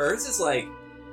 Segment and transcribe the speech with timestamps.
[0.00, 0.66] hers is like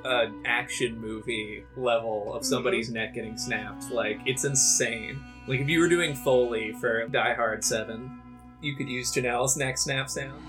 [0.06, 2.48] an action movie level of mm-hmm.
[2.48, 3.90] somebody's neck getting snapped.
[3.90, 5.22] Like it's insane.
[5.46, 8.18] Like if you were doing Foley for Die Hard Seven,
[8.62, 10.42] you could use Janelle's neck snap sound.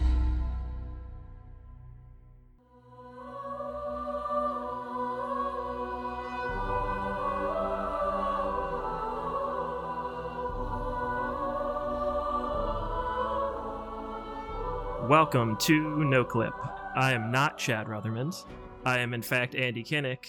[15.09, 16.53] Welcome to No Clip.
[16.99, 18.35] I am not Chad Ruthermond.
[18.83, 20.25] I am, in fact, Andy Kinnick,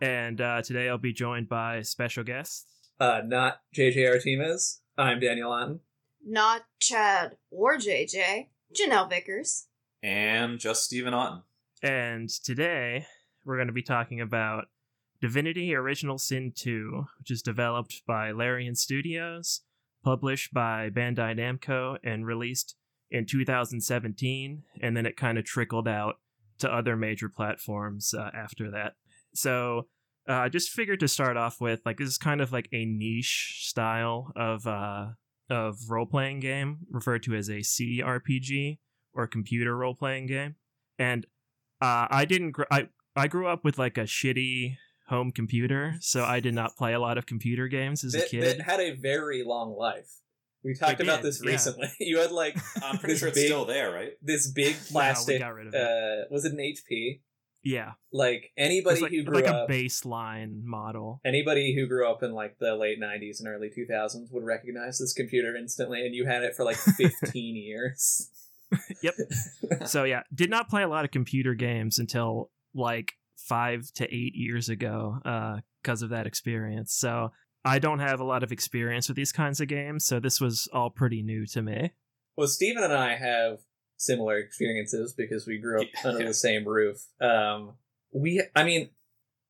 [0.00, 2.66] and uh, today I'll be joined by special guests.
[2.98, 4.80] Uh, not JJ Artemis.
[4.96, 5.78] I'm Daniel Otten.
[6.26, 8.48] Not Chad or JJ.
[8.74, 9.68] Janelle Vickers.
[10.02, 11.42] and just Stephen Otten.
[11.84, 13.06] And today
[13.44, 14.64] we're going to be talking about
[15.20, 19.60] Divinity Original Sin 2, which is developed by Larian Studios,
[20.02, 22.74] published by Bandai Namco, and released
[23.10, 24.62] in 2017.
[24.80, 26.16] And then it kind of trickled out
[26.58, 28.94] to other major platforms uh, after that.
[29.34, 29.86] So
[30.28, 32.84] uh, I just figured to start off with like this is kind of like a
[32.84, 35.08] niche style of uh,
[35.48, 38.78] of role playing game referred to as a CRPG
[39.14, 40.56] or computer role playing game.
[40.98, 41.24] And
[41.80, 42.52] uh, I didn't.
[42.52, 44.76] Gr- I I grew up with like a shitty
[45.08, 48.58] home computer, so I did not play a lot of computer games as a kid.
[48.58, 50.20] that had a very long life.
[50.64, 51.50] We talked about did, this yeah.
[51.52, 51.88] recently.
[52.00, 54.12] You had like I'm pretty sure it's big- still there, right?
[54.22, 55.40] this big plastic.
[55.40, 55.80] got rid of it.
[55.80, 57.20] uh, was it an HP?
[57.64, 61.20] yeah, Like anybody like, who grew like up, baseline model.
[61.24, 65.12] anybody who grew up in like the late '90s and early 2000s would recognize this
[65.12, 68.30] computer instantly, and you had it for like 15 years.
[69.02, 69.14] Yep.
[69.86, 74.34] so yeah, did not play a lot of computer games until like five to eight
[74.34, 75.18] years ago
[75.82, 76.92] because of that experience.
[76.94, 77.32] So
[77.68, 80.68] I don't have a lot of experience with these kinds of games, so this was
[80.72, 81.92] all pretty new to me.
[82.36, 83.58] Well, Steven and I have
[83.96, 86.96] similar experiences because we grew up under the same roof.
[87.20, 87.74] Um,
[88.12, 88.90] we, I mean,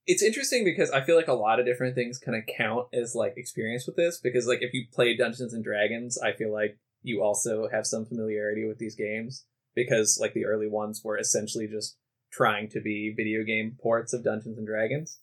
[0.06, 3.14] it's interesting because I feel like a lot of different things kind of count as
[3.14, 6.78] like experience with this because like if you play Dungeons and Dragons, I feel like
[7.02, 9.44] you also have some familiarity with these games
[9.76, 11.96] because like the early ones were essentially just
[12.32, 15.18] trying to be video game ports of Dungeons and Dragons.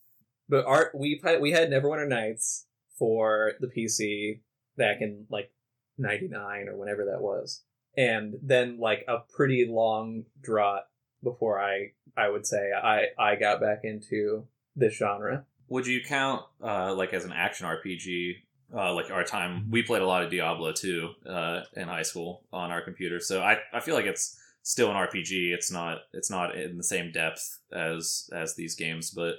[0.47, 2.67] But our we played, we had Neverwinter Nights
[2.97, 4.41] for the PC
[4.77, 5.51] back in like
[5.97, 7.63] 99 or whenever that was
[7.97, 10.81] and then like a pretty long drought
[11.23, 14.45] before i i would say i i got back into
[14.75, 18.35] this genre Would you count uh, like as an action RPG?
[18.75, 22.43] Uh, like our time, we played a lot of Diablo 2 uh, in high school
[22.51, 23.19] on our computer.
[23.19, 25.53] So I, I feel like it's still an RPG.
[25.53, 29.35] It's not it's not in the same depth as as these games, but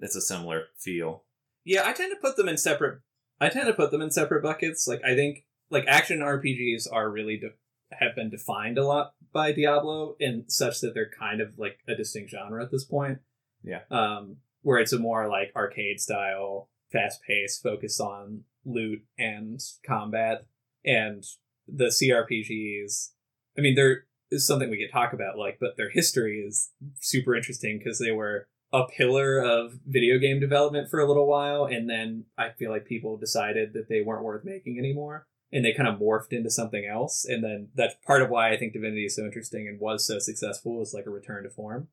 [0.00, 1.24] it's a similar feel.
[1.68, 3.00] Yeah i tend to put them in separate
[3.40, 4.88] i tend to put them in separate buckets.
[4.88, 9.52] Like i think like action rpgs are really de- have been defined a lot by
[9.52, 13.18] diablo in such that they're kind of like a distinct genre at this point.
[13.62, 13.82] Yeah.
[13.90, 20.46] um where it's a more like arcade style fast paced focus on loot and combat
[20.84, 21.24] and
[21.66, 23.10] the crpgs
[23.58, 27.34] i mean there is something we could talk about like but their history is super
[27.34, 31.88] interesting because they were a pillar of video game development for a little while and
[31.88, 35.88] then i feel like people decided that they weren't worth making anymore and they kind
[35.88, 39.16] of morphed into something else and then that's part of why i think divinity is
[39.16, 41.88] so interesting and was so successful was like a return to form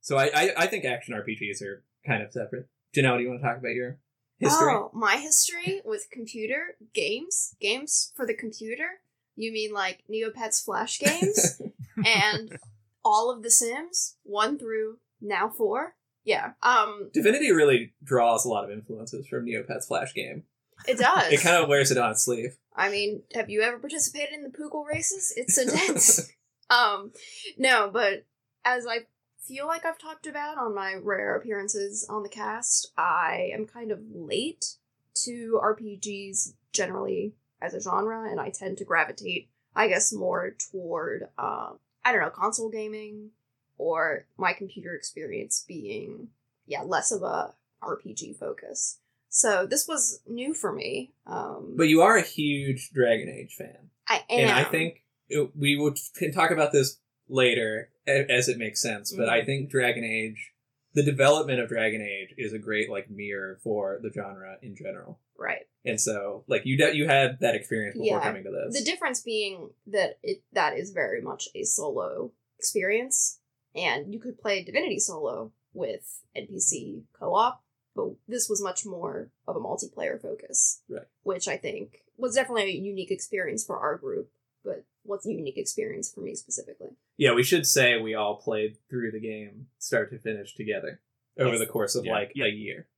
[0.00, 3.40] so i i, I think action rpgs are kind of separate janelle do you want
[3.40, 3.98] to talk about your
[4.38, 7.54] history Oh, my history with computer games?
[7.60, 9.00] Games for the computer?
[9.36, 11.60] You mean like Neopets Flash games?
[12.06, 12.58] and
[13.04, 14.16] all of the Sims?
[14.22, 15.94] One through now four?
[16.28, 16.52] Yeah.
[16.62, 20.44] Um, divinity really draws a lot of influences from neopets flash game
[20.86, 21.32] it does.
[21.32, 24.44] it kind of wears it on its sleeve I mean, have you ever participated in
[24.44, 25.32] the Poogle races?
[25.36, 26.32] It's intense.
[26.70, 27.12] um,
[27.58, 28.24] no, but
[28.64, 29.06] as I
[29.40, 33.90] feel like I've talked about on my rare appearances on the cast, I am kind
[33.90, 34.76] of late
[35.24, 41.24] to RPGs generally as a genre, and I tend to gravitate, I guess, more toward,
[41.36, 43.30] um, I don't know, console gaming
[43.78, 46.28] or my computer experience being,
[46.66, 48.98] yeah, less of a RPG focus.
[49.30, 51.12] So this was new for me.
[51.26, 54.40] Um, but you are a huge dragon age fan I am.
[54.40, 56.98] and I think it, we will can talk about this
[57.28, 59.12] later as it makes sense.
[59.12, 59.32] But Mhm.
[59.32, 60.52] I think Dragon Age,
[60.94, 65.20] the development of Dragon Age, is a great like mirror for the genre in general.
[65.36, 65.66] right.
[65.84, 68.22] And so, like you, de- you had that experience before Yeah.
[68.22, 68.78] coming to this.
[68.78, 73.38] The difference being that it that is very much a solo experience,
[73.74, 77.62] and you could play Divinity solo with NPC co-op,
[77.94, 81.02] but this was much more of a multiplayer focus, Right.
[81.22, 84.30] Which I think was definitely a unique experience for our group
[84.64, 86.88] but what's a unique experience for me specifically.
[87.16, 91.00] Yeah, we should say we all played through the game start to finish together
[91.38, 91.58] over Yes.
[91.60, 92.12] the course of Yeah.
[92.12, 92.46] like Yeah.
[92.46, 92.88] a year.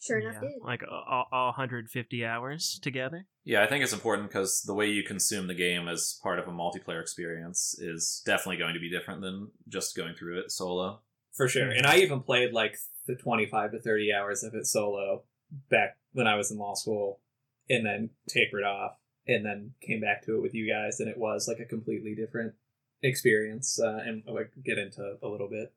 [0.00, 0.62] Sure enough, Yeah, did.
[0.64, 3.26] like all, all 150 hours together.
[3.44, 6.48] Yeah, I think it's important because the way you consume the game as part of
[6.48, 11.00] a multiplayer experience is definitely going to be different than just going through it solo.
[11.32, 11.70] For sure.
[11.70, 12.76] And I even played like
[13.06, 15.22] the 25 to 30 hours of it solo
[15.70, 17.20] back when I was in law school
[17.68, 18.92] and then tapered off
[19.26, 20.98] and then came back to it with you guys.
[21.00, 22.54] And it was like a completely different
[23.02, 23.78] experience.
[23.78, 25.72] Uh, and I'll like, get into a little bit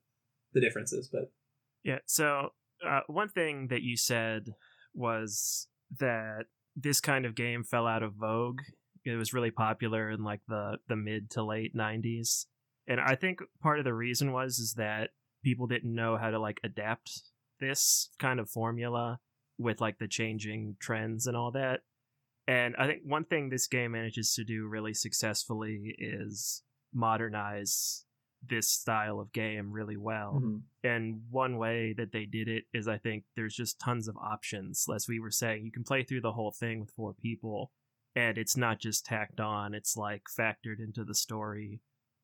[0.54, 1.30] the differences, but
[1.82, 1.98] Yeah.
[2.06, 2.52] So
[2.86, 4.54] uh, one thing that you said
[4.94, 6.44] was that
[6.76, 8.60] this kind of game fell out of vogue.
[9.04, 12.46] It was really popular in like the the mid to late '90s,
[12.86, 15.10] and I think part of the reason was is that
[15.42, 17.10] people didn't know how to like adapt
[17.60, 19.20] this kind of formula
[19.58, 21.80] with like the changing trends and all that.
[22.46, 28.04] And I think one thing this game manages to do really successfully is modernize
[28.48, 30.34] this style of game really well.
[30.36, 30.56] Mm-hmm.
[30.82, 34.86] And one way that they did it is I think there's just tons of options.
[34.94, 37.72] As we were saying, you can play through the whole thing with four people,
[38.14, 41.80] and it's not just tacked on, it's like factored into the story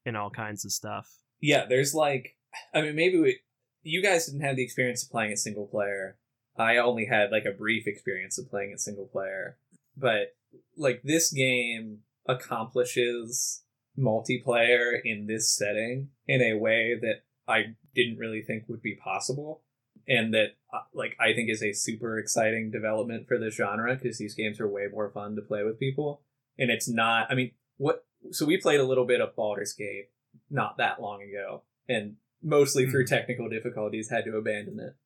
[0.06, 1.08] and all kinds of stuff.
[1.40, 2.36] yeah, there's like,
[2.74, 3.40] I mean, maybe we,
[3.82, 6.18] you guys didn't have the experience of playing it single player.
[6.56, 9.56] I only had like a brief experience of playing it single player,
[9.96, 10.34] but
[10.76, 13.62] like this game accomplishes
[14.00, 19.62] multiplayer in this setting in a way that I didn't really think would be possible.
[20.08, 24.18] And that, uh, like, I think is a super exciting development for the genre because
[24.18, 26.22] these games are way more fun to play with people.
[26.58, 30.08] And it's not, I mean, what, so we played a little bit of Baldur's Gate
[30.50, 34.96] not that long ago, and mostly through technical difficulties had to abandon it.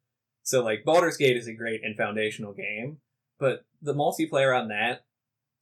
[0.42, 2.98] So, like, Baldur's Gate is a great and foundational game,
[3.38, 5.04] but the multiplayer on that,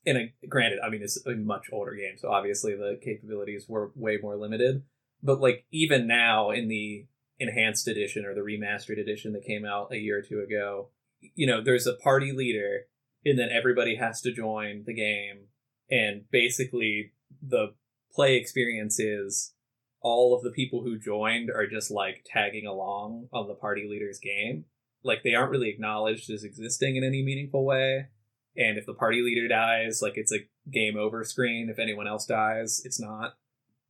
[0.05, 3.93] and a, granted, I mean, it's a much older game, so obviously the capabilities were
[3.95, 4.83] way more limited.
[5.23, 7.07] But like even now in the
[7.39, 10.89] enhanced edition or the remastered edition that came out a year or two ago,
[11.35, 12.87] you know, there's a party leader,
[13.25, 15.47] and then everybody has to join the game,
[15.91, 17.75] and basically the
[18.13, 19.55] play experience is
[20.01, 24.19] all of the people who joined are just like tagging along on the party leader's
[24.19, 24.65] game.
[25.05, 28.09] Like they aren't really acknowledged as existing in any meaningful way.
[28.57, 31.69] And if the party leader dies, like it's a game over screen.
[31.71, 33.35] If anyone else dies, it's not.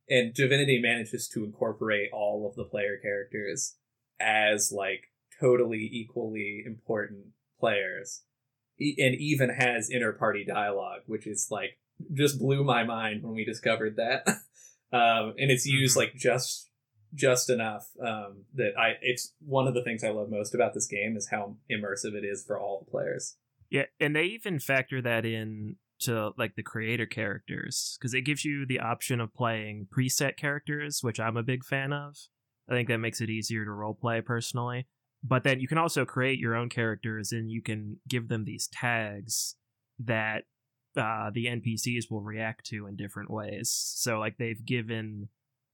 [0.09, 3.75] And Divinity manages to incorporate all of the player characters
[4.19, 7.27] as like totally equally important
[7.59, 8.23] players.
[8.79, 11.77] E- and even has inter-party dialogue, which is like
[12.13, 14.25] just blew my mind when we discovered that.
[14.93, 15.99] um, and it's used Mhm.
[15.99, 16.69] like just
[17.15, 20.87] just enough um, that I it's one of the things I love most about this
[20.87, 23.37] game is how immersive it is for all the players.
[23.73, 28.45] Yeah, and they even factor that in to like the creator characters because it gives
[28.45, 32.15] you the option of playing preset characters, which I'm a big fan of.
[32.69, 34.85] I think that makes it easier to roleplay personally.
[35.23, 38.67] But then you can also create your own characters and you can give them these
[38.71, 39.55] tags
[39.97, 40.43] that
[40.95, 43.71] uh, the NPCs will react to in different ways.
[43.71, 45.29] So like they've given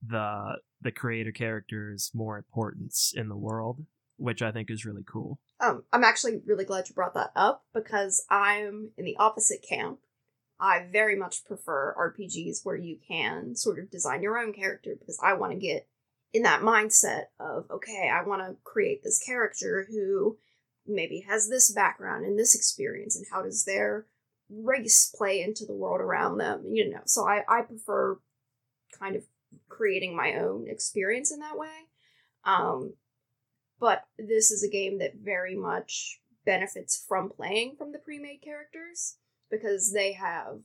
[0.07, 3.85] the the creator characters more importance in the world,
[4.15, 5.41] which I think is really cool.
[5.61, 9.99] Um, I'm actually really glad you brought that up because I'm in the opposite camp.
[10.59, 15.19] I very much prefer RPGs where you can sort of design your own character because
[15.23, 15.87] I want to get
[16.33, 20.37] in that mindset of, okay, I want to create this character who
[20.85, 24.05] maybe has this background and this experience, and how does their
[24.49, 26.65] race play into the world around them?
[26.71, 28.19] You know, so I, I prefer
[28.97, 29.23] kind of
[29.69, 31.67] creating my own experience in that way.
[32.43, 32.93] Um,
[33.79, 39.17] but this is a game that very much benefits from playing from the pre-made characters
[39.51, 40.59] because they have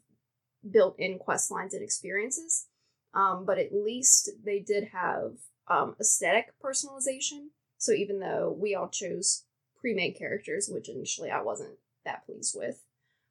[0.71, 2.66] built-in quest lines and experiences.
[3.12, 5.33] Um, but at least they did have
[5.68, 7.49] um, aesthetic personalization.
[7.78, 9.44] So even though we all chose
[9.85, 12.83] pre-made characters which initially i wasn't that pleased with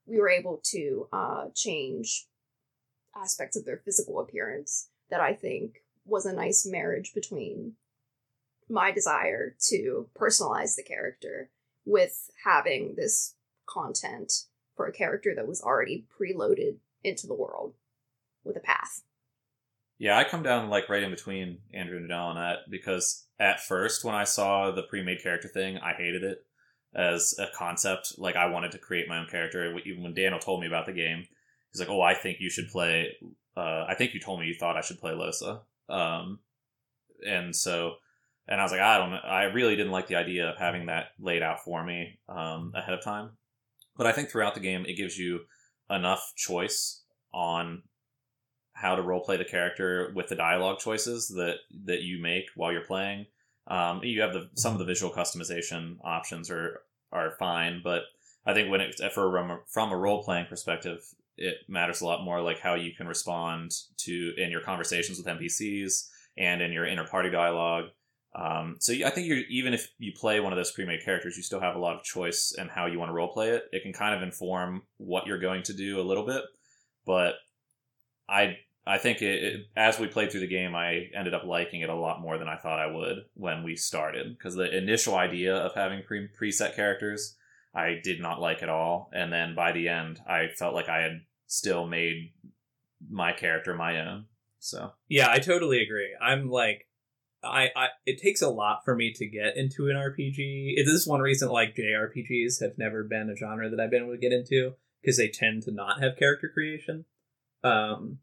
[0.05, 2.27] we were able to uh, change
[3.15, 7.73] aspects of their physical appearance that i think was a nice marriage between
[8.73, 11.49] my desire to personalize the character
[11.85, 13.35] with having this
[13.67, 14.33] content
[14.75, 17.75] for a character that was already preloaded into the world
[18.43, 19.03] with a path.
[19.99, 24.15] Yeah, I come down like right in between Andrew and that because at first when
[24.15, 26.39] I saw the pre-made character thing, I hated it
[26.95, 28.15] as a concept.
[28.17, 29.77] Like I wanted to create my own character.
[29.85, 31.27] Even when Daniel told me about the game,
[31.71, 33.15] he's like, "Oh, I think you should play."
[33.55, 35.61] Uh, I think you told me you thought I should play Lohse.
[35.89, 36.39] Um,
[37.25, 37.95] and so,
[38.47, 39.13] and I was like, I don't.
[39.13, 42.93] I really didn't like the idea of having that laid out for me um, ahead
[42.93, 43.31] of time.
[43.97, 45.41] But I think throughout the game, it gives you
[45.89, 47.83] enough choice on
[48.73, 52.71] how to role play the character with the dialogue choices that that you make while
[52.71, 53.27] you're playing.
[53.67, 56.81] Um, you have the some of the visual customization options are
[57.11, 58.03] are fine, but
[58.45, 60.99] I think when it's for from a role playing perspective,
[61.37, 65.27] it matters a lot more like how you can respond to in your conversations with
[65.27, 67.85] NPCs and in your inter party dialogue.
[68.35, 71.43] Um, so I think you even if you play one of those pre-made characters, you
[71.43, 73.65] still have a lot of choice in how you want to roleplay it.
[73.71, 76.43] It can kind of inform what you're going to do a little bit,
[77.05, 77.35] but
[78.27, 81.81] I I think it, it, as we played through the game, I ended up liking
[81.81, 84.35] it a lot more than I thought I would when we started.
[84.37, 87.37] Because the initial idea of having pre preset characters,
[87.73, 91.01] I did not like at all, and then by the end, I felt like I
[91.01, 92.33] had still made
[93.09, 94.25] my character my own.
[94.59, 96.15] So yeah, I totally agree.
[96.21, 96.87] I'm like,
[97.43, 100.75] I, I it takes a lot for me to get into an RPG.
[100.77, 104.13] This is one reason like JRPGs have never been a genre that I've been able
[104.13, 107.05] to get into because they tend to not have character creation.
[107.63, 108.19] Um,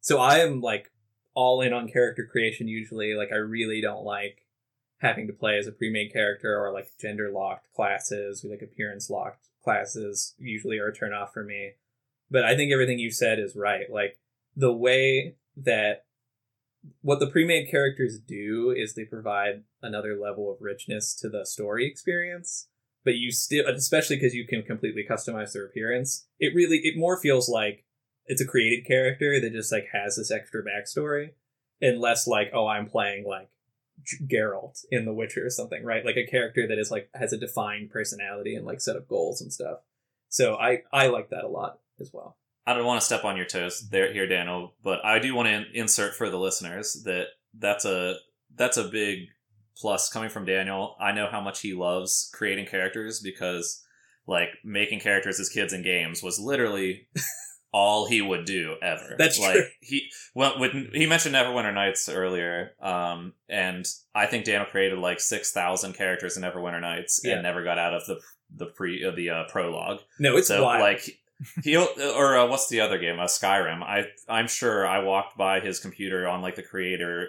[0.00, 0.90] so I am like
[1.34, 3.14] all in on character creation usually.
[3.14, 4.46] Like I really don't like
[4.98, 9.10] having to play as a pre-made character or like gender locked classes or like appearance
[9.10, 11.72] locked classes usually are a turn off for me.
[12.30, 13.90] But I think everything you said is right.
[13.92, 14.18] Like
[14.56, 16.04] the way that
[17.00, 21.86] what the pre-made characters do is they provide another level of richness to the story
[21.86, 22.68] experience
[23.04, 27.20] but you still especially because you can completely customize their appearance it really it more
[27.20, 27.84] feels like
[28.26, 31.30] it's a created character that just like has this extra backstory
[31.80, 33.48] and less like oh i'm playing like
[34.26, 36.04] Geralt in The Witcher or something, right?
[36.04, 39.40] Like a character that is like has a defined personality and like set of goals
[39.40, 39.78] and stuff.
[40.28, 42.36] So I I like that a lot as well.
[42.66, 45.48] I don't want to step on your toes there here, Daniel, but I do want
[45.48, 47.26] to insert for the listeners that
[47.58, 48.16] that's a
[48.54, 49.28] that's a big
[49.76, 50.96] plus coming from Daniel.
[51.00, 53.82] I know how much he loves creating characters because
[54.26, 57.08] like making characters as kids in games was literally
[57.72, 59.16] all he would do ever.
[59.18, 59.64] That's like true.
[59.80, 65.18] he well with he mentioned Neverwinter Nights earlier, um, and I think Daniel created like
[65.20, 67.34] six thousand characters in Neverwinter Nights Yeah.
[67.34, 68.20] and never got out of the
[68.54, 70.00] the pre uh, the uh, prologue.
[70.20, 70.80] No, it's so wild.
[70.80, 71.18] like
[71.64, 73.18] he'll or uh, what's the other game?
[73.20, 73.82] Uh, Skyrim.
[73.82, 77.28] I I'm sure I walked by his computer on like the creator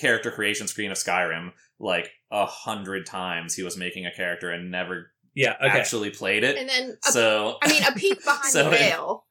[0.00, 3.54] character creation screen of Skyrim like a hundred times.
[3.54, 5.78] He was making a character and never yeah, okay.
[5.78, 6.56] actually played it.
[6.58, 9.24] And then, a, so I mean, a peek behind So- the veil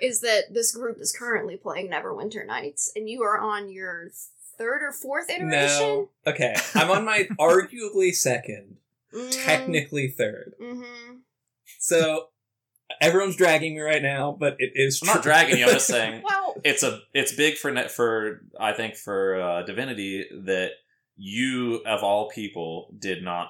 [0.00, 4.08] is that this group is currently playing Neverwinter Nights, and you are on your
[4.56, 5.50] third or fourth iteration.
[5.80, 6.08] no.
[6.26, 6.54] Okay.
[6.74, 8.76] I'm on my arguably second,
[9.14, 10.52] Mm, technically third.
[10.62, 10.84] mhm.
[11.78, 12.28] So
[13.00, 15.64] everyone's dragging me right now, but it is I'm not dragging you.
[15.66, 19.62] I'm just saying Well, it's a it's big for net for I think for uh,
[19.62, 20.72] Divinity that
[21.16, 23.48] you of all people did not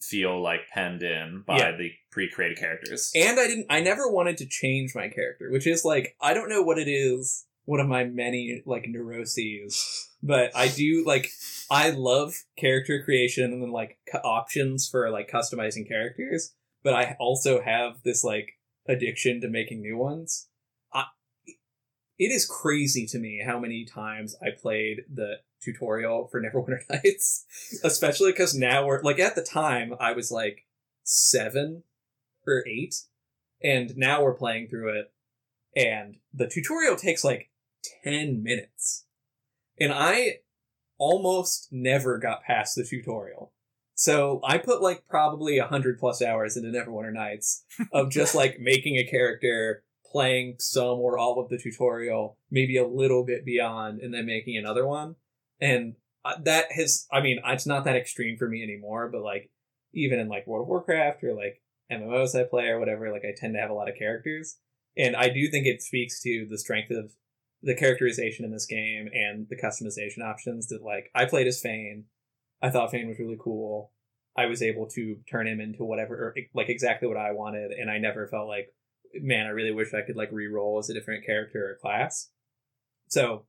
[0.00, 1.76] feel like penned in by Yeah.
[1.76, 3.10] the pre-created characters.
[3.14, 3.66] and I didn't.
[3.68, 6.88] I never wanted to change my character, which is like I don't know what it
[6.88, 7.44] is.
[7.64, 11.30] One of my many like neuroses, but I do like.
[11.70, 17.16] I love character creation and then like cu- options for like customizing characters, but I
[17.20, 18.52] also have this like
[18.88, 20.48] addiction to making new ones.
[22.18, 27.44] It is crazy to me how many times I played the tutorial for Neverwinter Nights,
[27.84, 30.66] especially because now we're like at the time I was like
[31.04, 31.84] seven
[32.46, 33.02] or eight,
[33.62, 35.12] and now we're playing through it,
[35.76, 37.50] and the tutorial takes like
[38.02, 39.04] ten minutes,
[39.78, 40.38] and I
[40.98, 43.52] almost never got past the tutorial.
[43.98, 48.60] So I put like probably a hundred plus hours into Neverwinter Nights of just like
[48.60, 53.98] making a character, playing some or all of the tutorial, maybe a little bit beyond,
[54.00, 55.16] and then making another one.
[55.60, 59.50] And uh, that has, I mean, it's not that extreme for me anymore, but like
[59.92, 63.34] even in like World of Warcraft or like MMOs I play or whatever, like I
[63.36, 64.58] tend to have a lot of characters.
[64.96, 67.10] And I do think it speaks to the strength of
[67.64, 72.04] the characterization in this game and the customization options that like I played as Fane.
[72.62, 73.92] I thought Fane was really cool.
[74.36, 77.98] I was able to turn him into whatever, like exactly what I wanted, and I
[77.98, 78.72] never felt like,
[79.14, 82.30] man, I really wish I could like re-roll as a different character or class.
[83.08, 83.46] So,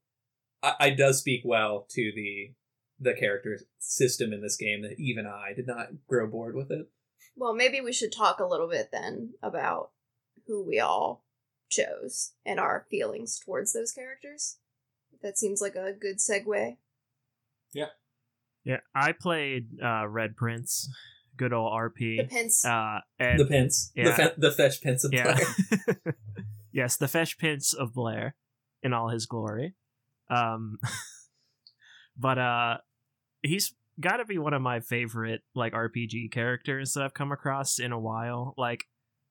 [0.63, 2.53] I, I does speak well to the
[2.99, 6.89] the character system in this game that even I did not grow bored with it.
[7.35, 9.91] well, maybe we should talk a little bit then about
[10.47, 11.23] who we all
[11.69, 14.57] chose and our feelings towards those characters.
[15.21, 16.77] That seems like a good segue.
[17.73, 17.89] Yeah,
[18.93, 20.89] I played uh, Red Prince,
[21.37, 22.17] good old RP.
[22.17, 22.65] The Pence.
[22.65, 26.15] Uh, and the Pence, the, fe- the fetch Pence of yeah, Blair.
[26.71, 28.35] yes, the Fesh Prince of Blair
[28.83, 29.75] in all his glory.
[30.29, 30.79] Um,
[32.17, 32.77] but uh,
[33.41, 37.79] he's got to be one of my favorite like RPG characters that I've come across
[37.79, 38.53] in a while.
[38.57, 38.85] Like,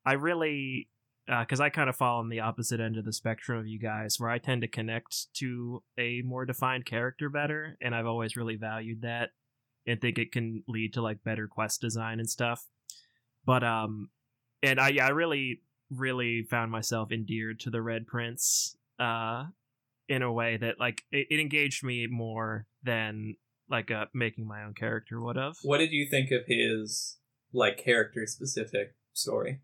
[0.04, 0.88] I really
[1.28, 4.18] because I kind of fall on the opposite end of the spectrum of you guys,
[4.18, 8.56] where I tend to connect to a more defined character better, and I've always really
[8.56, 9.30] valued that,
[9.86, 12.66] and think it can lead to like better quest design and stuff.
[13.44, 14.08] But um,
[14.62, 19.44] and I yeah, I really really found myself endeared to the Red Prince, uh,
[20.08, 23.36] in a way that like it, it engaged me more than
[23.70, 25.56] like uh making my own character would have.
[25.62, 27.18] What did you think of his
[27.52, 29.60] like character specific story?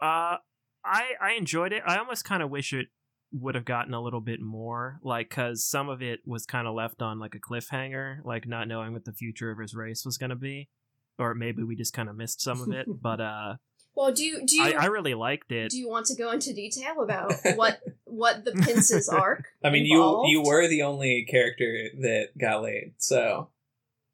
[0.00, 0.36] Uh,
[0.84, 1.82] I I enjoyed it.
[1.86, 2.88] I almost kind of wish it
[3.32, 6.74] would have gotten a little bit more, like, cause some of it was kind of
[6.74, 10.16] left on like a cliffhanger, like not knowing what the future of his race was
[10.16, 10.68] gonna be,
[11.18, 12.86] or maybe we just kind of missed some of it.
[13.02, 13.56] but uh,
[13.94, 15.70] Well, do you do you I, I really liked it.
[15.70, 19.48] do you want to go into detail about what what the Pince's arc?
[19.62, 20.30] I mean, involved?
[20.30, 23.50] you you were the only character that got laid, so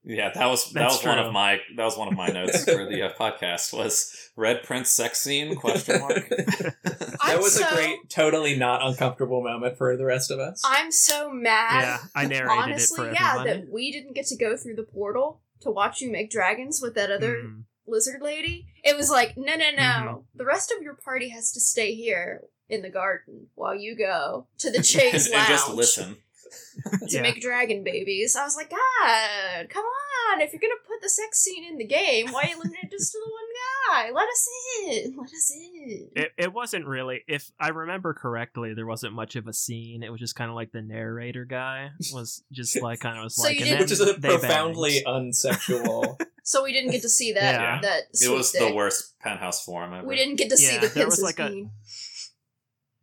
[0.07, 2.65] Yeah, that was that That's was one of my that was one of my notes
[2.65, 6.29] for the uh, podcast was Red Prince sex scene question mark.
[6.29, 10.63] that was so- a great, totally not uncomfortable moment for the rest of us.
[10.65, 11.83] I'm so mad.
[11.83, 13.61] yeah, I narrated honestly, it for yeah, everybody.
[13.63, 16.95] that we didn't get to go through the portal to watch you make dragons with
[16.97, 17.63] that other Mhm.
[17.87, 18.67] lizard lady.
[18.83, 19.83] It was like, no, no, no.
[19.83, 20.25] Mhm.
[20.35, 24.49] The rest of your party has to stay here in the garden while you go
[24.59, 26.17] to the Chase and, Lounge and just listen.
[27.09, 27.23] to Yeah.
[27.23, 28.37] make dragon babies.
[28.37, 30.41] I was like, God, come on!
[30.41, 32.91] If you're gonna put the sex scene in the game, why are you limiting it
[32.91, 34.11] just to the one guy?
[34.11, 34.49] Let us
[34.87, 35.17] in.
[35.17, 36.09] Let us in.
[36.17, 40.03] It, it wasn't really, if I remember correctly, there wasn't much of a scene.
[40.03, 43.37] It was just kind of like the narrator guy was just like kind of was
[43.37, 45.33] So like, you and did- then Which is a profoundly banged.
[45.35, 46.19] unsexual.
[46.43, 47.61] so we didn't get to see that.
[47.61, 47.81] Yeah.
[47.83, 48.61] That It was dick.
[48.69, 50.07] the worst Penthouse Forum ever.
[50.07, 51.39] We didn't get to see Yeah, the there was Pince's like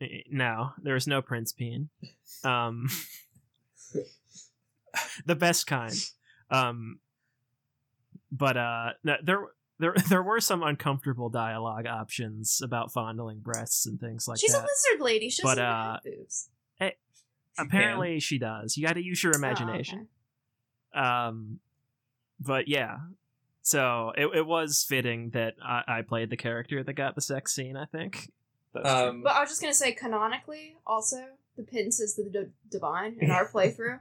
[0.01, 1.89] a- No, there was no Prince Peen.
[2.43, 2.87] Um,
[5.25, 5.93] the best kind.
[6.49, 6.99] Um,
[8.31, 9.47] but uh, no, there
[9.79, 14.41] there there were some uncomfortable dialogue options about fondling breasts and things like that.
[14.41, 14.67] She's a that.
[14.93, 15.29] lizard lady.
[15.29, 16.49] She But, doesn't uh, have boobs.
[17.59, 18.77] Apparently, she does.
[18.77, 20.07] You got to use your Oh, imagination.
[20.95, 21.05] okay.
[21.05, 21.59] Um,
[22.39, 22.97] but yeah.
[23.61, 27.53] So it, it was fitting that I, I played the character that got the sex
[27.53, 27.75] scene.
[27.75, 28.31] I think.
[28.73, 31.17] Um, But I was just gonna say, canonically, also
[31.57, 33.99] the Pince is the d- divine in our playthrough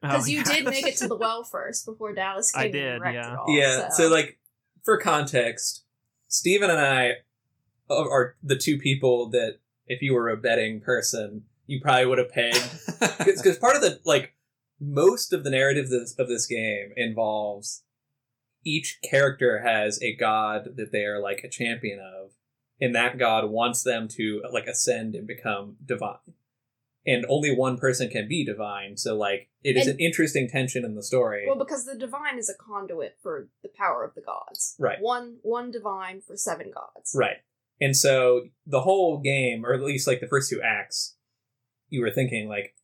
[0.00, 0.44] because Oh, you yeah.
[0.44, 3.32] did make it to the well first before Dallis came I and did, wrecked yeah.
[3.32, 3.46] it all.
[3.48, 3.88] yeah.
[3.90, 4.08] So.
[4.08, 4.38] like,
[4.84, 5.84] for context,
[6.28, 7.12] Steven and I
[7.88, 12.18] are are the two people that, if you were a betting person, you probably would
[12.18, 12.68] have pegged
[13.24, 14.34] because part of the like
[14.80, 17.84] most of the narrative of this, of this game involves
[18.64, 22.30] each character has a god that they are like a champion of
[22.80, 26.16] and that god wants them to like ascend and become divine
[27.06, 30.84] and only one person can be divine so like it is And- an interesting tension
[30.84, 34.20] in the story well, because the divine is a conduit for the power of the
[34.20, 34.76] gods.
[34.78, 35.00] Right.
[35.00, 37.14] One one divine for seven gods.
[37.14, 37.36] Right.
[37.80, 41.16] And so the whole game, or at least like the first two acts,
[41.88, 42.74] you were thinking like,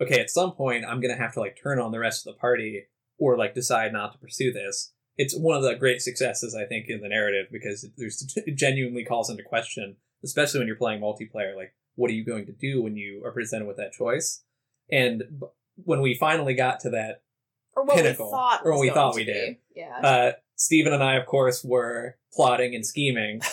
[0.00, 2.40] okay, at some point I'm gonna have to like turn on the rest of the
[2.40, 2.86] party
[3.18, 4.92] or like decide not to pursue this.
[5.16, 9.04] It's one of the great successes I think in the narrative because there's it genuinely
[9.04, 12.82] calls into question, especially when you're playing multiplayer, like what are you going to do
[12.82, 14.42] when you are presented with that choice?
[14.90, 15.46] And b-
[15.84, 17.22] when we finally got to that
[17.74, 18.26] Or what Pinnacle.
[18.26, 18.60] we thought.
[18.64, 19.32] Or was we thought to we be.
[19.32, 19.56] did.
[19.74, 19.98] Yeah.
[20.02, 23.40] uh, Stephen and I, of course, were plotting and scheming.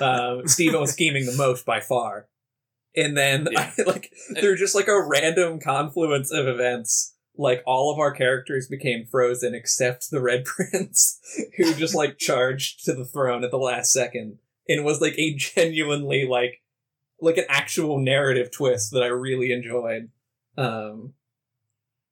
[0.00, 2.28] Um, Stephen was scheming the most by far.
[2.96, 3.72] And then, Yeah.
[3.86, 9.04] like, through just like a random confluence of events, like all of our characters became
[9.10, 11.18] frozen except the Red Prince,
[11.56, 15.34] who just like charged to the throne at the last second, and was like a
[15.34, 16.60] genuinely like,
[17.24, 20.10] like an actual narrative twist that I really enjoyed.
[20.56, 21.14] Um,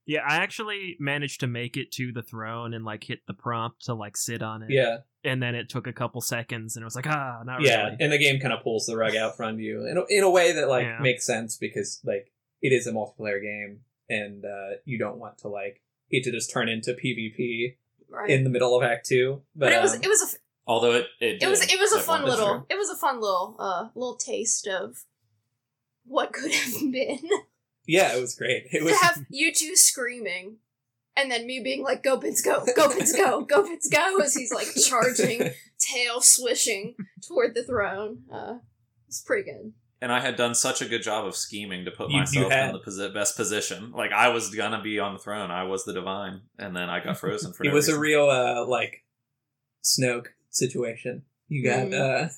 [0.06, 3.84] Yeah, I actually managed to make it to the throne and like hit the prompt
[3.86, 4.70] to like sit on it.
[4.70, 7.70] yeah, And then it took a couple seconds and it was like, ah, not really.
[7.70, 7.96] yeah, really.
[8.00, 10.30] and the game kind of pulls the rug out from you in a, in a
[10.30, 10.98] way that like Yeah.
[11.00, 15.48] makes sense because like it is a multiplayer game and uh, you don't want to
[15.48, 17.76] like it to just turn into PvP
[18.10, 18.28] right.
[18.28, 19.42] in the middle of Act Two.
[19.54, 21.92] But, but it was um, it was a Although it it, it was it was
[21.92, 22.66] a fun one- little true.
[22.70, 25.04] it was a fun little uh little taste of
[26.04, 27.18] what could have been
[27.86, 28.64] yeah, it was great.
[28.70, 30.58] It was to have you two screaming
[31.16, 34.34] and then me being like go Pins go go Pins go go Pins go as
[34.34, 36.94] he's like charging tail swishing
[37.26, 38.54] toward the throne uh
[39.08, 42.08] it's pretty good And I had done such a good job of scheming to put
[42.10, 42.66] You- you myself had.
[42.70, 43.90] in the posi- best position.
[43.92, 45.50] Like I was gonna be on the throne.
[45.50, 47.64] I was the divine, and then I got frozen for.
[47.64, 49.04] it no was a real uh like
[49.84, 51.24] Snoke situation.
[51.48, 51.94] You got Mm.
[52.26, 52.28] uh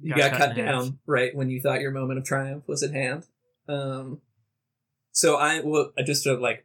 [0.00, 0.74] you Got got, cut cut in half.
[0.74, 3.26] down right when you thought your moment of triumph was at hand.
[3.68, 4.20] Um
[5.12, 6.64] so I will uh, just to like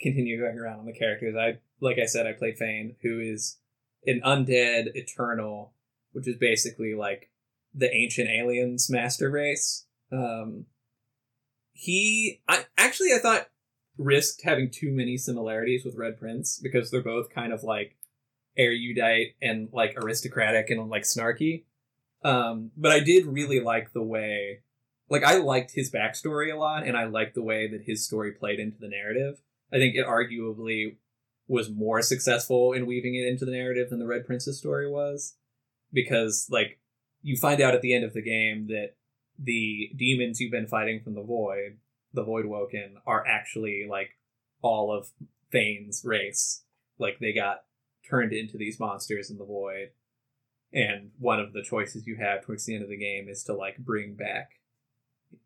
[0.00, 1.34] continue going around on the characters.
[1.38, 3.58] I like I said I played Fane, who is
[4.06, 5.72] an undead eternal,
[6.12, 7.30] which is basically like
[7.74, 9.86] the ancient aliens master race.
[10.12, 10.66] Um,
[11.72, 13.48] he, I actually I thought
[13.98, 17.95] risked having too many similarities with Red Prince because they're both kind of like
[18.56, 21.64] erudite and like aristocratic and like snarky.
[22.22, 24.60] Um, but I did really like the way,
[25.08, 28.32] like I liked his backstory a lot, and I liked the way that his story
[28.32, 29.40] played into the narrative.
[29.72, 30.96] I think it arguably
[31.48, 35.36] was more successful in weaving it into the narrative than the Red Prince's story was,
[35.92, 36.80] because like
[37.22, 38.94] you find out at the end of the game that
[39.38, 41.78] the demons you've been fighting from the void,
[42.12, 44.16] the Void Woken, are actually like
[44.62, 45.10] all of
[45.50, 46.64] Fane's race.
[46.98, 47.65] Like they got
[48.08, 49.90] turned into these monsters in the void.
[50.72, 53.54] And one of the choices you have towards the end of the game is to
[53.54, 54.50] like bring back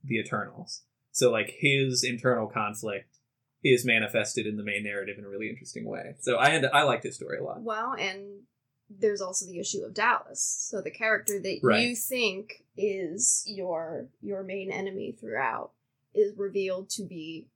[0.02, 0.82] the Eternals.
[1.12, 3.16] So like his internal conflict
[3.62, 6.14] is manifested in the main narrative in a really interesting way.
[6.20, 7.62] So I had I liked his story a lot.
[7.62, 8.40] Well, and
[8.88, 10.38] there's also the issue of Dallis.
[10.38, 11.86] So the character that Right.
[11.88, 15.72] you think is your your main enemy throughout
[16.14, 17.46] is revealed to be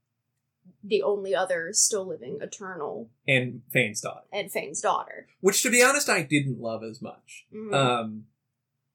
[0.83, 4.27] the only other still living Eternal And Fane's daughter.
[4.33, 5.27] and Fane's daughter.
[5.40, 7.46] Which to be honest I didn't love as much.
[7.53, 7.72] Mhm.
[7.74, 8.27] Um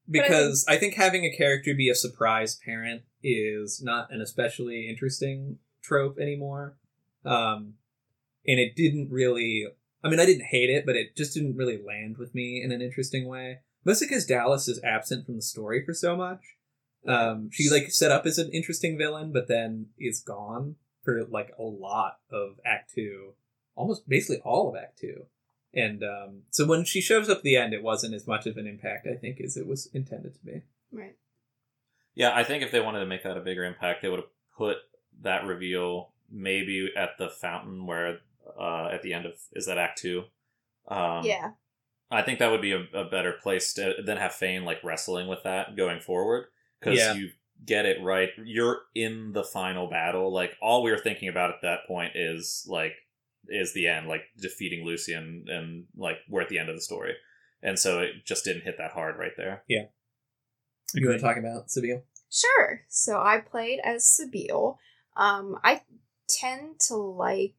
[0.07, 4.21] But I because I think having a character be a surprise parent is not an
[4.21, 6.77] especially interesting trope anymore.
[7.25, 7.75] Um,
[8.47, 9.67] and it didn't really.
[10.03, 12.71] I mean, I didn't hate it, but it just didn't really land with me in
[12.71, 13.59] an interesting way.
[13.83, 16.55] Mostly because Dallis is absent from the story for so much.
[17.05, 21.51] Um, she like set up as an interesting villain, but then is gone for like
[21.57, 23.33] a lot of Act Two,
[23.75, 25.25] almost basically all of Act Two.
[25.73, 28.57] And um, so when she shows up at the end, it wasn't as much of
[28.57, 30.61] an impact, I think, as it was intended to be.
[30.91, 31.15] Right.
[32.15, 34.29] Yeah, I think if they wanted to make that a bigger impact, they would have
[34.57, 34.77] put
[35.21, 38.19] that reveal maybe at the fountain where
[38.59, 40.23] uh, at the end of is that Act Two.
[40.87, 41.51] Um, yeah.
[42.11, 45.27] I think that would be a, a better place to then have Fane like wrestling
[45.27, 46.45] with that going forward
[46.79, 47.13] because Yeah.
[47.13, 47.29] you
[47.65, 48.29] get it right.
[48.43, 50.33] You're in the final battle.
[50.33, 52.93] Like all we were thinking about at that point is like
[53.47, 57.13] is the end, like defeating Lucian, and like we're at the end of the story.
[57.61, 59.63] And so it just didn't hit that hard right there.
[59.67, 59.85] Yeah.
[60.93, 62.01] You want to talk about Sebille?
[62.31, 62.81] Sure.
[62.87, 64.75] So I played as Sabine.
[65.17, 65.81] Um, I
[66.27, 67.55] tend to like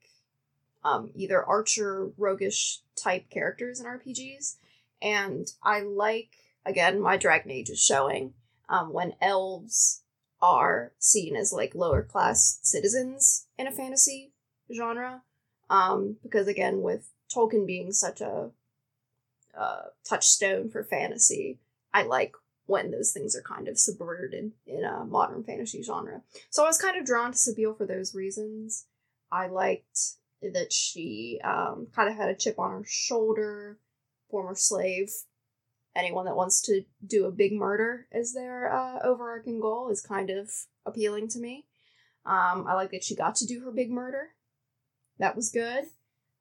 [0.85, 4.57] um, either archer, roguish type characters in RPGs,
[5.03, 6.31] and I like
[6.65, 8.33] again my Dragon Age is showing
[8.71, 10.03] um, when elves
[10.41, 14.33] are seen as like lower class citizens in a fantasy
[14.75, 15.23] genre,
[15.69, 18.51] um, because again with Tolkien being such a
[19.59, 21.59] uh, touchstone for fantasy,
[21.93, 22.35] I like
[22.67, 26.23] when those things are kind of subverted in a modern fantasy genre.
[26.51, 28.87] So I was kind of drawn to Sabine for those reasons.
[29.33, 33.79] I liked that she um, kind of had a chip on her shoulder,
[34.31, 35.11] former slave.
[35.95, 40.31] Anyone that wants to do a big murder as their uh, overarching goal is kind
[40.31, 40.51] of
[40.87, 41.67] appealing to me.
[42.25, 44.29] Um, I like that she got to do her big murder.
[45.19, 45.85] That was good.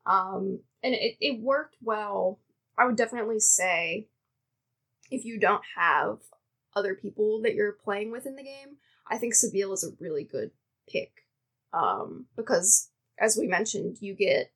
[0.06, 2.40] Um, and it, it worked well.
[2.78, 4.08] I would definitely say
[5.10, 6.20] if you don't have
[6.76, 8.78] other people that you're playing with in the game,
[9.10, 10.52] I think Sebille is a really good
[10.88, 11.12] pick.
[11.74, 14.52] Um, because as we mentioned, you get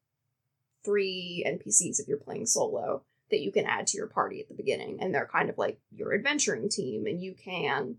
[0.86, 3.04] three NPCs if you're playing solo
[3.34, 5.80] that you can add to your party at the beginning, and they're kind of like
[5.92, 7.96] your adventuring team, and you can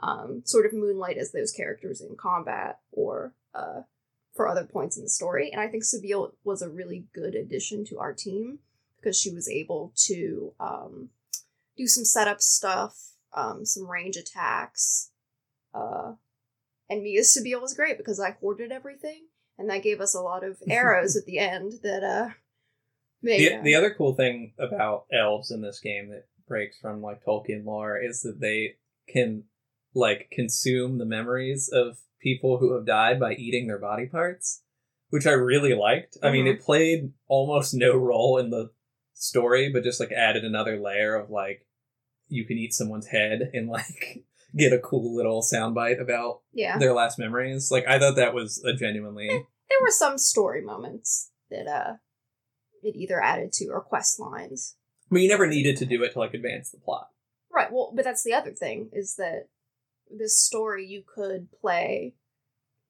[0.00, 3.82] um, sort of moonlight as those characters in combat or uh,
[4.34, 5.50] for other points in the story.
[5.52, 8.60] And I think Sebille was a really good addition to our team
[8.96, 11.10] because she was able to um,
[11.76, 12.96] do some setup stuff,
[13.34, 15.10] um, some range attacks.
[15.74, 16.12] Uh,
[16.88, 19.26] and Mia Sebille was great because I hoarded everything,
[19.58, 22.30] and that gave us a lot of arrows at the end that uh
[23.22, 27.64] The, the other cool thing about elves in this game that breaks from like Tolkien
[27.64, 28.76] lore is that they
[29.08, 29.44] can
[29.94, 34.62] like consume the memories of people who have died by eating their body parts,
[35.10, 36.16] which I really liked.
[36.22, 36.54] I mean, Mhm.
[36.54, 38.70] it played almost no role in the
[39.14, 41.66] story, but just like added another layer of like
[42.28, 44.24] you can eat someone's head and like
[44.56, 46.78] get a cool little soundbite about yeah.
[46.78, 47.70] their last memories.
[47.70, 51.94] Like I thought that was a genuinely There were some story moments that uh
[52.82, 54.76] it either added to or quest lines.
[55.10, 57.08] I mean, you never needed to do it to like advance the plot.
[57.50, 57.72] Right.
[57.72, 59.48] Well, but that's the other thing is that
[60.10, 62.14] this story you could play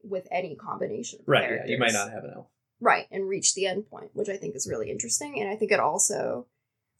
[0.02, 1.50] with any combination of Right.
[1.50, 2.46] Yeah, you might not have an elf.
[2.80, 5.72] right and reach the end point which i think is really interesting and i think
[5.72, 6.46] it also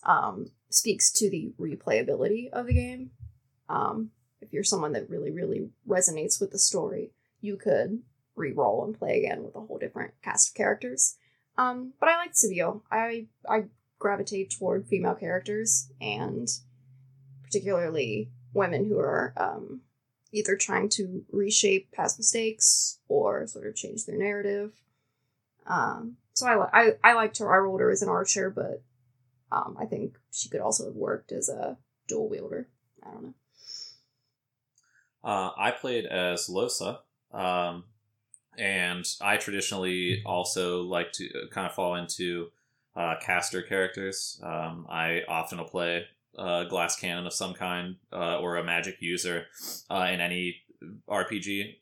[0.03, 3.11] um, speaks to the replayability of the game
[3.69, 8.03] um, if you're someone that really really resonates with the story you could
[8.35, 11.17] re-roll and play again with a whole different cast of characters
[11.59, 12.81] um, but i liked Sebille.
[12.91, 13.65] i i
[13.99, 16.49] gravitate toward female characters and
[17.43, 19.81] particularly women who are um,
[20.33, 24.73] either trying to reshape past mistakes or sort of change their narrative.
[25.67, 27.53] Um, so I, I I liked her.
[27.53, 28.83] I rolled her as an archer, but
[29.51, 32.69] um, I think she could also have worked as a dual wielder.
[33.03, 33.35] I don't know.
[35.25, 36.99] Uh, I played as Lohse,
[37.33, 37.85] um,
[38.59, 42.49] and I traditionally also like to kind of fall into
[42.97, 44.41] uh, caster characters.
[44.43, 46.05] Um, I often will play
[46.37, 49.47] a glass cannon of some kind uh, or a magic user
[49.91, 50.57] uh, in any
[51.09, 51.77] RPG.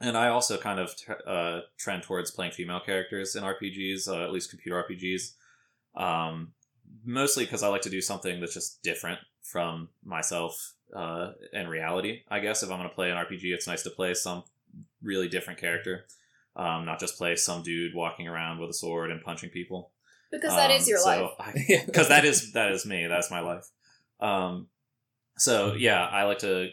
[0.00, 4.24] And I also kind of t- uh, trend towards playing female characters in RPGs, uh,
[4.24, 5.32] at least computer RPGs.
[5.96, 6.52] Um,
[7.04, 12.22] mostly because I like to do something that's just different from myself uh, and reality.
[12.28, 14.42] I guess if I'm going to play an RPG, it's nice to play some
[15.04, 16.06] really different character,
[16.56, 19.92] um, not just play some dude walking around with a sword and punching people.
[20.30, 21.06] Because that is Um, your so
[21.38, 21.54] life.
[21.86, 23.06] Because that is that is me.
[23.06, 23.66] That's my life.
[24.20, 24.68] Um,
[25.38, 26.70] so yeah, I like to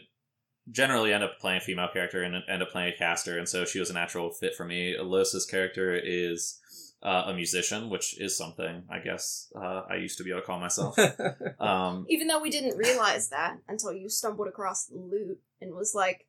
[0.70, 3.64] generally end up playing a female character and end up playing a caster, and so
[3.64, 4.96] she was a natural fit for me.
[4.98, 6.58] Lohse's character is
[7.02, 10.46] uh, a musician, which is something I guess uh, I used to be able to
[10.46, 10.96] call myself.
[11.60, 15.94] Um, Even though we didn't realize that until you stumbled across the loot and was
[15.94, 16.26] like,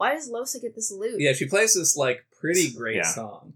[0.00, 3.02] "Why does Lohse get this loot?" yeah, she plays this like pretty great Yeah.
[3.04, 3.52] song.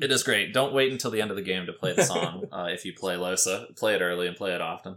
[0.00, 0.52] it is great.
[0.52, 2.44] Don't wait until the end of the game to play the song.
[2.52, 4.96] uh, if you play Lohse, play it early and play it often.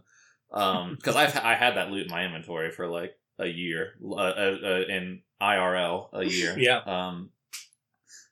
[0.49, 4.57] Because I've I had that loot in my inventory for like a year uh, uh,
[4.63, 6.55] uh, in IRL a year.
[6.59, 6.79] Yeah.
[6.79, 7.29] Um,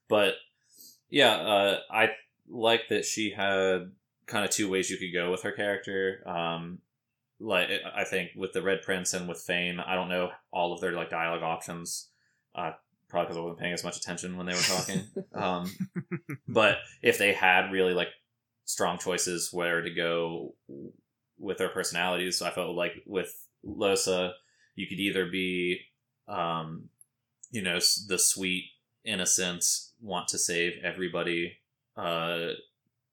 [0.10, 0.34] but
[1.10, 2.10] yeah, uh, I
[2.50, 3.92] like that she had
[4.26, 6.22] kind of two ways you could go with her character.
[6.28, 6.80] Um,
[7.40, 10.82] like I think with the Red Prince and with Fane, I don't know all of
[10.82, 12.10] their like dialogue options.
[12.56, 12.72] Uh,
[13.10, 15.02] probably because I wasn't paying as much attention when they were talking.
[15.34, 15.72] um,
[16.48, 18.10] but if they had really like
[18.66, 20.54] strong choices where to go
[21.38, 23.34] with their personalities, I felt like with
[23.66, 24.32] Lohse,
[24.76, 25.80] you could either be,
[26.28, 26.90] um,
[27.52, 28.66] you know, the sweet,
[29.04, 29.66] innocent,
[30.02, 31.58] want to save everybody,
[31.98, 32.50] uh,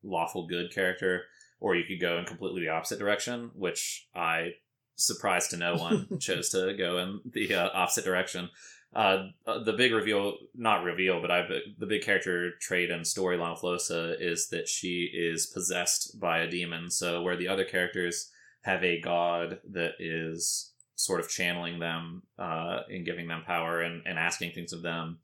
[0.03, 1.23] lawful good character,
[1.61, 4.53] or you could go in completely the opposite direction, which I,
[4.97, 8.51] surprised to no one, chose to go in the uh, opposite direction.
[8.95, 11.47] Uh, uh, the big reveal, not reveal, but I
[11.79, 16.51] the big character trait and storyline of Lohse is that she is possessed by a
[16.51, 16.91] demon.
[16.91, 18.31] So where the other characters
[18.63, 24.03] have a god that is sort of channeling them uh, and giving them power and,
[24.07, 25.19] and asking things of them,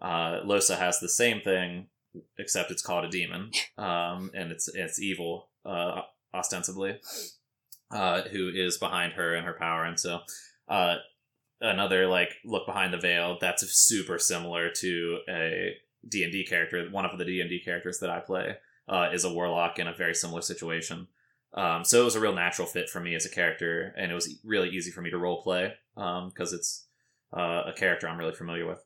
[0.00, 1.86] uh, Lohse has the same thing,
[2.38, 6.02] except it's called a demon, um, and it's it's evil uh,
[6.34, 6.98] ostensibly,
[7.90, 10.20] uh, who is behind her and her power, and so.
[10.68, 10.96] Uh,
[11.60, 15.74] another like look behind the veil that's super similar to a
[16.08, 16.86] d&d character.
[16.90, 18.56] One of the d&d characters that i play
[18.88, 21.08] uh, is a warlock in a very similar situation.
[21.54, 24.14] Um, so it was a real natural fit for me as a character and it
[24.14, 26.86] was really easy for me to role play because it's
[27.36, 28.84] uh, a character i'm really familiar with.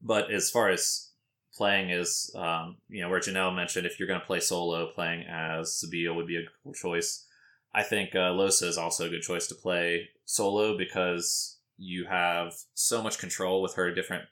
[0.00, 1.11] But as far as
[1.54, 5.24] playing is um, you know where janelle mentioned if you're going to play solo playing
[5.28, 7.26] as sebille would be a cool choice.
[7.74, 12.54] I think uh, lohse is also a good choice to play solo because you have
[12.74, 14.24] so much control with her different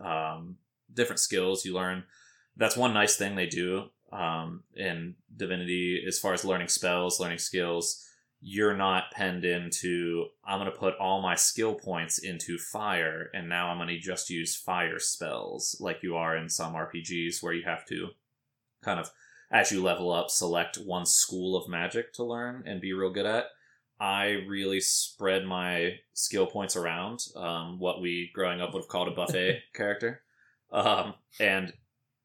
[0.00, 0.56] um,
[0.92, 2.04] different skills you learn.
[2.56, 7.38] That's one nice thing they do um, in divinity as far as learning spells learning
[7.38, 8.06] skills
[8.44, 13.48] you're not penned into i'm going to put all my skill points into fire and
[13.48, 17.52] now i'm going to just use fire spells like you are in some rpgs where
[17.52, 18.08] you have to
[18.82, 19.10] kind of
[19.50, 23.26] as you level up select one school of magic to learn and be real good
[23.26, 23.46] at
[24.02, 27.20] I really spread my skill points around.
[27.36, 30.22] Um, what we growing up would have called a buffet character,
[30.72, 31.72] um, and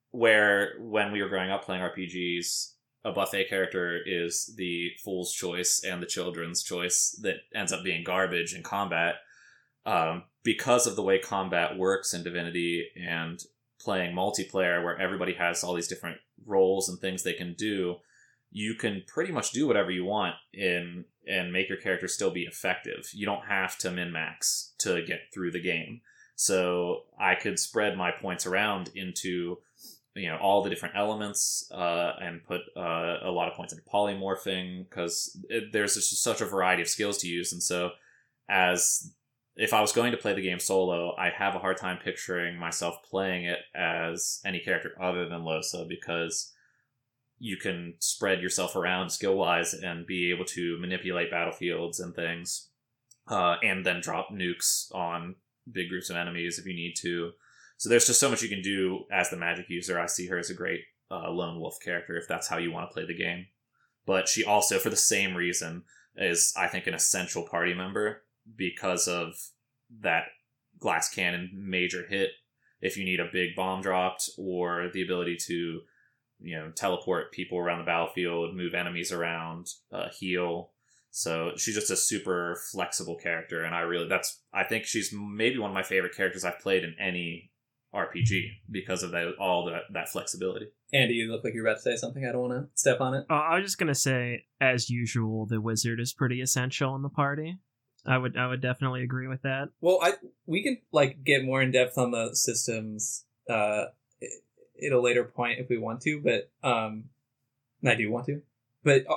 [0.10, 2.72] where when we were growing up playing RPGs,
[3.08, 8.04] a buffet character is the fool's choice and the children's choice that ends up being
[8.04, 9.15] garbage in combat.
[9.86, 13.41] Um, because of the way combat works in Divinity and
[13.80, 17.96] playing multiplayer, where everybody has all these different roles and things they can do,
[18.52, 22.43] you can pretty much do whatever you want in and make your character still be
[22.43, 23.10] effective.
[23.13, 26.02] You don't have to min max to get through the game.
[26.36, 29.60] So I could spread my points around into
[30.18, 33.86] you know all the different elements uh, and put uh, a lot of points into
[33.86, 35.38] polymorphing because
[35.72, 37.54] there's just such a variety of skills to use.
[37.54, 37.92] And so
[38.50, 39.14] as
[39.56, 42.58] if I was going to play the game solo, I have a hard time picturing
[42.58, 46.54] myself playing it as any character other than Lohse because
[47.40, 52.70] you can spread yourself around skill wise and be able to manipulate battlefields and things,
[53.28, 55.36] uh, and then drop nukes on
[55.72, 57.32] big groups of enemies if you need to.
[57.78, 60.00] So there's just so much you can do as the magic user.
[60.00, 62.90] I see her as a great uh, lone wolf character if that's how you want
[62.90, 63.46] to play the game.
[64.06, 65.84] But she also, for the same reason,
[66.16, 68.24] is I think an essential party member
[68.56, 69.34] because of
[70.02, 70.26] that
[70.80, 72.32] glass cannon major hit
[72.82, 75.82] if you need a big bomb dropped or the ability to
[76.40, 80.72] you know teleport people around the battlefield move enemies around uh, heal
[81.10, 85.58] so she's just a super flexible character and i really that's i think she's maybe
[85.58, 87.50] one of my favorite characters i've played in any
[87.98, 91.82] rpg because of that all that, that flexibility Andy, you look like you're about to
[91.82, 92.26] say something.
[92.26, 93.26] I don't want to step on it.
[93.30, 97.10] Uh, I was just gonna say, as usual, the wizard is pretty essential in the
[97.10, 97.58] party.
[98.06, 99.70] I would I would definitely agree with that.
[99.82, 100.14] Well, I
[100.46, 103.86] we can like get more in depth on the systems uh
[104.86, 107.06] at a later point if we want to, but um,
[107.82, 108.42] and I do want to,
[108.84, 109.16] but uh,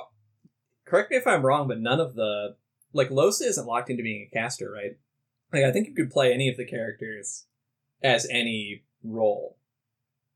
[0.85, 2.55] correct me if I'm wrong, but none of the
[2.93, 4.97] like Lohse isn't locked into being a caster, right?
[5.53, 7.45] Like I think you could play any of the characters
[8.03, 9.57] as any role.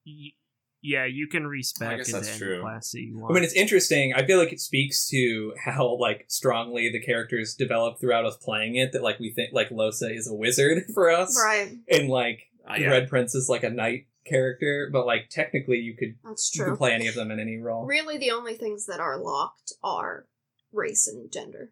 [0.06, 0.34] Y-
[0.82, 2.62] yeah, you can respec guess into that's true.
[2.62, 4.14] class that you I mean, it's interesting.
[4.16, 8.76] I feel like it speaks to how like strongly the characters develop throughout us playing
[8.76, 8.92] it.
[8.92, 11.72] That like we think like Lohse is a wizard for us, Right.
[11.90, 12.90] and like Uh, yeah.
[12.92, 16.70] Red Prince is like a knight character, but like technically you could That's you could
[16.70, 16.78] true.
[16.78, 17.86] play any of them in any role.
[17.86, 20.28] Really, the only things that are locked are
[20.72, 21.72] race and gender.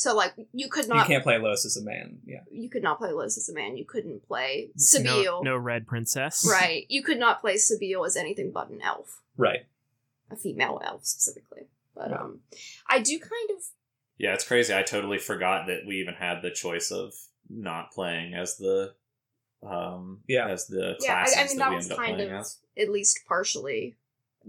[0.00, 0.96] So, like, you could not.
[0.96, 2.20] you can't play Lohse as a man.
[2.24, 3.76] Yeah, you could not play Liz as a man.
[3.76, 6.48] You couldn't play no, no red princess.
[6.50, 6.86] Right.
[6.88, 9.66] You could not play Sebille as anything but an elf, right.
[10.30, 11.64] a female elf specifically.
[11.94, 12.18] But Right.
[12.18, 12.40] um,
[12.88, 13.62] I do kind of
[14.16, 14.74] Yeah, it's crazy.
[14.74, 17.12] I totally forgot that we even had the choice of
[17.50, 18.94] not playing as the
[19.62, 20.48] um Yeah.
[20.48, 21.26] as the yeah.
[21.26, 22.56] I, I mean, that, that was kind of as.
[22.74, 23.96] at least partially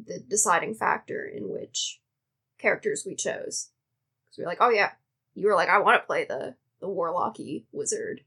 [0.02, 2.00] the deciding factor in which
[2.58, 3.72] characters we chose.
[4.24, 4.92] Because we are like, oh yeah,
[5.34, 8.22] you were like, I want to play the the warlocky wizard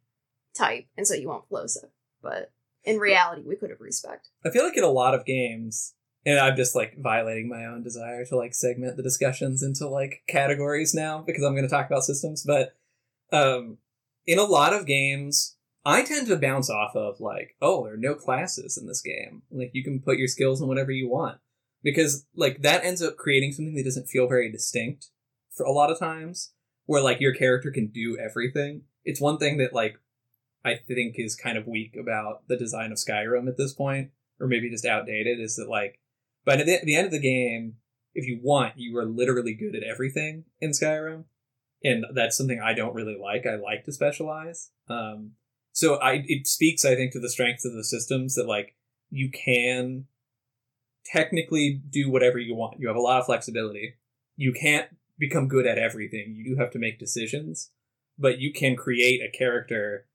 [0.57, 1.89] type, and so you want Pelosa.
[2.23, 2.53] But
[2.85, 4.29] in reality, we could have respect.
[4.45, 7.83] I feel like in a lot of games, and I'm just like violating my own
[7.83, 11.87] desire to like segment the discussions into like categories now because I'm going to talk
[11.87, 12.45] about systems.
[12.45, 12.77] But
[13.33, 13.79] um,
[14.27, 17.99] in a lot of games, I tend to bounce off of like, oh, there are
[17.99, 19.43] no classes in this game.
[19.51, 21.39] Like you can put your skills in whatever you want
[21.83, 25.11] because like that ends up creating something that doesn't feel very distinct
[25.55, 26.53] for a lot of times
[26.87, 28.83] where like your character can do everything.
[29.05, 29.99] It's one thing that like
[30.65, 34.47] I think is kind of weak about the design of Skyrim at this point, or
[34.47, 36.01] maybe just outdated, is that like,
[36.45, 37.77] but at the, the end of the game,
[38.15, 41.25] if you want, you are literally good at everything in Skyrim,
[41.83, 43.47] and that's something I don't really like.
[43.47, 44.71] I like to specialize.
[44.89, 45.33] Um,
[45.73, 48.75] so I it speaks, I think, to the strengths of the systems that like
[49.11, 50.07] you can
[51.05, 52.81] technically do whatever you want.
[52.81, 53.95] You have a lot of flexibility.
[54.37, 54.89] You can't
[55.19, 56.35] become good at everything.
[56.35, 57.71] You do have to make decisions,
[58.19, 60.07] but you can create a character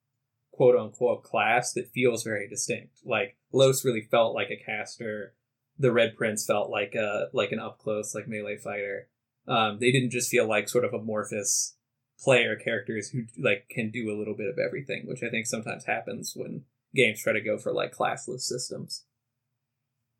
[0.52, 3.00] quote unquote class that feels very distinct.
[3.06, 5.34] Like Lohse really felt like a caster.
[5.78, 9.08] The Red Prince felt like a like an up close like melee fighter.
[9.48, 11.76] Um, they didn't just feel like sort of amorphous
[12.20, 15.86] player characters who like can do a little bit of everything, which I think sometimes
[15.86, 19.06] happens when games try to go for like classless systems.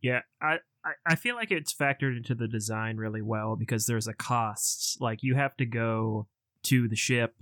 [0.02, 4.08] Yeah, I, I I feel like it's factored into the design really well because there's
[4.08, 4.98] a cost.
[5.02, 6.28] Like you have to go
[6.64, 7.36] to the ship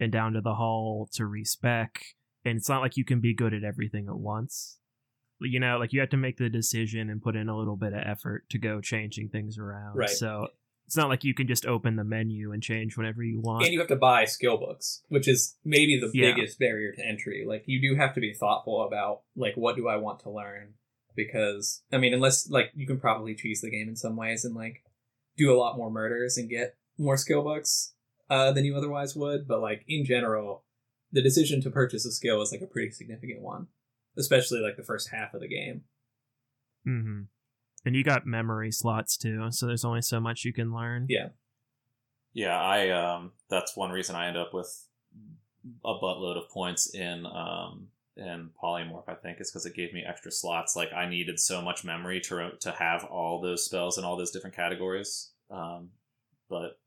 [0.00, 2.04] and down to the hull to respec,
[2.44, 4.78] and it's not like you can be good at everything at once.
[5.40, 7.92] You know, like you have to make the decision and put in a little bit
[7.92, 9.96] of effort to go changing things around.
[9.96, 10.08] Right.
[10.08, 10.48] So
[10.86, 13.64] it's not like you can just open the menu and change whatever you want.
[13.64, 16.34] And you have to buy skill books, which is maybe the Yeah.
[16.34, 17.44] biggest barrier to entry.
[17.46, 20.74] Like you do have to be thoughtful about like what do I want to learn
[21.14, 24.54] because I mean unless like you can probably cheese the game in some ways and
[24.54, 24.82] like
[25.36, 27.94] do a lot more murders and get more skill books
[28.30, 30.64] uh, than you otherwise would, but like in general,
[31.10, 33.66] the decision to purchase a skill is like a pretty significant one,
[34.16, 35.82] especially like the first half of the game.
[36.84, 37.22] hmm
[37.84, 41.06] And you got memory slots too, so there's only so much you can learn.
[41.08, 41.28] Yeah.
[42.32, 44.86] Yeah, I um that's one reason I end up with
[45.84, 50.04] a buttload of points in um in polymorph I think is because it gave me
[50.06, 50.76] extra slots.
[50.76, 54.30] Like I needed so much memory to to have all those spells in all those
[54.30, 55.30] different categories.
[55.50, 55.90] Um
[56.48, 56.78] but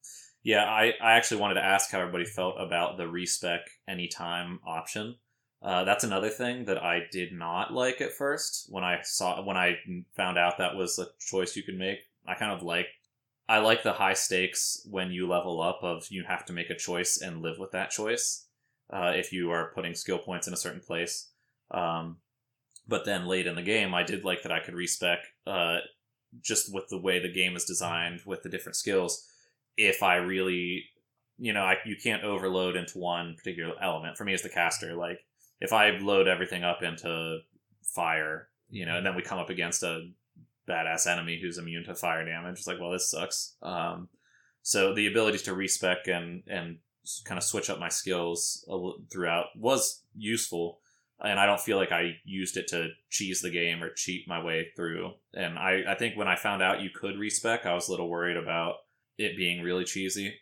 [0.43, 5.15] yeah I I actually wanted to ask how everybody felt about the respec anytime option.
[5.61, 9.57] Uh, that's another thing that I did not like at first when I saw when
[9.57, 9.77] I
[10.15, 11.99] found out that was a choice you could make.
[12.27, 12.87] I kind of like
[13.49, 16.75] I like the high stakes when you level up of you have to make a
[16.75, 18.45] choice and live with that choice.
[18.91, 21.29] Uh, if you are putting skill points in a certain place.
[21.71, 22.17] Um,
[22.87, 25.77] but then late in the game, I did like that I could respec uh,
[26.41, 29.25] just with the way the game is designed with the different skills.
[29.75, 30.85] If I really,
[31.37, 34.17] you know, I, you can't overload into one particular element.
[34.17, 35.19] For me as the caster, like
[35.59, 37.39] if I load everything up into
[37.83, 40.09] fire, you know, and then we come up against a
[40.69, 42.59] badass enemy who's immune to fire damage.
[42.59, 43.55] It's like, well, this sucks.
[43.61, 44.09] Um,
[44.61, 46.77] so the ability to respec and and
[47.25, 48.67] kind of switch up my skills
[49.11, 50.79] throughout was useful
[51.21, 54.43] and i don't feel like i used it to cheese the game or cheat my
[54.43, 55.11] way through.
[55.33, 58.09] And i, I think when i found out you could respec i was a little
[58.09, 58.75] worried about
[59.17, 60.33] it being really cheesy.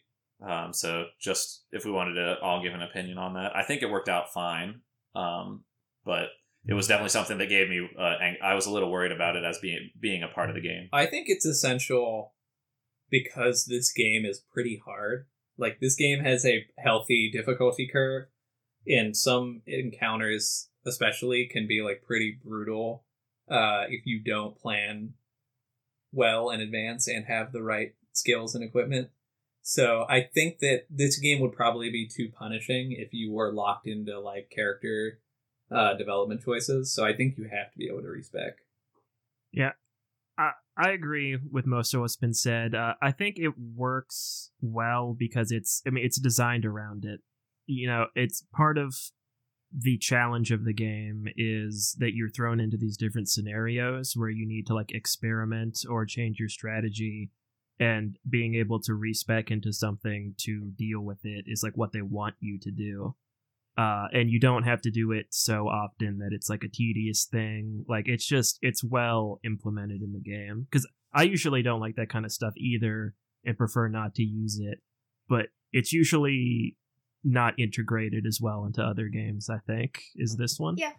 [0.42, 3.82] Um, so just if we wanted to all give an opinion on that i think
[3.82, 4.82] it worked out fine.
[5.16, 5.64] Um,
[6.06, 6.30] but
[6.66, 9.36] it was definitely something that gave me uh, ang- i was a little worried about
[9.36, 10.90] it as being being a part of the game.
[10.92, 12.34] I think it's essential
[13.10, 15.28] because this game is pretty hard.
[15.58, 18.28] Like this game has a healthy difficulty curve,
[18.88, 23.04] and some encounters especially can be like pretty brutal
[23.50, 25.14] uh, if you don't plan
[26.12, 29.10] well in advance and have the right skills and equipment.
[29.62, 33.88] So I think that this game would probably be too punishing if you were locked
[33.88, 35.20] into like character
[35.72, 36.94] uh, development choices.
[36.94, 38.58] So I think you have to be able to respec.
[40.38, 42.74] I, I agree with most of what's been said.
[42.76, 47.22] Uh, I think it works well because it's I mean it's designed around it.
[47.66, 48.96] You know, it's part of
[49.76, 54.48] the challenge of the game is that you're thrown into these different scenarios where you
[54.48, 57.32] need to like experiment or change your strategy
[57.80, 62.04] and being able to respec into something to deal with it is like what they
[62.04, 63.16] want you to do
[63.78, 67.26] uh, and you don't have to do it so often that it's like a tedious
[67.26, 67.86] thing.
[67.88, 72.10] Like it's just it's well implemented in the game because I usually don't like that
[72.10, 73.16] kind of stuff either
[73.46, 74.80] and prefer not to use it.
[75.28, 76.78] But it's usually
[77.24, 79.50] not integrated as well into other games.
[79.50, 80.76] I think is this one.
[80.78, 80.94] Yeah.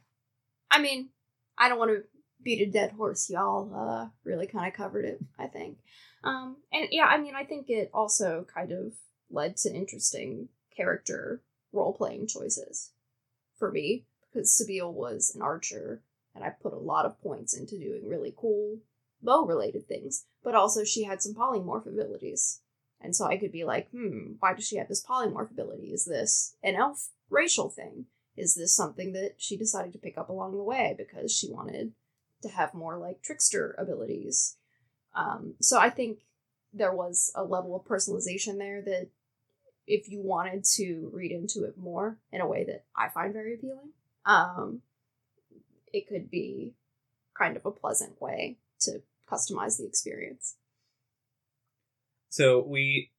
[0.70, 1.10] I mean,
[1.56, 2.02] I don't want to
[2.42, 3.30] beat a dead horse.
[3.30, 5.78] Y'all uh, really kind of covered it, I think.
[6.24, 8.94] Um, and yeah, I mean, I think it also kind of
[9.30, 11.42] led to interesting character
[11.74, 12.92] role playing choices
[13.58, 16.02] for me because Sebille was an archer,
[16.34, 18.78] and I put a lot of points into doing really cool
[19.22, 20.26] bow related things.
[20.42, 22.60] But also, she had some polymorph abilities.
[23.00, 25.92] And so I could be like, hmm, why does she have this polymorph ability?
[25.92, 28.06] Is this an elf racial thing?
[28.36, 31.92] Is this something that she decided to pick up along the way because she wanted
[32.42, 34.56] to have more like trickster abilities?
[35.14, 36.20] Um, so I think
[36.72, 39.08] there was a level of personalization there that
[39.86, 43.54] if you wanted to read into it more in a way that I find very
[43.54, 43.90] appealing,
[44.24, 44.80] um,
[45.92, 46.74] it could be
[47.38, 50.56] kind of a pleasant way to customize the experience.
[52.28, 53.10] So we,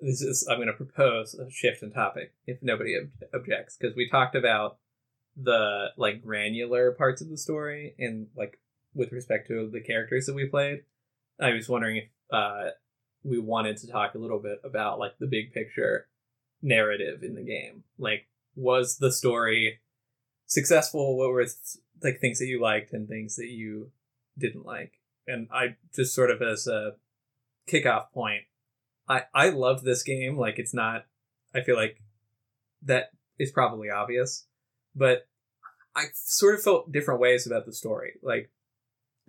[0.00, 3.96] this is I'm going to propose a shift in topic if nobody ob- objects because
[3.96, 4.78] we talked about
[5.36, 8.60] the like granular parts of the story and like
[8.94, 10.82] with respect to the characters that we played.
[11.40, 12.70] I was wondering if uh,
[13.24, 16.06] we wanted to talk a little bit about like the big picture
[16.62, 17.82] narrative in the game.
[17.98, 19.80] Like, was the story
[20.46, 21.16] successful?
[21.16, 23.90] What were th- like things that you liked and things that you
[24.38, 25.00] didn't like?
[25.26, 26.96] And I just sort of as a
[27.66, 28.42] kickoff point,
[29.08, 30.36] I I love this game.
[30.36, 31.06] Like, it's not.
[31.54, 32.02] I feel like
[32.82, 34.46] that is probably obvious,
[34.94, 35.26] but
[35.96, 38.14] I sort of felt different ways about the story.
[38.22, 38.50] Like,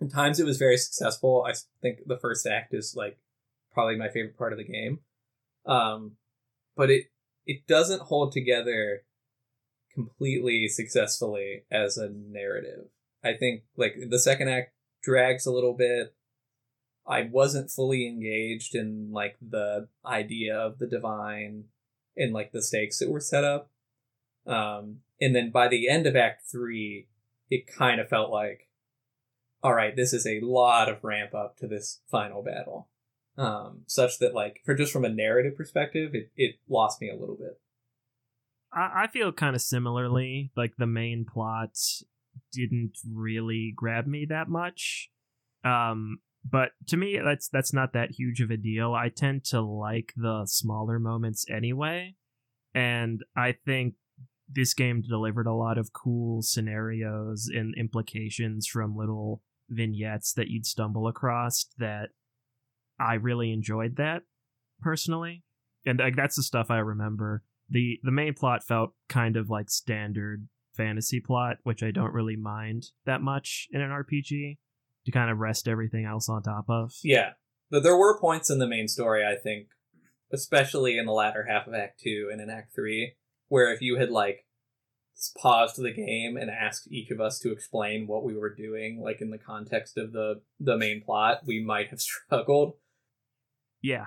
[0.00, 1.46] at times it was very successful.
[1.48, 3.18] I think the first act is like
[3.76, 5.00] probably my favorite part of the game.
[5.66, 6.12] Um,
[6.76, 7.04] but it
[7.44, 9.02] it doesn't hold together
[9.92, 12.86] completely successfully as a narrative.
[13.22, 14.72] I think like the second act
[15.02, 16.14] drags a little bit.
[17.06, 21.64] I wasn't fully engaged in like the idea of the divine
[22.16, 23.70] and like the stakes that were set up.
[24.46, 27.08] Um, and then by the end of Act Three,
[27.50, 28.68] it kind of felt like,
[29.62, 32.88] all right, this is a lot of ramp up to this final battle
[33.38, 37.18] um, such that like for just from a narrative perspective, it, it lost me a
[37.18, 37.60] little bit.
[38.72, 40.52] I, I feel kind of similarly.
[40.56, 41.76] Like the main plot
[42.52, 45.10] didn't really grab me that much.
[45.64, 48.94] Um, but to me, that's that's not that huge of a deal.
[48.94, 52.14] I tend to like the smaller moments anyway,
[52.74, 53.94] and I think
[54.48, 60.66] this game delivered a lot of cool scenarios and implications from little vignettes that you'd
[60.66, 62.10] stumble across that
[62.98, 64.22] I really enjoyed that
[64.80, 65.42] personally.
[65.84, 67.42] And like that's the stuff I remember.
[67.68, 72.36] The the main plot felt kind of like standard fantasy plot, which I don't really
[72.36, 74.58] mind that much in an RPG
[75.06, 76.92] to kind of rest everything else on top of.
[77.02, 77.30] Yeah,
[77.70, 79.68] but there were points in the main story, I think,
[80.32, 83.14] especially in the latter half of Act Two and in Act Three,
[83.48, 84.44] where if you had like
[85.40, 89.20] paused the game and asked each of us to explain what we were doing, like
[89.20, 92.74] in the context of the the main plot, we might have struggled.
[93.82, 94.06] Yeah.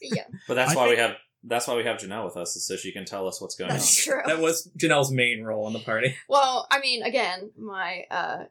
[0.00, 2.66] Yeah, But that's I why we have that's why we have Janelle with us, is
[2.66, 3.76] so she can tell us what's going on.
[3.76, 4.22] that's true.
[4.26, 6.16] That was Janelle's main role in the party.
[6.28, 8.44] Well, I mean, again, my uh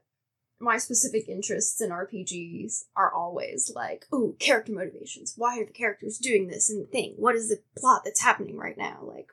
[0.59, 5.33] my specific interests in RPGs are always like, ooh, character motivations.
[5.35, 7.15] Why are the characters doing this and thing?
[7.17, 8.99] What is the plot that's happening right now?
[9.01, 9.27] Like,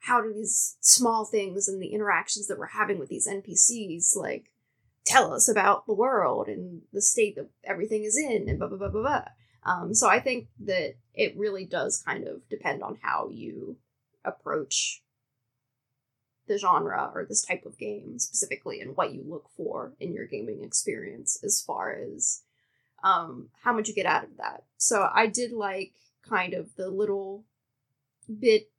[0.00, 4.52] how do these small things and the interactions that we're having with these NPCs like
[5.04, 8.78] tell us about the world and the state that everything is in and blah blah
[8.78, 9.24] blah blah blah.
[9.64, 13.76] Um, so I think that it really does kind of depend on how you
[14.24, 15.02] approach
[16.48, 20.26] the genre or this type of game specifically and what you look for in your
[20.26, 22.42] gaming experience as far as
[23.04, 24.64] um, how much you get out of that.
[24.76, 25.92] So I did like
[26.28, 27.44] kind of the little
[28.40, 28.70] bit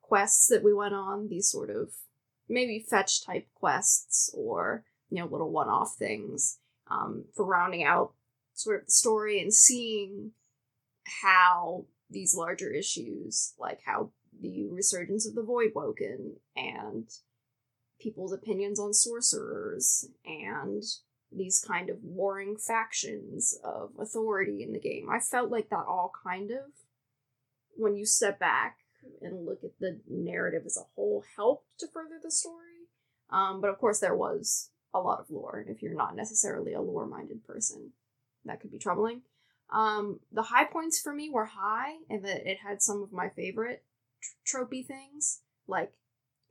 [0.00, 1.90] quests that we went on, these sort of
[2.48, 6.58] maybe fetch type quests or you know little one off things
[6.90, 8.12] um, for rounding out
[8.54, 10.32] sort of the story and seeing
[11.22, 17.08] how these larger issues, like how the resurgence of the Voidwoken and
[18.00, 20.82] people's opinions on sorcerers and
[21.32, 25.08] these kind of warring factions of authority in the game.
[25.10, 26.72] I felt like that all kind of,
[27.76, 28.78] when you step back
[29.20, 32.88] and look at the narrative as a whole, helped to further the story.
[33.30, 36.80] Um, but of course, there was a lot of lore, if you're not necessarily a
[36.80, 37.92] lore minded person,
[38.44, 39.22] that could be troubling.
[39.72, 43.28] Um, the high points for me were high, and that it had some of my
[43.30, 43.84] favorite
[44.22, 45.92] tr- tropey things, like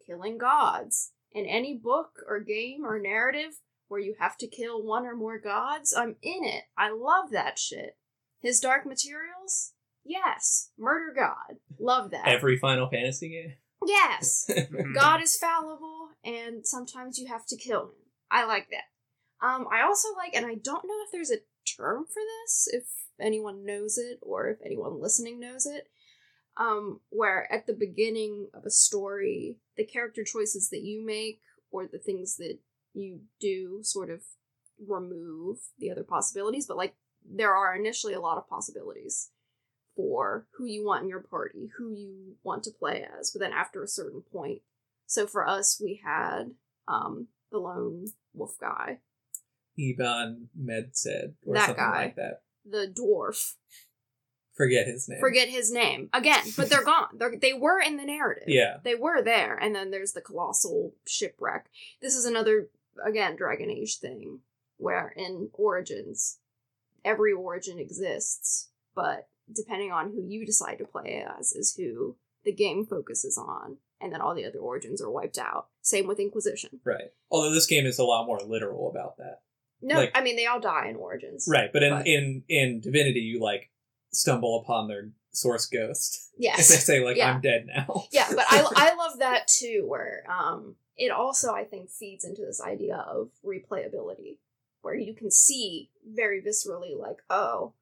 [0.06, 1.12] killing gods.
[1.32, 3.54] In any book or game or narrative
[3.88, 6.64] where you have to kill one or more gods, I'm in it.
[6.78, 7.98] I love that shit.
[8.39, 9.74] His Dark Materials?
[10.04, 10.70] Yes.
[10.78, 11.58] Murder God.
[11.80, 12.28] Love that.
[12.28, 13.54] Every Final Fantasy game.
[13.86, 14.48] yes.
[14.50, 14.94] Mhm.
[14.96, 17.96] God is fallible, and sometimes you have to kill him.
[18.30, 19.46] I like that.
[19.46, 22.84] Um, I also like, and I don't know if there's a term for this, if
[23.20, 25.88] anyone knows it or if anyone listening knows it.
[26.55, 31.41] Um, where at the beginning of a story, the character choices that you make
[31.72, 32.59] or the things that
[32.93, 34.22] you do sort of
[34.88, 36.95] remove the other possibilities, but like
[37.28, 39.32] there are initially a lot of possibilities
[39.95, 43.53] for who you want in your party, who you want to play as, but then
[43.53, 44.61] after a certain point.
[45.05, 46.51] So for us, we had
[46.88, 48.99] um, the lone wolf guy,
[49.80, 51.97] Ifan ben-Mezd or That something guy.
[52.05, 52.41] like that.
[52.65, 53.53] the dwarf.
[54.55, 55.19] Forget his name.
[55.19, 57.07] Forget his name again, but they're gone.
[57.17, 58.43] They're, they were in the narrative.
[58.47, 58.78] Yeah.
[58.84, 61.65] they were there, and then there's the colossal shipwreck.
[62.03, 62.69] This is another
[63.03, 64.41] again Dragon Age thing
[64.78, 66.38] where in Origins,
[67.03, 72.15] every origin exists, but depending on who you decide to play as is who
[72.45, 75.67] the game focuses on, and then all the other origins are wiped out.
[75.82, 76.80] Same with Inquisition.
[76.84, 77.11] Right.
[77.32, 79.39] Although this game is a lot more literal about that.
[79.84, 81.48] No, Like- I mean they all die in Origins.
[81.50, 81.72] Right.
[81.72, 83.70] But in But- in in Divinity, you like
[84.12, 87.34] stumble upon their source ghost, Yes, and they say like, Yeah.
[87.34, 91.64] "I'm dead now." yeah, but I I love that too, where um it also I
[91.64, 94.38] think feeds into this idea of replayability,
[94.82, 97.74] where you can see very viscerally like, oh,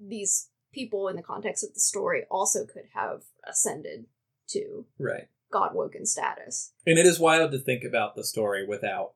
[0.00, 4.06] these people in the context of the story also could have ascended
[4.48, 5.28] to right.
[5.52, 6.72] Godwoken status.
[6.86, 9.12] And it is wild to think about the story without,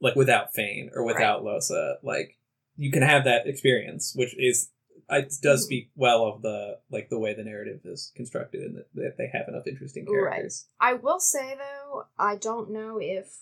[0.00, 1.96] like, without Fane or without Lohse.
[2.02, 2.38] Like,
[2.76, 4.70] you can have that experience, which is,
[5.10, 5.64] it does Mhm.
[5.66, 9.28] speak well of the like the way the narrative is constructed, and that, that they
[9.32, 10.30] have enough interesting Right.
[10.30, 10.66] characters.
[10.80, 13.40] I will say though, I don't know if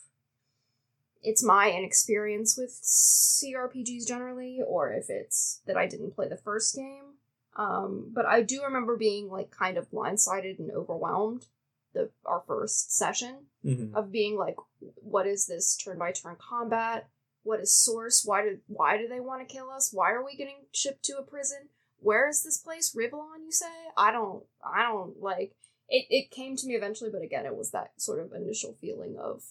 [1.22, 6.74] it's my inexperience with CRPGs generally, or if it's that I didn't play the first
[6.74, 7.14] game.
[7.54, 11.46] Um, but I do remember being like kind of blindsided and overwhelmed
[11.94, 13.94] the our first session Mm-hmm.
[13.94, 14.56] of being like,
[14.96, 17.08] what is this turn by turn combat?
[17.44, 18.24] What is source?
[18.24, 19.90] Why do why do they want to kill us?
[19.92, 21.68] Why are we getting shipped to a prison?
[21.98, 22.92] Where is this place?
[22.96, 23.66] Rivellon, you say?
[23.96, 25.54] I don't I don't like
[25.88, 29.16] it it came to me eventually, but again it was that sort of initial feeling
[29.16, 29.44] of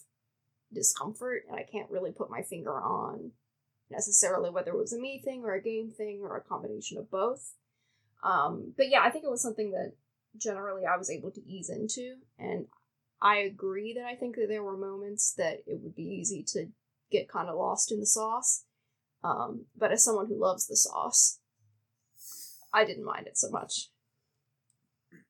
[0.72, 3.32] discomfort, and I can't really put my finger on
[3.90, 7.10] necessarily whether it was a me thing or a game thing or a combination of
[7.10, 7.54] both.
[8.22, 9.92] Um, but yeah, I think it was something that
[10.36, 12.66] generally I was able to ease into, and
[13.20, 16.66] I agree that I think that there were moments that it would be easy to
[17.10, 18.64] get kind of lost in the sauce.
[19.22, 21.38] Um, but as someone who loves the sauce,
[22.72, 23.90] I didn't mind it so much.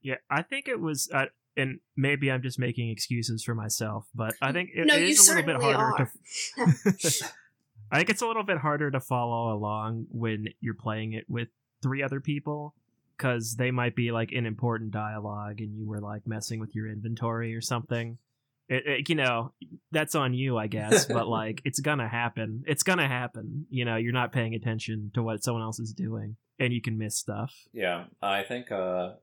[0.00, 1.26] Yeah, I think it was, uh,
[1.57, 5.14] and maybe I'm just making excuses for myself, but I think it, no, it you
[5.14, 6.11] a little bit harder are.
[6.57, 7.24] to.
[7.92, 11.48] I think it's a little bit harder to follow along when you're playing it with
[11.82, 12.74] three other people
[13.16, 16.88] because they might be like in important dialogue and you were like messing with your
[16.88, 18.18] inventory or something.
[18.68, 19.52] It, it- you know,
[19.90, 22.64] that's on you, I guess, but like it's gonna happen.
[22.66, 23.66] It's gonna happen.
[23.70, 26.96] You know, you're not paying attention to what someone else is doing and you can
[26.98, 27.52] miss stuff.
[27.72, 29.14] Yeah, I think uh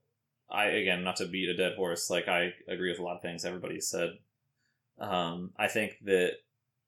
[0.52, 3.22] I again not to beat a dead horse, like I agree with a lot of
[3.22, 4.10] things everybody said.
[5.00, 6.32] Um I think that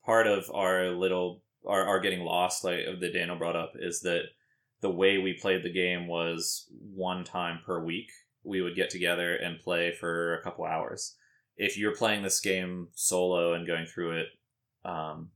[0.06, 4.24] part of our little our, our getting lost like that Daniel brought up is that
[4.82, 8.10] the way we played the game was one time per week
[8.44, 11.16] we would get together and play for a couple hours.
[11.58, 14.28] If you're playing this game solo and going through it,
[14.84, 15.30] um,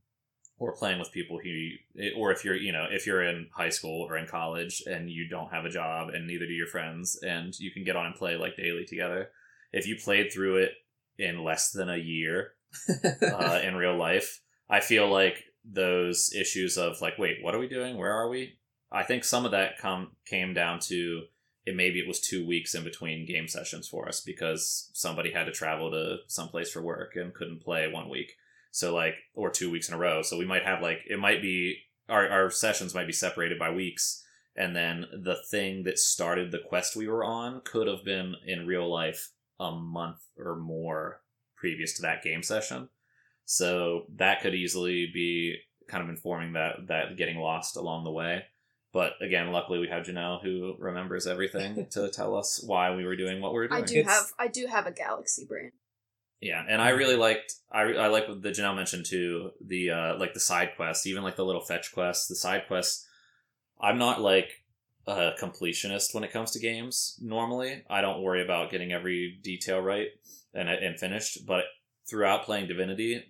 [0.58, 4.06] or playing with people who, or if you're, you know, if you're in high school
[4.08, 7.52] or in college and you don't have a job and neither do your friends, and
[7.58, 9.30] you can get on and play like daily together.
[9.72, 10.72] If you played through it
[11.18, 12.52] in less than a year
[13.22, 17.68] uh, in real life, I feel like those issues of like, wait, what are we
[17.68, 17.96] doing?
[17.98, 18.58] Where are we?
[18.92, 21.22] I think some of that come came down to
[21.66, 25.44] it maybe it was two weeks in between game sessions for us because somebody had
[25.44, 28.32] to travel to someplace for work and couldn't play one week.
[28.70, 30.22] So like or two weeks in a row.
[30.22, 31.78] So we might have like it might be
[32.08, 34.22] our our sessions might be separated by weeks
[34.56, 38.66] and then the thing that started the quest we were on could have been in
[38.66, 39.30] real life
[39.60, 41.20] a month or more
[41.56, 42.88] previous to that game session.
[43.44, 45.56] So that could easily be
[45.88, 48.44] kind of informing that that getting lost along the way.
[48.92, 53.16] But again, luckily we have Janelle who remembers everything to tell us why we were
[53.16, 53.82] doing what we were doing.
[53.82, 55.72] I do It's- have I do have a galaxy brain.
[56.40, 60.18] Yeah, and I really liked I I like what the Janelle mentioned too the uh
[60.18, 63.06] like the side quests, even like the little fetch quests, the side quests.
[63.80, 64.50] I'm not like
[65.06, 67.18] a completionist when it comes to games.
[67.22, 70.08] Normally, I don't worry about getting every detail right
[70.54, 71.46] and and finished.
[71.46, 71.64] But
[72.08, 73.24] throughout playing Divinity,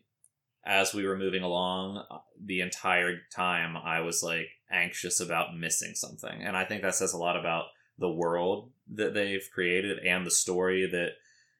[0.64, 5.94] as we were moving along, uh, the entire time I was like anxious about missing
[5.94, 7.66] something, and I think that says a lot about
[7.98, 11.12] the world that they've created and the story that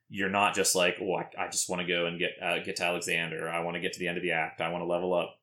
[0.08, 2.76] you're not just like, oh, I, I just want to go and get uh, get
[2.76, 3.48] to Alexander.
[3.48, 4.60] I want to get to the end of the act.
[4.60, 5.38] I want to level up.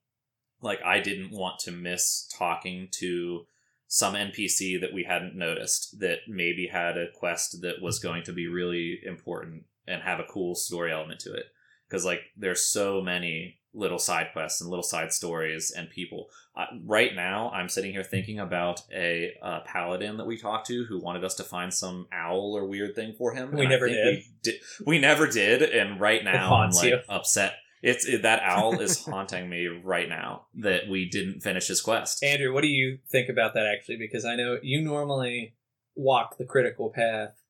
[0.61, 3.45] Like I didn't want to miss talking to
[3.87, 8.33] some NPC that we hadn't noticed that maybe had a quest that was going to
[8.33, 11.45] be really important and have a cool story element to it.
[11.93, 16.25] Because like there's so many little side quests and little side stories and people.
[16.57, 20.85] Uh, right now, I'm sitting here thinking about a uh, paladin that we talked to
[20.85, 23.51] who wanted us to find some owl or weird thing for him.
[23.51, 24.05] We never did.
[24.05, 26.99] We, di- we never did, and right now I'm like you.
[27.07, 27.57] upset.
[27.83, 32.23] It's it, that owl is haunting me right now that we didn't finish his quest.
[32.23, 33.97] Andrew, what do you think about that actually?
[33.97, 35.53] Because I know you normally
[35.95, 37.42] walk the critical path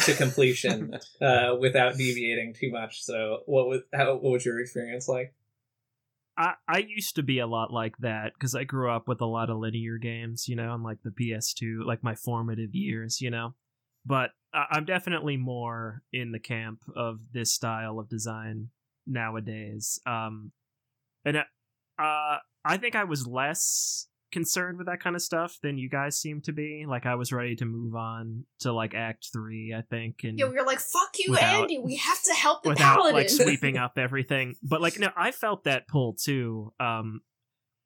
[0.00, 3.02] to completion uh, without deviating too much.
[3.02, 5.34] So, what was how what was your experience like?
[6.36, 9.26] I, I used to be a lot like that because I grew up with a
[9.26, 13.30] lot of linear games, you know, on like the PS2, like my formative years, you
[13.30, 13.54] know.
[14.06, 18.68] But I, I'm definitely more in the camp of this style of design
[19.06, 20.00] nowadays.
[20.06, 20.52] Um,
[21.24, 21.44] and uh,
[21.98, 26.18] uh, I think I was less concerned with that kind of stuff than you guys
[26.18, 26.84] seem to be.
[26.88, 30.48] Like I was ready to move on to like Act Three, I think, and Yeah,
[30.48, 31.78] we were like, "Fuck you, Without- Andy.
[31.78, 34.56] We have to help the without paladin." like sweeping up everything.
[34.62, 36.72] But like no, I felt that pull too.
[36.80, 37.20] Um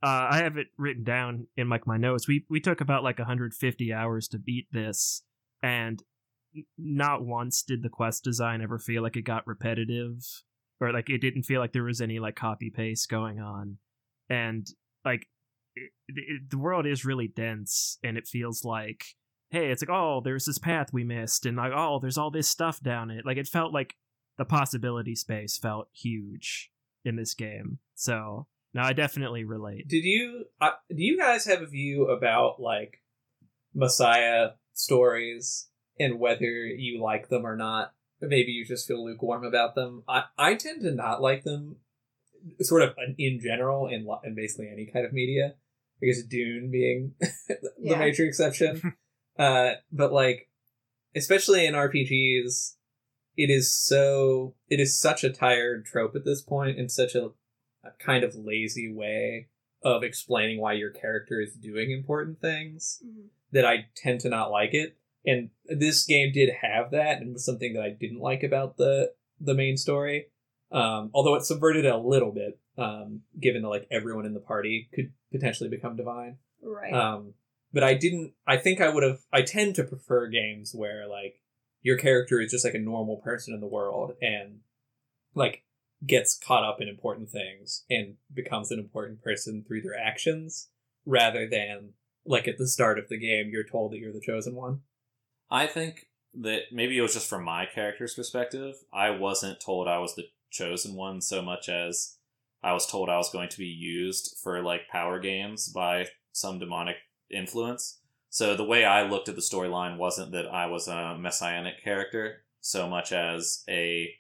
[0.03, 2.29] uh I have it written down in like my notes.
[2.29, 5.23] We we took about like 150 hours to beat this
[5.63, 6.03] and
[6.79, 10.23] not once did the quest design ever feel like it got repetitive
[10.81, 13.79] or like it didn't feel like there was any like copy paste going on.
[14.29, 14.67] And
[15.05, 15.27] like
[15.77, 19.05] it, it, the world is really dense and it feels like
[19.51, 22.49] hey, it's like, oh, there's this path we missed, and like, oh, there's all this
[22.49, 23.25] stuff down it.
[23.25, 23.95] Like, it felt like
[24.39, 26.71] the possibility space felt huge
[27.05, 27.79] in this game.
[27.95, 29.89] So, now I definitely relate.
[29.89, 33.03] Did you uh, do you guys have a view about like
[33.75, 35.69] Messiah stories
[35.99, 37.95] and whether you like them or not?
[38.21, 40.03] Maybe you just feel lukewarm about them.
[40.07, 41.77] I I tend to not like them,
[42.61, 45.55] sort of in general in in basically any kind of media.
[46.03, 47.99] I guess Dune being the Yeah.
[47.99, 48.95] major exception.
[49.39, 50.49] uh, but like,
[51.15, 52.75] especially in RPGs,
[53.37, 57.27] it is so it is such a tired trope at this point and such a,
[57.85, 59.49] a kind of lazy way
[59.83, 63.27] of explaining why your character is doing important things Mhm.
[63.53, 64.97] that I tend to not like it.
[65.25, 69.13] And this game did have that, and was something that I didn't like about the
[69.41, 70.29] the main story.
[70.73, 74.41] Um, although it subverted it a little bit, um, given that like everyone in the
[74.41, 76.39] party could potentially become divine.
[76.63, 76.93] right.
[76.93, 77.35] Um,
[77.73, 78.33] but I didn't.
[78.47, 79.21] I think I would have.
[79.33, 81.41] I tend to prefer games where like
[81.83, 84.61] your character is just like a normal person in the world and
[85.35, 85.63] like
[86.05, 90.69] gets caught up in important things and becomes an important person through their actions
[91.05, 91.91] rather than
[92.25, 94.81] like at the start of the game you're told that you're the chosen one.
[95.51, 98.75] I think that maybe it was just from my character's perspective.
[98.93, 102.17] I wasn't told I was the chosen one so much as
[102.63, 106.59] I was told I was going to be used for like power games by some
[106.59, 106.97] demonic
[107.31, 108.01] influence.
[108.31, 112.45] So the way I looked at the storyline wasn't that I was a messianic character
[112.61, 114.11] so much as a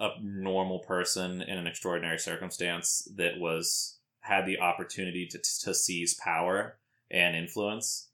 [0.00, 6.14] a normal person in an extraordinary circumstance that was had the opportunity to to seize
[6.14, 6.78] power
[7.10, 8.08] and influence,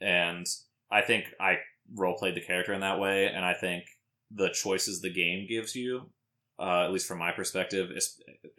[0.00, 0.46] and
[0.90, 1.58] I think I
[1.94, 3.84] role played the character in that way, and I think
[4.30, 6.10] the choices the game gives you,
[6.58, 7.90] uh, at least from my perspective,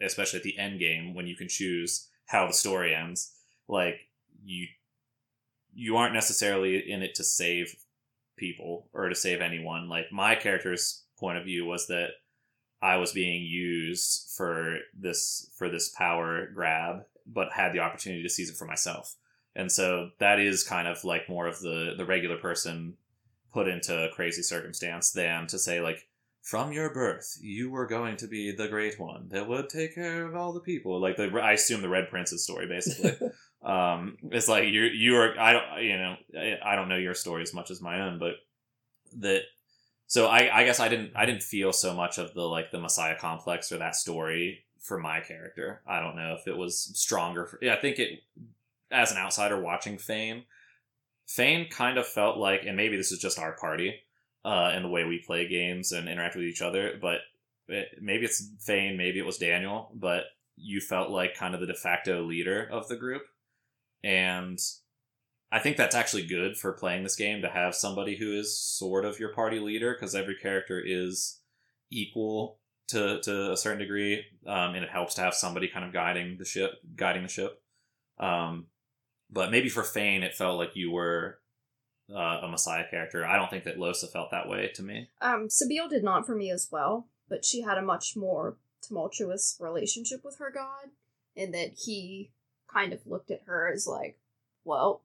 [0.00, 3.32] especially at the end game when you can choose how the story ends,
[3.68, 4.00] like
[4.44, 4.66] you
[5.74, 7.76] you aren't necessarily in it to save
[8.36, 9.88] people or to save anyone.
[9.88, 12.10] Like my character's point of view was that
[12.82, 18.28] I was being used for this for this power grab, but had the opportunity to
[18.28, 19.16] seize it for myself.
[19.54, 22.96] And so that is kind of like more of the the regular person
[23.52, 26.06] put into a crazy circumstance than to say like
[26.46, 30.24] from your birth you were going to be the great one that would take care
[30.24, 31.00] of all the people.
[31.00, 33.14] Like the i assume the red prince's story basically.
[33.62, 37.14] Um it's like you you are i don't you know I, I don't know your
[37.14, 38.34] story as much as my own but
[39.18, 39.42] that
[40.06, 42.78] so I, I guess i didn't i didn't feel so much of the like the
[42.78, 45.82] messiah complex or that story for my character.
[45.84, 48.20] I don't know if it was stronger for, yeah i think it
[48.92, 50.44] as an outsider watching Fane
[51.26, 54.05] Fane kind of felt like and maybe this is just our party
[54.46, 57.18] uh and the way we play games and interact with each other but
[57.68, 60.24] it, maybe it's Fane, maybe it was Daniel, but
[60.56, 63.22] you felt like kind of the de facto leader of the group.
[64.02, 64.58] And
[65.50, 69.04] I think that's actually good for playing this game to have somebody who is sort
[69.04, 71.40] of your party leader because every character is
[71.90, 75.92] equal to to a certain degree, um, and it helps to have somebody kind of
[75.92, 77.60] guiding the ship, guiding the ship.
[78.18, 78.66] Um,
[79.28, 81.38] but maybe for Fane, it felt like you were
[82.14, 83.24] uh, a Messiah character.
[83.24, 85.10] I don't think that Lohse felt that way to me.
[85.20, 89.56] Um, Sebille did not for me as well, but she had a much more tumultuous
[89.60, 90.90] relationship with her god,
[91.34, 92.30] in that he
[92.72, 94.18] kind of looked at her as like,
[94.64, 95.02] well,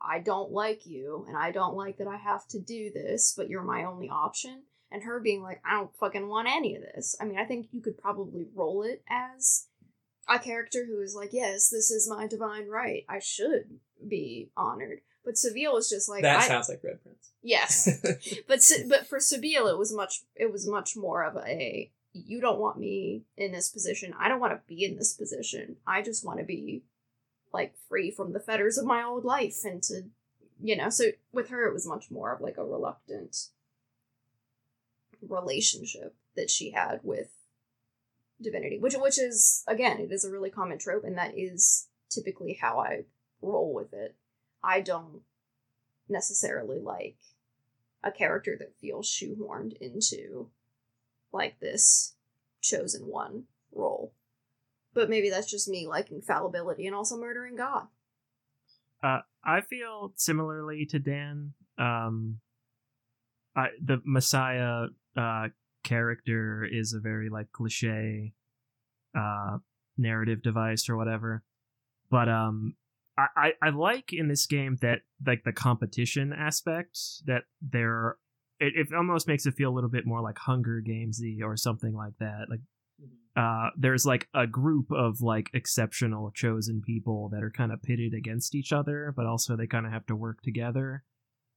[0.00, 3.48] I don't like you, and I don't like that I have to do this, but
[3.48, 4.62] you're my only option.
[4.92, 7.16] And her being like, I don't fucking want any of this.
[7.20, 9.66] I mean, I think you could probably roll it as
[10.28, 13.04] a character who is like, yes, this is my divine right.
[13.08, 15.00] I should be honored.
[15.26, 17.32] But Sebille was just like, that I, sounds like Red Prince.
[17.42, 17.88] yes,
[18.48, 22.60] but but for Sebille, it was much it was much more of a you don't
[22.60, 24.14] want me in this position.
[24.18, 25.76] I don't want to be in this position.
[25.84, 26.84] I just want to be
[27.52, 30.04] like free from the fetters of my old life and to
[30.62, 30.90] you know.
[30.90, 33.48] So with her, it was much more of like a reluctant
[35.28, 37.32] relationship that she had with
[38.40, 42.58] divinity, which which is again, it is a really common trope, and that is typically
[42.60, 43.06] how I
[43.42, 44.14] roll with it.
[44.66, 45.22] I don't
[46.08, 47.16] necessarily like
[48.02, 50.48] a character that feels shoehorned into
[51.32, 52.14] like this
[52.60, 54.12] chosen one role.
[54.92, 57.86] But maybe that's just me liking fallibility and also murdering God.
[59.02, 61.52] Uh, I feel similarly to Dan.
[61.78, 62.40] Um,
[63.54, 64.86] I, the Messiah
[65.16, 65.48] uh,
[65.84, 68.32] character is a very like cliche
[69.16, 69.58] uh,
[69.96, 71.44] narrative device or whatever,
[72.10, 72.74] but um,
[73.18, 78.16] I, I like in this game that like the competition aspect that there.
[78.58, 81.94] It, it almost makes it feel a little bit more like Hunger Gamesy or something
[81.94, 82.46] like that.
[82.48, 82.60] Like
[83.36, 88.14] uh, there's like a group of like exceptional chosen people that are kind of pitted
[88.14, 91.04] against each other, but also they kind of have to work together.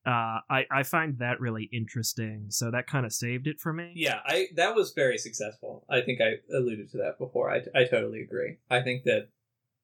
[0.05, 3.93] Uh, I I find that really interesting, so that kind of saved it for me.
[3.95, 5.85] Yeah, I that was very successful.
[5.89, 7.51] I think I alluded to that before.
[7.51, 8.57] I, I totally agree.
[8.69, 9.29] I think that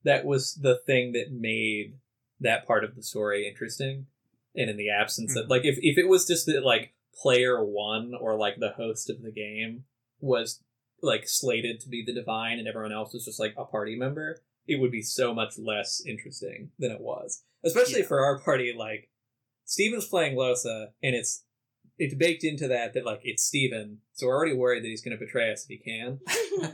[0.06, 1.96] that was the thing that made
[2.40, 4.06] that part of the story interesting.
[4.56, 5.52] And in the absence of hmm.
[5.52, 9.22] like if if it was just that like player one or like the host of
[9.22, 9.84] the game
[10.22, 10.62] was
[11.02, 14.42] like slated to be the divine and everyone else was just like a party member,
[14.66, 17.44] it would be so much less interesting than it was.
[17.66, 18.08] Especially Yeah.
[18.08, 19.10] for our party, like
[19.66, 21.44] Steven's playing Lohse, and it's
[21.98, 25.18] it's baked into that that like it's Steven, so we're already worried that he's going
[25.18, 26.20] to betray us if he can.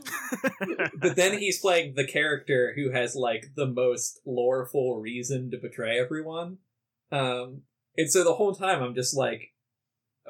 [0.98, 6.00] But then he's playing the character who has like the most loreful reason to betray
[6.00, 6.58] everyone.
[7.12, 7.64] Um,
[7.98, 9.54] and so the whole time I'm just like,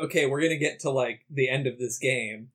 [0.01, 2.49] okay, we're gonna get to like the end of this game,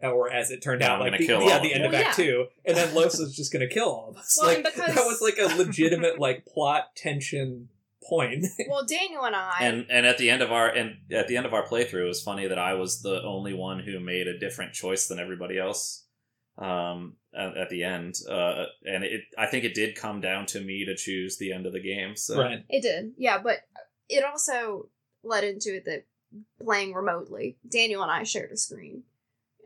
[0.00, 1.88] or as it turned Yeah, out, I'm like the, kill yeah, all the end you.
[1.88, 2.24] of Act yeah.
[2.24, 4.36] Two, and then Lohse's just gonna kill all of us.
[4.40, 7.68] Well, like because- that was like a legitimate like plot tension
[8.08, 8.46] point.
[8.68, 11.46] well, Daniel and I and and at the end of our and at the end
[11.46, 14.38] of our playthrough, it was funny that I was the only one who made a
[14.38, 16.04] different choice than everybody else.
[16.56, 20.60] Um, at, at the end, uh, and it I think it did come down to
[20.60, 22.16] me to choose the end of the game.
[22.16, 22.64] So right.
[22.68, 23.58] It did, yeah, but
[24.08, 24.88] it also
[25.22, 26.06] led into it that
[26.60, 29.04] playing remotely, Daniel and I shared a screen,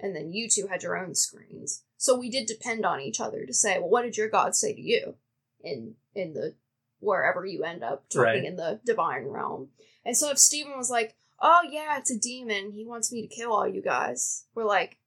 [0.00, 1.82] and then you two had your own screens.
[1.96, 4.74] So we did depend on each other to say, well, what did your God say
[4.74, 5.14] to you
[5.62, 6.54] in in the
[7.02, 8.44] wherever you end up talking Right.
[8.44, 9.68] in the divine realm?
[10.04, 13.34] And so if Stephen was like, oh yeah, it's a demon, he wants me to
[13.34, 14.98] kill all you guys, we're like,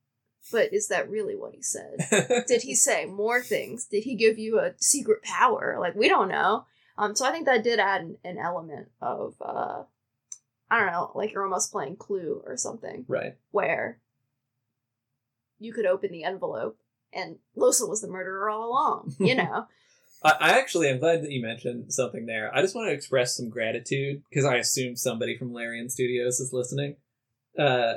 [0.52, 2.44] But is that really what he said?
[2.48, 3.86] Did he say more things?
[3.86, 5.78] Did he give you a secret power?
[5.80, 6.66] Like we don't know.
[6.98, 9.84] Um, so I think that did add an, an element of uh,
[10.70, 13.36] I don't know, like you're almost playing Clue or something, right.
[13.52, 14.00] where
[15.60, 16.78] you could open the envelope
[17.14, 19.16] and Lohse was the murderer all along.
[19.20, 19.66] You know,
[20.26, 22.54] I, actually am glad that you mentioned something there.
[22.54, 26.52] I just want to express some gratitude because I assume somebody from Larian Studios is
[26.52, 26.96] listening.
[27.58, 27.96] Uh,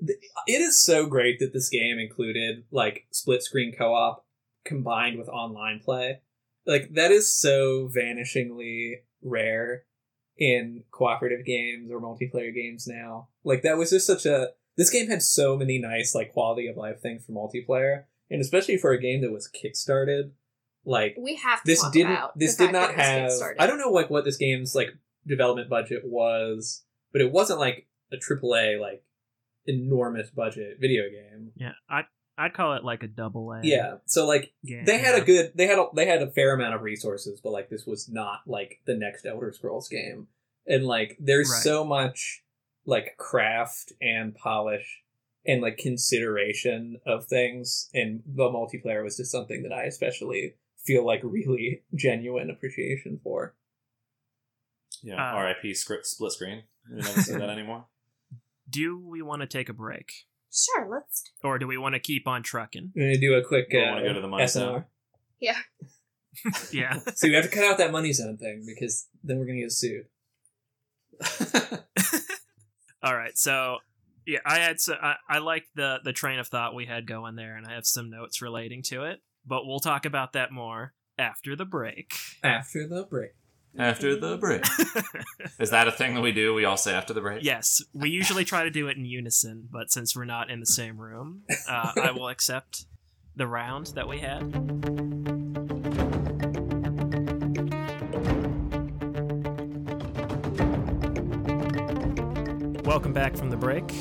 [0.00, 4.24] it is so great that this game included like split screen co op
[4.64, 6.20] combined with online play.
[6.66, 9.84] Like that is so vanishingly rare
[10.36, 13.28] in cooperative games or multiplayer games now.
[13.44, 16.76] Like that was just such a this game had so many nice like quality of
[16.76, 20.30] life things for multiplayer, and especially for a game that was kickstarted.
[20.88, 23.52] Like we have to this talk didn't about this did not that it was have
[23.58, 24.88] I don't know like what this game's like
[25.26, 26.82] development budget was,
[27.12, 29.04] but it wasn't like a AAA like
[29.66, 31.52] enormous budget video game.
[31.56, 32.04] Yeah, I
[32.38, 33.60] I'd call it like a double A.
[33.62, 33.96] Yeah.
[34.06, 34.84] So like game.
[34.86, 37.50] they had a good they had a they had a fair amount of resources, but
[37.52, 40.28] like this was not like the next Elder Scrolls game.
[40.66, 41.62] And like there's Right.
[41.62, 42.44] so much
[42.86, 45.02] like craft and polish
[45.44, 50.54] and like consideration of things and the multiplayer was just something that I especially
[50.88, 53.54] feel like really genuine appreciation for.
[55.02, 55.74] Yeah, Uh, R.I.P.
[55.74, 56.62] script split screen.
[56.90, 57.84] We never say that anymore.
[58.68, 60.10] Do we want to take a break,
[60.52, 61.22] Sure, let's.
[61.44, 62.92] or do we want to keep on trucking?
[62.96, 64.48] I'm gonna do a quick uh, wanna go to the money SNR.
[64.50, 64.84] zone.
[65.40, 65.58] Yeah.
[66.72, 67.00] Yeah.
[67.16, 69.72] So we have to cut out that money zone thing because then we're gonna get
[69.72, 70.06] sued.
[73.02, 73.36] All right.
[73.36, 73.78] So
[74.26, 77.34] yeah, I had so I, I like the the train of thought we had going
[77.36, 79.20] there, and I have some notes relating to it.
[79.48, 82.12] But we'll talk about that more after the break.
[82.44, 83.32] After the break.
[83.78, 84.62] after the break.
[85.58, 86.52] Is that a thing that we do?
[86.52, 87.42] We all say after the break?
[87.42, 90.66] yes, we usually try to do it in unison, but since we're not in the
[90.66, 92.84] same room, uh, I will accept
[93.36, 94.42] the round that we had.
[102.84, 103.94] Welcome back from the break.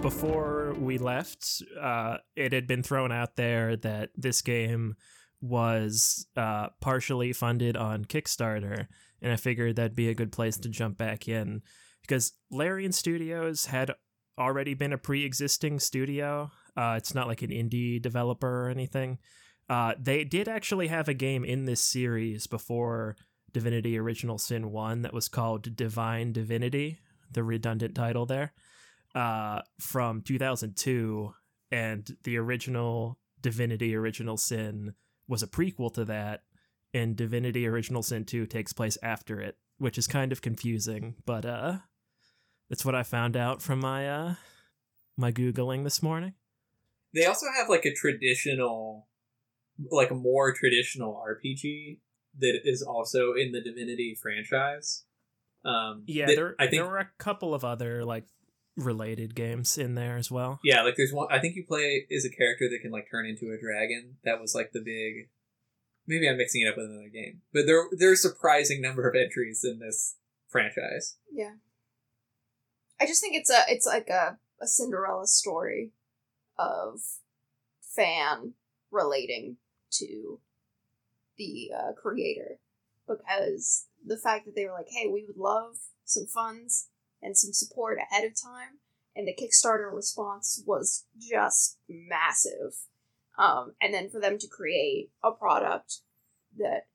[0.00, 4.94] Before we left, uh, it had been thrown out there that this game
[5.40, 8.86] was uh, partially funded on Kickstarter,
[9.20, 11.62] and I figured that'd be a good place to jump back in
[12.02, 13.90] because Larian Studios had
[14.38, 16.50] already been a pre-existing studio.
[16.76, 19.18] Uh, it's not like an indie developer or anything.
[19.68, 23.16] Uh, they did actually have a game in this series before
[23.52, 28.52] Divinity Original Sin 1 that was called Divine Divinity, the redundant title there,
[29.14, 31.32] uh, from 2002.
[31.70, 34.94] And the original Divinity Original Sin
[35.26, 36.42] was a prequel to that,
[36.94, 41.44] and Divinity Original Sin 2 takes place after it, which is kind of confusing, but
[41.44, 41.78] uh
[42.70, 44.34] that's what I found out from my uh
[45.16, 46.34] my googling this morning.
[47.14, 49.08] They also have like a traditional,
[49.90, 51.98] like a more traditional RPG
[52.38, 55.04] that is also in the Divinity franchise.
[55.64, 58.24] Um, Yeah, that there I think there were a couple of other like
[58.78, 60.60] related games in there as well.
[60.62, 61.28] yeah, like there's one.
[61.30, 64.16] I think you play is a character that can like turn into a dragon.
[64.24, 65.28] That was like the big.
[66.06, 69.14] Maybe I'm mixing it up with another game, but there there's a surprising number of
[69.14, 70.16] entries in this
[70.48, 71.16] franchise.
[71.30, 71.56] Yeah.
[73.00, 75.92] I just think it's a it's like a, a Cinderella story
[76.58, 77.00] of
[77.80, 78.54] fan
[78.90, 79.56] relating
[79.90, 80.40] to
[81.36, 82.58] the uh, creator
[83.06, 86.88] because the fact that they were like, hey, we would love some funds
[87.22, 88.78] and some support ahead of time,
[89.14, 92.74] and the Kickstarter response was just massive.
[93.36, 95.98] Um, and then for them to create a product
[96.56, 96.86] that,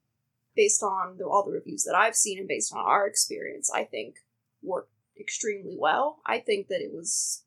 [0.54, 3.84] based on the, all the reviews that I've seen and based on our experience, I
[3.84, 4.16] think
[4.62, 6.20] worked extremely well.
[6.26, 7.44] I think that it was,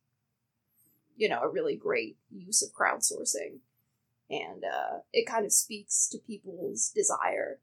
[1.15, 3.59] you know, a really great use of crowdsourcing.
[4.29, 7.59] And uh, it kind of speaks to people's desire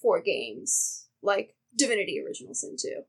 [0.00, 3.02] for games like Divinity Original Sin 2.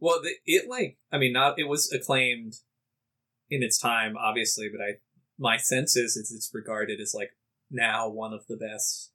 [0.00, 2.54] Well, the, it like I mean, not it was acclaimed
[3.50, 4.98] in its time, obviously, but I
[5.38, 7.30] my sense is it's, it's regarded as like
[7.70, 9.12] now one of the best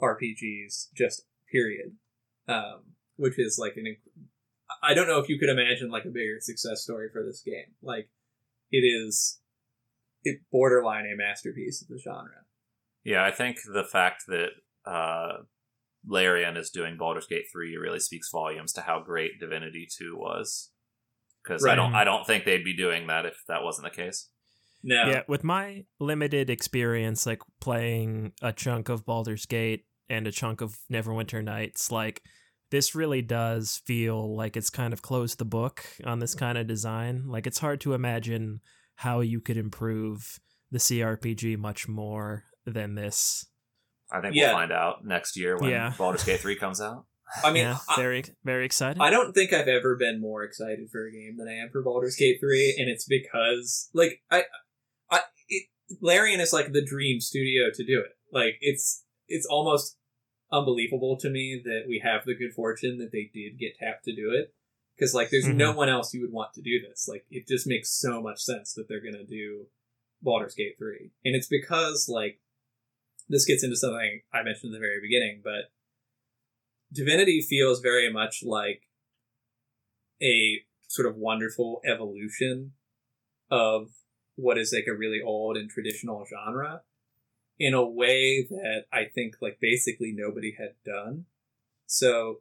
[0.00, 1.92] RPGs, just period.
[2.46, 3.96] Um, which is like an
[4.82, 7.74] I don't know if you could imagine like a bigger success story for this game.
[7.82, 8.08] Like
[8.70, 9.40] it is,
[10.24, 12.44] it borderline a masterpiece of the genre.
[13.04, 14.50] Yeah, I think the fact that
[14.86, 15.42] uh,
[16.06, 20.70] Larian is doing Baldur's Gate three really speaks volumes to how great Divinity two was.
[21.42, 24.28] Because I don't, I don't think they'd be doing that if that wasn't the case.
[24.82, 30.32] No, Yeah, with my limited experience, like playing a chunk of Baldur's Gate and a
[30.32, 32.22] chunk of Neverwinter Nights, like
[32.70, 36.66] this really does feel like it's kind of closed the book on this kind of
[36.66, 37.24] design.
[37.26, 38.60] Like it's hard to imagine
[38.96, 40.40] how you could improve
[40.70, 43.46] the CRPG much more than this.
[44.14, 44.48] I think Yeah.
[44.48, 45.92] we'll find out next year when Yeah.
[45.98, 47.06] Baldur's Gate 3 comes out.
[47.42, 49.00] I mean, yeah, I, very very excited.
[49.00, 51.82] I don't think I've ever been more excited for a game than I am for
[51.82, 54.44] Baldur's Gate 3, and it's because, like, I,
[55.10, 55.68] I, it,
[56.00, 58.12] Larian is like the dream studio to do it.
[58.30, 59.96] Like, it's, it's almost
[60.52, 64.14] unbelievable to me that we have the good fortune that they did get tapped to
[64.14, 64.54] do it.
[64.96, 65.78] Because, like, there's no mm-hmm.
[65.78, 67.08] one else you would want to do this.
[67.08, 69.66] Like, it just makes so much sense that they're gonna do
[70.22, 71.10] Baldur's Gate 3.
[71.24, 72.38] And it's because, like,
[73.28, 75.70] this gets into something I mentioned at the very beginning, but
[76.92, 78.82] Divinity feels very much like
[80.22, 82.72] a sort of wonderful evolution
[83.50, 83.88] of
[84.36, 86.82] what is like a really old and traditional genre
[87.58, 91.26] in a way that I think like basically nobody had done.
[91.86, 92.40] So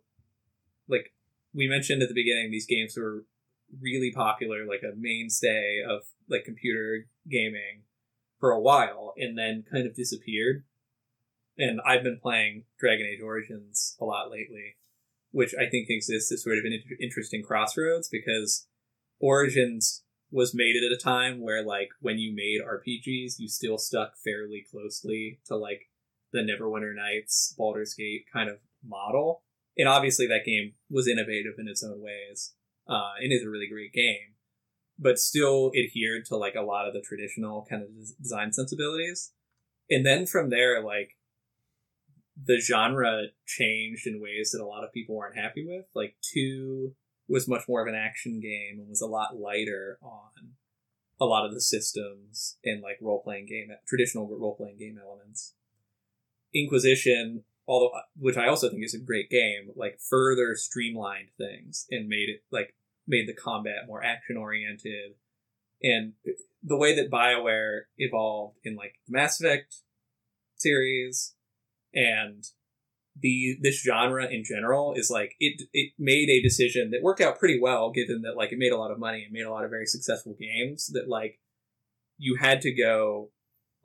[0.88, 1.14] like
[1.54, 3.26] we mentioned at the beginning these games were
[3.82, 7.84] really popular like a mainstay of like computer gaming
[8.40, 10.64] for a while and then kind of disappeared.
[11.58, 14.76] And I've been playing Dragon Age Origins a lot lately
[15.34, 18.68] which I think exists as sort of an interesting crossroads because
[19.20, 24.14] Origins was made at a time where, like, when you made RPGs, you still stuck
[24.24, 25.90] fairly closely to, like,
[26.32, 29.42] the Neverwinter Nights, Baldur's Gate kind of model.
[29.76, 32.54] And obviously, that game was innovative in its own ways
[32.88, 34.36] uh, and is a really great game,
[35.00, 37.90] but still adhered to, like, a lot of the traditional kind of
[38.22, 39.32] design sensibilities.
[39.90, 41.16] And then from there, like,
[42.42, 45.86] the genre changed in ways that a lot of people weren't happy with.
[45.94, 46.96] Like two
[47.28, 50.54] was much more of an action game and was a lot lighter on
[51.22, 55.54] a lot of the systems and like role playing game traditional role playing game elements.
[56.54, 61.86] Inquisition, although uh, which I also think is a great game, like further streamlined things
[61.90, 62.76] and made it like
[63.08, 65.16] made the combat more action oriented
[65.82, 66.14] and
[66.64, 69.78] the way that BioWare evolved in like the Mass Effect
[70.56, 71.36] series
[71.94, 72.44] and
[73.20, 77.38] the this genre in general is like it it made a decision that worked out
[77.38, 79.64] pretty well given that like it made a lot of money and made a lot
[79.64, 81.40] of very successful games that like
[82.18, 83.30] you had to go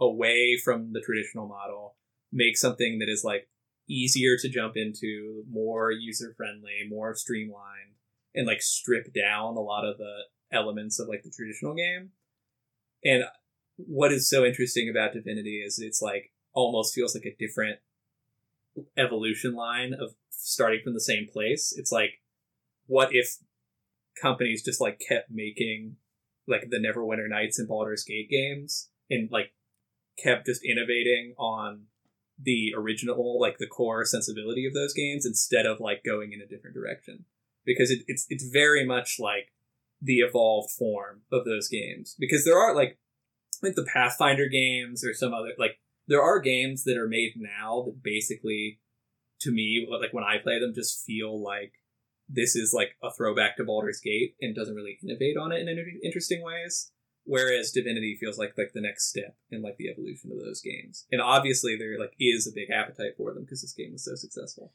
[0.00, 1.96] away from the traditional model
[2.32, 3.48] make something that is like
[3.88, 7.96] easier to jump into more user friendly more streamlined
[8.34, 10.20] and like strip down a lot of the
[10.52, 12.10] elements of like the traditional game.
[13.04, 13.24] And
[13.76, 17.78] what is so interesting about divinity is it's like almost feels like a different
[18.96, 21.74] evolution line of starting from the same place.
[21.76, 22.20] It's like,
[22.86, 23.36] what if
[24.20, 25.96] companies just like kept making
[26.46, 29.52] like the Neverwinter Nights and Baldur's Gate games and like
[30.18, 31.84] kept just innovating on
[32.40, 36.46] the original, like the core sensibility of those games instead of like going in a
[36.46, 37.24] different direction.
[37.64, 39.52] Because it, it's it's very much like
[40.00, 42.16] the evolved form of those games.
[42.18, 42.98] Because there are like
[43.62, 47.82] like the Pathfinder games or some other like there are games that are made now
[47.86, 48.80] that basically
[49.40, 51.72] to me like when i play them just feel like
[52.28, 55.68] this is like a throwback to Baldur's Gate and doesn't really innovate on it in
[55.68, 56.92] inter- interesting ways
[57.24, 61.06] whereas Divinity feels like like the next step in like the evolution of those games
[61.10, 64.14] and obviously there like is a big appetite for them because this game was so
[64.14, 64.72] successful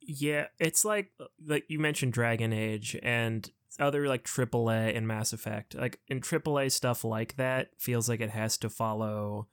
[0.00, 1.12] Yeah, it's like
[1.46, 5.74] like you mentioned Dragon Age and other like AAA and Mass Effect.
[5.74, 9.48] Like in AAA stuff like that feels like it has to follow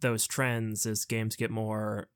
[0.00, 2.08] those trends as games get more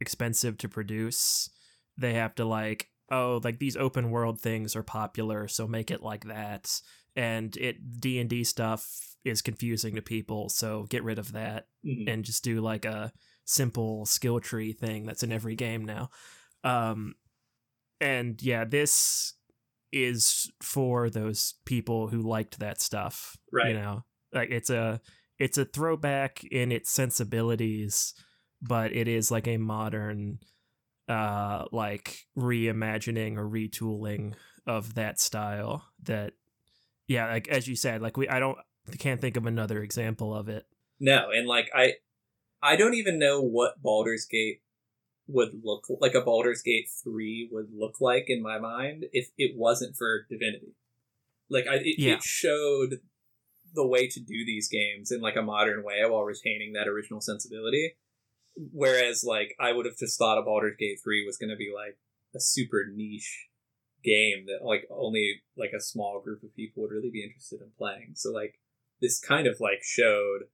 [0.00, 1.50] expensive to produce.
[1.96, 6.02] They have to like oh like these open world things are popular so make it
[6.02, 6.78] like that
[7.16, 12.12] and it D&D stuff is confusing to people so get rid of that Mhm.
[12.12, 13.10] and just do like a
[13.46, 16.10] simple skill tree thing that's in every game now.
[16.64, 17.14] Um,
[18.00, 19.32] and yeah, this
[19.90, 23.38] is for those people who liked that stuff.
[23.50, 23.68] Right.
[23.68, 24.04] You know,
[24.34, 25.00] like it's a
[25.38, 28.14] it's a throwback in its sensibilities,
[28.60, 30.38] but it is like a modern
[31.08, 34.34] uh like reimagining or retooling
[34.66, 36.34] of that style that
[37.06, 38.58] yeah like as you said like we i don't
[38.98, 40.66] can't think of another example of it
[41.00, 41.94] No, and like I,
[42.62, 44.60] I don't even know what Baldur's Gate
[45.28, 46.14] would look like.
[46.14, 50.74] A Baldur's Gate three would look like in my mind if it wasn't for Divinity.
[51.48, 52.14] Like I, it, Yeah.
[52.14, 53.00] it showed
[53.78, 57.20] the way to do these games in like a modern way while retaining that original
[57.20, 57.94] sensibility.
[58.72, 61.72] Whereas like I would have just thought a Baldur's Gate three was going to be
[61.72, 61.96] like
[62.34, 63.46] a super niche
[64.02, 67.68] game that like only like a small group of people would really be interested in
[67.78, 68.14] playing.
[68.16, 68.58] So like
[69.00, 70.50] this kind of like showed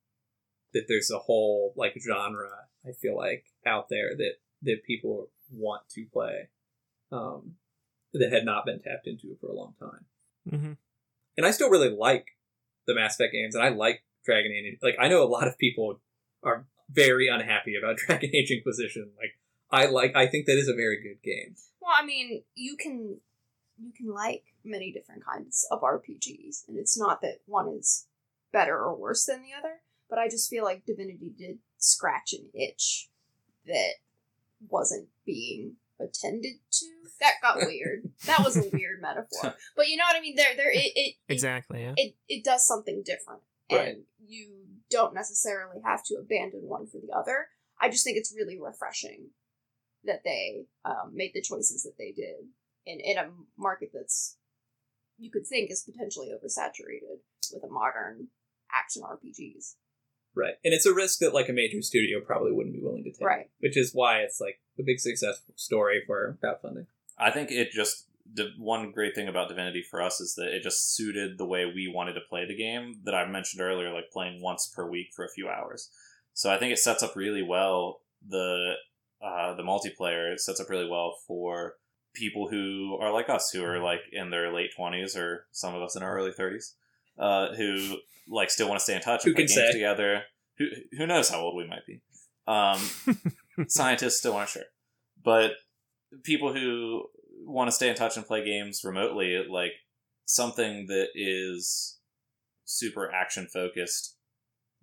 [0.75, 2.51] that there's a whole like genre
[2.87, 6.51] I feel like out there that that people want to play
[7.11, 7.55] um
[8.13, 10.05] that had not been tapped into for a long time.
[10.51, 10.73] mm-hmm.
[11.39, 12.34] And I still really like
[12.87, 14.79] the Mass Effect games and I like Dragon Age.
[14.83, 16.01] Like I know a lot of people
[16.43, 19.11] are very unhappy about Dragon Age Inquisition.
[19.17, 19.39] Like
[19.71, 21.57] I like I think that is a very good game.
[21.81, 23.19] Well, I mean, you can
[23.79, 28.07] you can like many different kinds of RPGs, and it's not that one is
[28.53, 29.81] better or worse than the other.
[30.09, 33.09] But I just feel like Divinity did scratch an itch
[33.67, 33.95] that
[34.69, 36.91] wasn't being attended to.
[37.21, 38.11] That got weird.
[38.27, 39.55] that was a weird metaphor.
[39.77, 40.35] But you know what I mean?
[40.37, 41.81] There, there, it, it, it Exactly.
[41.83, 41.95] Yeah.
[41.97, 47.13] it it does something different and you don't necessarily have to abandon one for the
[47.17, 47.47] other
[47.81, 49.29] i just think it's really refreshing
[50.05, 52.37] that they um, made the choices that they did
[52.85, 54.37] in, in a market that's
[55.19, 57.21] you could think is potentially oversaturated
[57.53, 58.29] with a modern
[58.73, 59.75] action rpgs
[60.37, 60.55] Right.
[60.65, 63.25] And it's a risk that like a major studio probably wouldn't be willing to take.
[63.25, 66.87] right Which is why it's like a big success story for crowdfunding.
[67.19, 70.63] I think it just the one great thing about Divinity for us is that it
[70.63, 74.11] just suited the way we wanted to play the game that I mentioned earlier, like
[74.11, 75.91] playing once per week for a few hours.
[76.33, 78.75] So I think it sets up really well the
[79.23, 80.33] uh, the multiplayer.
[80.33, 81.75] It sets up really well for
[82.15, 85.83] people who are like us, who are like in their late twenties or some of
[85.83, 86.75] us in our early thirties,
[87.19, 87.97] uh, who
[88.29, 89.73] like still want to stay in touch Who and play can games say?
[89.73, 90.23] together.
[90.59, 90.67] Who
[90.97, 92.01] who knows how old we might be?
[92.47, 92.81] Um,
[93.69, 94.65] scientists still aren't sure,
[95.23, 95.53] but
[96.23, 97.05] people who
[97.47, 99.73] want to stay in touch and play games remotely, like
[100.27, 101.99] something that is
[102.65, 104.17] super action focused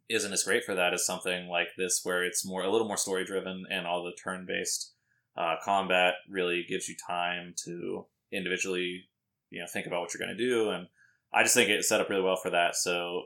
[0.09, 2.97] isn't as great for that as something like this where it's more a little more
[2.97, 4.93] story driven and all the turn based
[5.38, 9.05] uh, combat really gives you time to individually
[9.49, 10.88] you know think about what you're going to do and
[11.34, 12.76] i just think it's set up really well for that.
[12.76, 13.24] So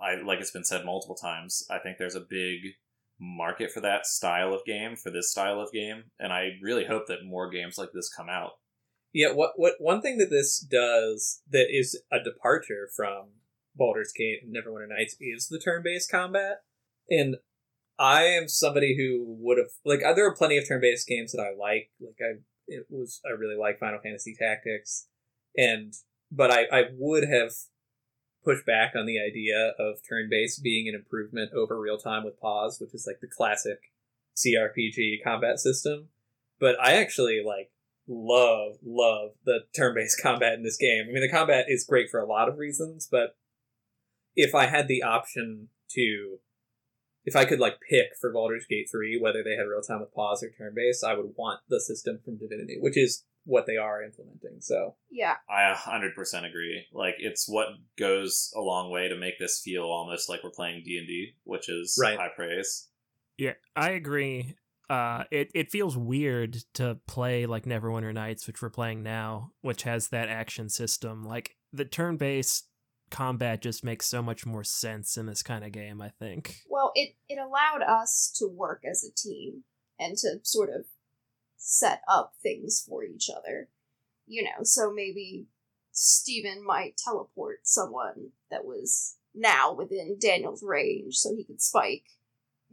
[0.00, 2.60] i like it's been said multiple times i think there's a big
[3.24, 7.06] market for that style of game for this style of game and i really hope
[7.06, 8.52] that more games like this come out
[9.12, 13.28] Yeah, what what one thing that this does that is a departure from
[13.74, 16.62] Baldur's Gate and Neverwinter Nights is the turn-based combat.
[17.10, 17.36] And
[17.98, 21.42] I am somebody who would have like uh, there are plenty of turn-based games that
[21.42, 21.90] I like.
[22.00, 25.08] Like I it was I really like Final Fantasy Tactics
[25.56, 25.92] and
[26.30, 27.52] but I, I would have
[28.44, 32.94] pushed back on the idea of turn-based being an improvement over real-time with pause, which
[32.94, 33.78] is like the classic
[34.36, 36.08] CRPG combat system.
[36.58, 37.70] But I actually like
[38.08, 41.06] love love the turn-based combat in this game.
[41.08, 43.36] I mean, the combat is great for a lot of reasons, but
[44.34, 46.38] if I had the option to,
[47.24, 50.14] if I could like pick for Baldur's Gate three whether they had real time with
[50.14, 54.02] pause or turn-based, I would want the system from Divinity, which is what they are
[54.02, 54.60] implementing.
[54.60, 56.84] So yeah I 100% agree.
[56.92, 57.68] Like it's what
[57.98, 61.98] goes a long way to make this feel almost like we're playing D&D, which is
[62.00, 62.18] Right.
[62.18, 62.88] high praise.
[63.38, 64.56] Yeah, I agree.
[64.90, 69.84] Uh, it it feels weird to play like Neverwinter Nights, which we're playing now, which
[69.84, 71.24] has that action system.
[71.24, 72.68] Like the turn based
[73.10, 76.00] combat just makes so much more sense in this kind of game.
[76.02, 76.56] I think.
[76.68, 79.64] well it it allowed us to work as a team
[79.98, 80.84] and to sort of
[81.64, 83.68] set up things for each other.
[84.26, 85.46] You know so maybe
[85.92, 92.04] Stephen might teleport someone that was now within Daniel's range so he could spike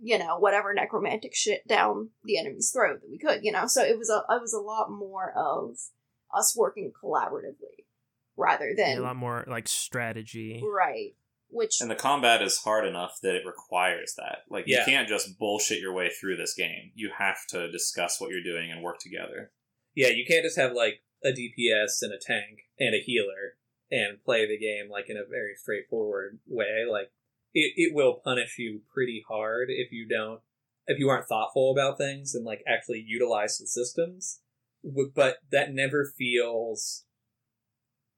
[0.02, 3.68] you know whatever necromantic shit down the enemy's throat that we could you know?
[3.68, 5.78] So it was a it was a lot more of
[6.36, 7.86] us working collaboratively
[8.38, 10.64] rather Yeah, than a lot more like strategy.
[10.64, 11.16] right
[11.50, 14.40] which And the combat is hard enough that it requires that.
[14.50, 14.80] Like Yeah.
[14.80, 16.92] you can't just bullshit your way through this game.
[16.96, 19.52] You have to discuss what you're doing and work together.
[19.96, 23.58] yeah, you can't just have like a DPS and a tank and a healer
[23.92, 26.86] and play the game like in a very straightforward way.
[26.90, 27.12] Like
[27.54, 30.42] it, it will punish you pretty hard if you don't
[30.88, 34.40] if you aren't thoughtful about things and like actually utilize the systems.
[35.16, 37.04] But that never feels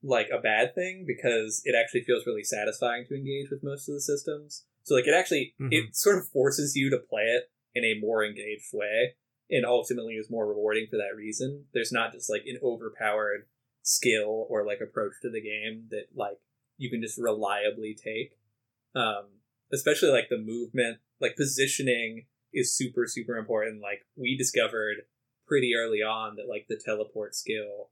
[0.03, 3.93] like a bad thing because it actually feels really satisfying to engage with most of
[3.93, 4.65] the systems.
[4.83, 8.25] So like it actually it sort of forces you to play it in a more
[8.25, 9.13] engaged way
[9.49, 11.65] and ultimately is more rewarding for that reason.
[11.73, 13.45] There's not just like an overpowered
[13.83, 16.39] skill or like approach to the game that like
[16.77, 18.37] you can just reliably take.
[18.95, 19.25] Um,
[19.71, 23.81] especially like the movement, like positioning is super super important.
[23.81, 25.03] Like we discovered
[25.47, 27.89] pretty early on that like the teleport skill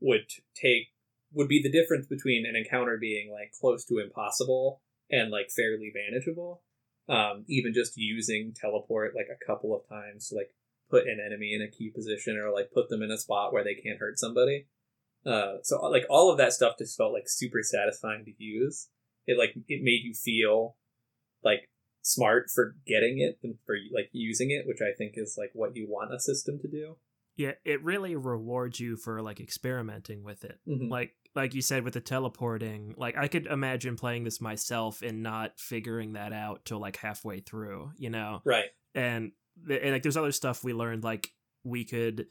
[0.00, 0.88] would t- take
[1.32, 4.80] would be the difference between an encounter being like close to impossible
[5.10, 6.62] and like fairly manageable.
[7.08, 10.50] Um, even just using teleport like a couple of times to like
[10.90, 13.64] put an enemy in a key position or like put them in a spot where
[13.64, 14.66] they can't hurt somebody.
[15.24, 18.88] Uh, so like all of that stuff just felt like super satisfying to use.
[19.26, 20.76] It like it made you feel
[21.42, 21.68] like
[22.02, 25.76] smart for getting it and for like using it, which I think is like what
[25.76, 26.96] you want a system to do.
[27.38, 30.58] Yeah, it really rewards you for like experimenting with it.
[30.68, 30.90] Mhm.
[30.90, 35.22] Like like you said with the teleporting, like I could imagine playing this myself and
[35.22, 38.42] not figuring that out till like halfway through, you know.
[38.44, 38.70] Right.
[38.92, 39.30] And,
[39.70, 41.32] and like there's other stuff we learned like
[41.62, 42.26] we could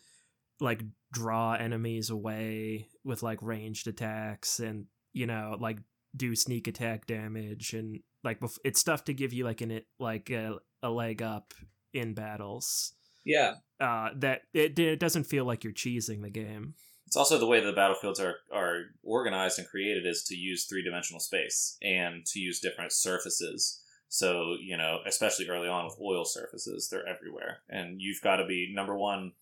[0.60, 0.82] like
[1.14, 5.78] draw enemies away with like ranged attacks and you know like
[6.16, 9.88] do sneak attack damage and like bef- it's stuff to give you like an it
[10.00, 11.54] like a, a leg up
[11.94, 12.94] in battles
[13.28, 13.56] Yeah.
[13.80, 16.74] uh that it, it doesn't feel like you're cheesing the game
[17.08, 20.66] It's also the way that the battlefields are, are organized and created is to use
[20.66, 23.82] three dimensional space and to use different surfaces.
[24.10, 27.60] So, you know, especially early on with oil surfaces, they're everywhere.
[27.70, 29.34] And you've got to be, number one,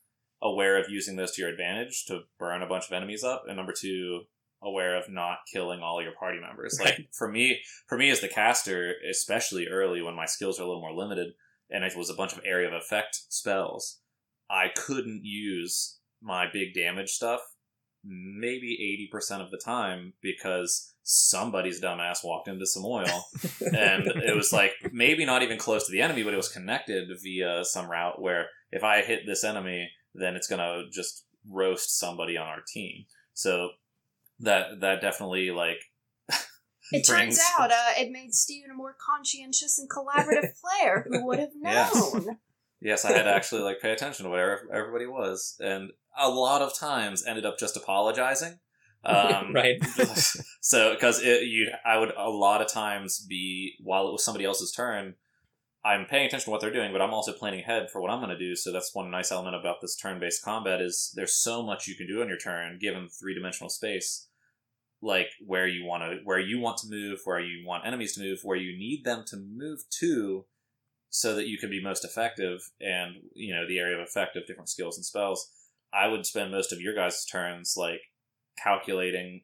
[0.41, 3.45] aware of using those to your advantage to burn a bunch of enemies up.
[3.48, 4.26] And number two,
[4.62, 6.80] aware of not killing all your party members.
[6.84, 10.68] Like for me, for me as the caster, especially early when my skills are a
[10.68, 11.34] little more limited
[11.70, 14.00] and it was a bunch of area of effect spells,
[14.50, 17.42] I couldn't use my big damage stuff
[18.08, 23.26] maybe 80% of the time because somebody's dumbass walked into some oil.
[23.62, 27.10] And it was like maybe not even close to the enemy but it was connected
[27.22, 32.38] via some route where if i hit this enemy then it's gonna just roast somebody
[32.38, 33.06] on our team.
[33.34, 33.70] So
[34.40, 35.80] that that definitely like
[36.91, 41.40] It turns out uh, it made Steven a more conscientious and collaborative player who would
[41.40, 42.14] have Yes.
[42.14, 42.38] known.
[42.82, 46.62] yes i had to actually like pay attention to where everybody was and a lot
[46.62, 48.60] of times ended up just apologizing
[49.06, 49.78] um, right.
[50.62, 54.72] so because you i would a lot of times be while it was somebody else's
[54.72, 55.16] turn
[55.84, 58.20] i'm paying attention to what they're doing but i'm also planning ahead for what i'm
[58.20, 61.64] going to do so that's one nice element about this turn-based combat is there's so
[61.64, 64.28] much you can do on your turn given three-dimensional space
[65.02, 68.22] like where you want to where you want to move where you want enemies to
[68.22, 70.46] move where you need them to move to
[71.10, 74.46] so that you can be most effective and you know the area of effect of
[74.48, 75.50] different skills and spells.
[75.94, 78.02] I would spend most of your guys turns like
[78.62, 79.44] calculating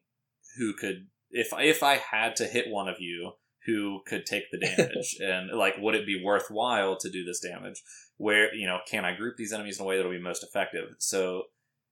[0.58, 3.32] who could if if I had to hit one of you
[3.64, 5.16] who could take the damage?
[5.20, 7.82] And like would it be worthwhile to do this damage?
[8.16, 10.94] Where you know can I group these enemies in a way that'll be most effective?
[10.98, 11.44] So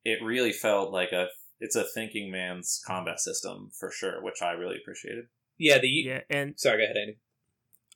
[0.05, 1.29] it really felt like a
[1.61, 5.25] it's a thinking man's combat system for sure which I really appreciated
[5.59, 5.79] Yeah.
[5.79, 6.79] The yeah and sorry.
[6.79, 7.19] Go ahead, Andy.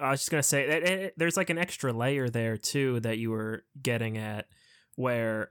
[0.00, 3.18] I was just gonna say that it- there's like an extra layer there too that
[3.18, 4.46] you were getting at,
[4.96, 5.50] where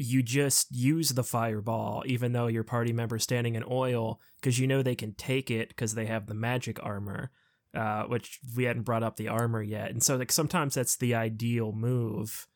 [0.00, 4.66] you just use the fireball even though your party member's standing in oil because you
[4.66, 7.30] know they can take it because they have the magic armor,
[7.74, 11.14] uh, which we hadn't brought up the armor yet, and so like sometimes that's the
[11.14, 12.46] ideal move,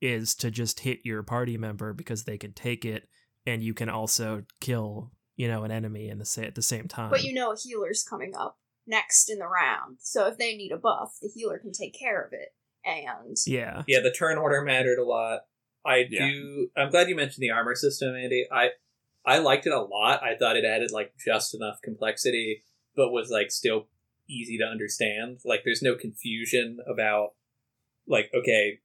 [0.00, 3.08] is to just hit your party member because they can take it
[3.46, 6.88] and you can also kill you know an enemy in the sa- at the same
[6.88, 7.10] time.
[7.10, 10.72] But you know a healer's coming up next in the round, so if they need
[10.72, 12.54] a buff, the healer can take care of it.
[12.84, 13.82] And yeah.
[13.86, 15.42] Yeah, the turn order mattered a lot.
[15.86, 16.26] I Yeah.
[16.26, 16.68] do.
[16.76, 18.46] I'm glad you mentioned the armor system, Andy.
[18.50, 18.70] I
[19.24, 20.22] I liked it a lot.
[20.22, 22.64] I thought it added like just enough complexity,
[22.96, 23.86] but was like still
[24.28, 25.38] easy to understand.
[25.44, 27.34] Like, there's no confusion about
[28.08, 28.80] like okay,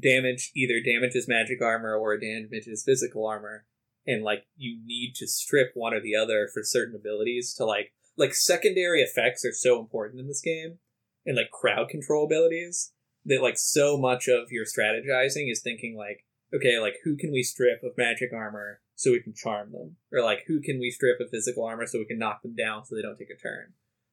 [0.00, 3.64] damage either damages magic armor or damages physical armor,
[4.06, 7.92] and like you need to strip one or the other for certain abilities to like
[8.16, 10.78] like secondary effects are so important in this game,
[11.24, 12.92] and like crowd control abilities
[13.24, 16.24] that like so much of your strategizing is thinking like
[16.54, 19.96] okay like who can we strip of magic armor so we can charm them?
[20.12, 22.84] Or like who can we strip of physical armor so we can knock them down
[22.84, 23.72] so they don't take a turn?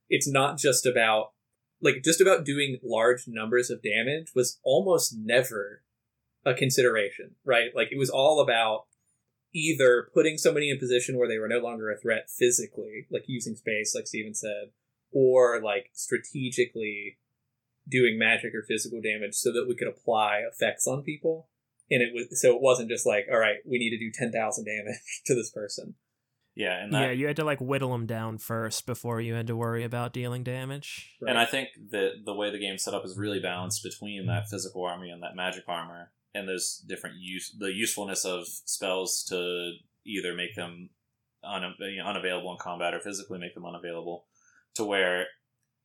[0.09, 1.33] It's not just about
[1.81, 5.83] like just about doing large numbers of damage was almost never
[6.45, 7.71] a consideration right?
[7.75, 8.85] Like it was all about
[9.53, 13.23] either putting somebody in a position where they were no longer a threat physically like
[13.27, 14.69] using space like steven said
[15.11, 17.17] or like strategically
[17.87, 21.49] doing magic or physical damage so that we could apply effects on people.
[21.89, 24.31] And it was so it wasn't just like, all right, we need to do ten
[24.31, 25.95] thousand damage to this person.
[26.55, 29.47] yeah and that, yeah, you had to like whittle them down first before you had
[29.47, 31.15] to worry about dealing damage.
[31.19, 31.31] Right.
[31.31, 34.49] And I think that the way the game's set up is really balanced between that
[34.49, 39.73] physical armor and that magic armor, and those different use the usefulness of spells to
[40.05, 40.89] either make them
[41.43, 44.25] un, you know, unavailable in combat or physically make them unavailable,
[44.75, 45.27] to where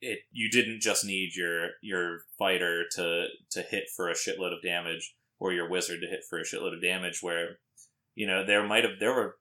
[0.00, 4.62] it you didn't just need your your fighter to to hit for a shitload of
[4.62, 7.58] damage or your wizard to hit for a shitload of damage where
[8.14, 9.36] you know there might have there were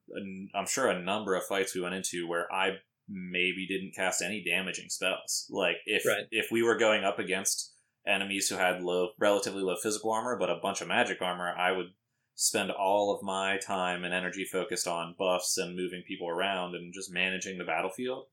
[0.56, 2.70] i'm sure a number of fights we went into where i
[3.10, 6.26] maybe didn't cast any damaging spells like if Right.
[6.32, 7.73] if we were going up against
[8.06, 11.72] enemies who had low relatively low physical armor but a bunch of magic armor i
[11.72, 11.92] would
[12.36, 16.94] spend all of my time and energy focused on buffs and moving people around and
[16.94, 18.26] just managing the battlefield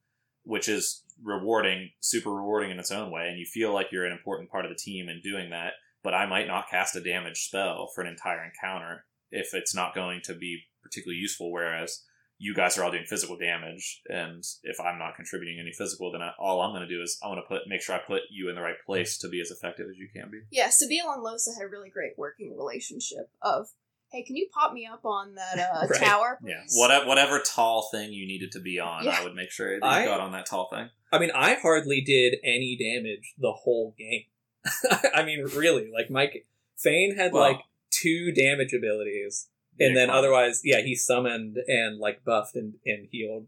[0.42, 4.12] which is rewarding super rewarding in its own way and you feel like you're an
[4.12, 7.44] important part of the team in doing that but i might not cast a damage
[7.44, 11.52] spell for an entire encounter if it's not going to be particularly useful.
[11.52, 12.02] Whereas
[12.42, 16.22] you guys are all doing physical damage, and if I'm not contributing any physical, then
[16.22, 18.22] I, all I'm going to do is I want to put make sure I put
[18.30, 20.40] you in the right place to be as effective as you can be.
[20.50, 23.66] Yeah, Sebille and Lohse had a really great working relationship of,
[24.10, 26.00] hey, can you pop me up on that uh, Right.
[26.00, 26.38] tower?
[26.42, 29.18] Yeah, whatever whatever tall thing you needed to be on, Yeah.
[29.20, 30.88] I would make sure that I- you got on that tall thing.
[31.12, 34.22] I mean, I hardly did any damage the whole game.
[35.14, 36.46] I mean, really, like Mike
[36.78, 37.60] Fane had Well, like
[37.90, 39.48] two damage abilities,
[39.80, 43.46] and then otherwise, yeah, he summoned and like buffed and, and healed,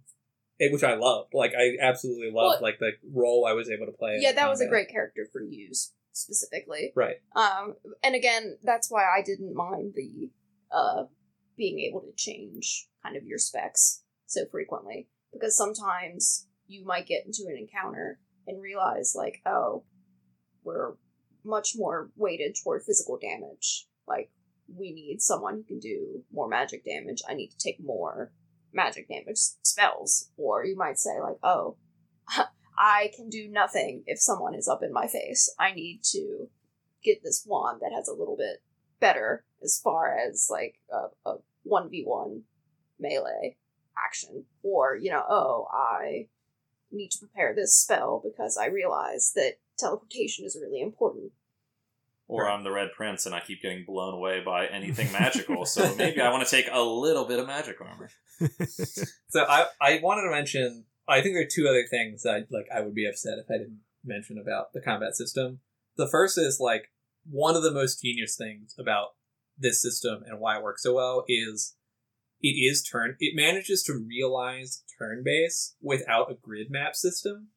[0.60, 1.34] eh, which I loved.
[1.34, 4.18] Like, I absolutely loved Well- like the role I was able to play.
[4.20, 6.92] Yeah, that was a great character for you s- specifically.
[6.96, 7.16] right.
[7.36, 10.30] Um, and again, that's why I didn't mind the
[10.70, 11.04] uh
[11.56, 17.26] being able to change kind of your specs so frequently because sometimes you might get
[17.26, 19.84] into an encounter and realize like, oh,
[20.64, 20.94] we're
[21.44, 23.86] much more weighted toward physical damage.
[24.08, 24.30] Like
[24.76, 27.22] we need someone who can do more magic damage.
[27.28, 28.32] I need to take more
[28.72, 30.30] magic damage spells.
[30.36, 31.76] Or you might say like, oh,
[32.78, 35.54] I can do nothing if someone is up in my face.
[35.58, 36.48] I need to
[37.04, 38.62] get this wand that has a little bit
[39.00, 41.36] better as far as like a, a
[41.70, 42.42] 1v1
[42.98, 43.56] melee
[44.06, 44.44] action.
[44.62, 46.28] Or, you know, oh, I
[46.90, 51.32] need to prepare this spell because I realize that teleportation is really important.
[52.32, 55.94] Or I'm the Red Prince and I keep getting blown away by anything magical, so
[55.96, 58.10] maybe I want to take a little bit of magic armor.
[59.28, 60.84] So I I wanted to mention.
[61.08, 63.58] I think there are two other things that like I would be upset if I
[63.58, 65.60] didn't mention about the combat system.
[65.96, 66.90] The first is like
[67.30, 69.10] one of the most genius things about
[69.56, 71.76] this system and why it works so well is
[72.40, 77.48] it is turn it manages to realize turn base without a grid map system,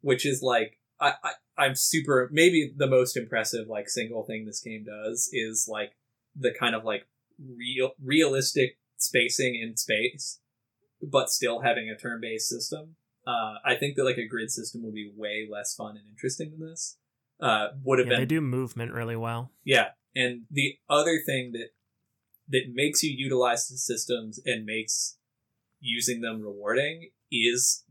[0.00, 4.60] which is like I, I I'm super maybe the most impressive like single thing this
[4.60, 5.92] game does is like
[6.34, 7.06] the kind of like
[7.38, 10.40] real realistic spacing in space
[11.02, 12.96] but still having a turn-based system.
[13.26, 16.52] Uh, I think that like a grid system would be way less fun and interesting
[16.52, 16.96] than this.
[17.40, 19.52] Uh, would have Yeah, been they do movement really well.
[19.64, 19.88] yeah.
[20.14, 21.68] And the other thing that
[22.48, 25.18] that makes you utilize the systems and makes
[25.80, 27.84] using them rewarding is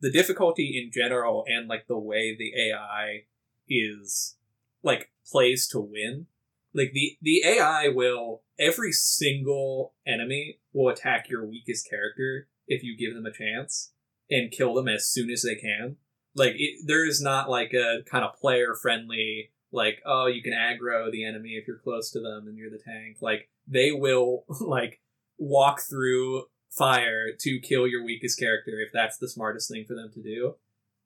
[0.00, 3.24] the difficulty in general and like the way the AI
[3.68, 4.36] is
[4.82, 6.26] like plays to win.
[6.74, 12.96] Like the the AI will every single enemy will attack your weakest character if you
[12.96, 13.92] give them a chance
[14.30, 15.96] and kill them as soon as they can.
[16.34, 20.54] Like it, there is not like a kind of player friendly like oh you can
[20.54, 23.16] aggro the enemy if you're close to them and you're the tank.
[23.20, 25.00] Like they will like
[25.38, 26.44] walk through
[26.78, 30.54] fire to kill your weakest character if that's the smartest thing for them to do.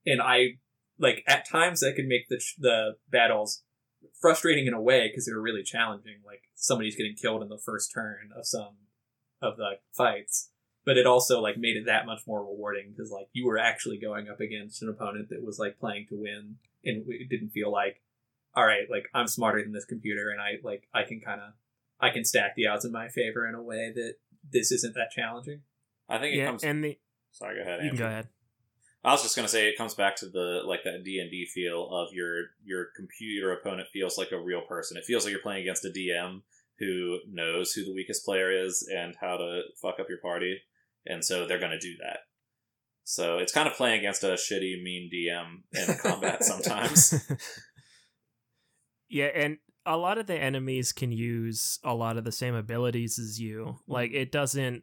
[0.06, 0.58] And I
[0.98, 3.62] like at times that could make the the battles
[4.20, 6.16] frustrating in a way because they were really challenging.
[6.24, 8.76] Like somebody's getting killed in the first turn of some
[9.40, 10.50] of the fights,
[10.84, 13.98] but it also like made it that much more rewarding because like you were actually
[13.98, 17.70] going up against an opponent that was like playing to win, and it didn't feel
[17.70, 18.00] like,
[18.54, 21.52] all right, like I'm smarter than this computer, and I like I can kind of
[22.00, 24.14] I can stack the odds in my favor in a way that
[24.50, 25.62] this isn't that challenging.
[26.08, 26.64] I think it Yeah, comes.
[26.64, 26.98] and the
[27.30, 27.82] Sorry, go ahead.
[27.84, 28.28] you can go ahead.
[29.04, 31.46] I was just gonna say it comes back to the like that D and D
[31.46, 34.96] feel of your your computer opponent feels like a real person.
[34.96, 36.42] It feels like you're playing against a DM
[36.78, 40.60] who knows who the weakest player is and how to fuck up your party,
[41.06, 42.20] and so they're gonna do that.
[43.04, 47.14] So it's kind of playing against a shitty, mean DM in combat sometimes.
[49.08, 53.18] yeah, and a lot of the enemies can use a lot of the same abilities
[53.18, 53.78] as you.
[53.86, 54.82] Like it doesn't.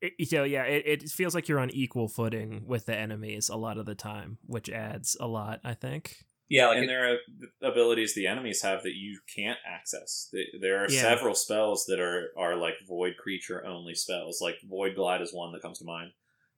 [0.00, 3.48] It, you know, yeah, it, it feels like you're on equal footing with the enemies
[3.48, 6.24] a lot of the time, which adds a lot, I think.
[6.48, 7.18] Yeah, like and it- there are
[7.70, 10.32] abilities the enemies have that you can't access.
[10.60, 11.00] There are Yeah.
[11.02, 14.40] several spells that are are like void creature only spells.
[14.40, 16.12] Like void glide is one that comes to mind.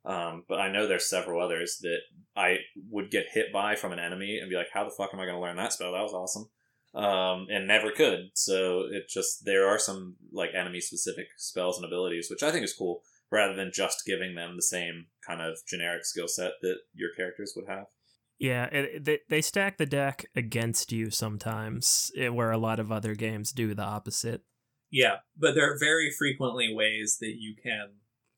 [0.04, 1.98] Um, but I know there's several others that
[2.36, 2.58] I
[2.88, 5.24] would get hit by from an enemy and be like, "How the fuck am I
[5.26, 5.92] going to learn that spell?
[5.92, 6.48] That was awesome,"
[6.94, 8.30] um, and never could.
[8.34, 12.64] So it just there are some like enemy specific spells and abilities, which I think
[12.64, 16.78] is cool, rather than just giving them the same kind of generic skill set that
[16.94, 17.86] your characters would have.
[18.38, 22.90] Yeah, it, they they stack the deck against you sometimes, eh, where a lot of
[22.90, 24.42] other games do the opposite.
[24.90, 27.90] Yeah, but there are very frequently ways that you can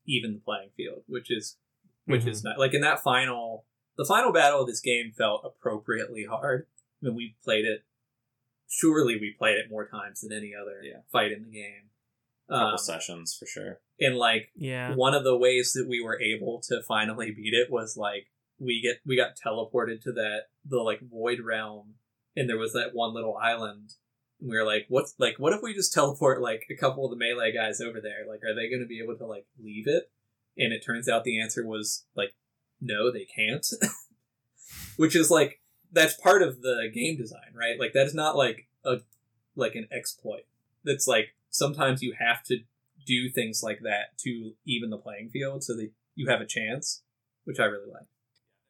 [0.07, 1.57] even the playing field, which is
[2.07, 3.65] which is not like in that final
[3.97, 6.67] the final battle of this game felt appropriately hard.
[7.03, 7.85] I mean, we played it.
[8.75, 11.01] Surely, we played it more times than any other Yeah.
[11.13, 11.91] fight in the game.
[12.49, 13.81] couple Um, sessions for sure.
[14.01, 17.71] and like Yeah, one of the ways that we were able to finally beat it
[17.71, 18.27] was like
[18.59, 21.95] we get we got teleported to that the like void realm
[22.37, 23.95] and there was that one little island
[24.41, 27.11] And we were like, what's like what if we just teleport like a couple of
[27.11, 28.27] the melee guys over there?
[28.29, 30.11] Like are they gonna be able to like leave it?
[30.59, 32.35] And it turns out the answer was like
[32.81, 33.67] no, they can't.
[34.97, 35.61] Which is like
[35.93, 37.79] that's part of the game design, right?
[37.79, 38.99] Like that is not like a
[39.55, 40.45] like an exploit.
[40.85, 42.59] That's like sometimes you have to
[43.07, 47.03] do things like that to even the playing field so that you have a chance,
[47.45, 48.07] which I really like.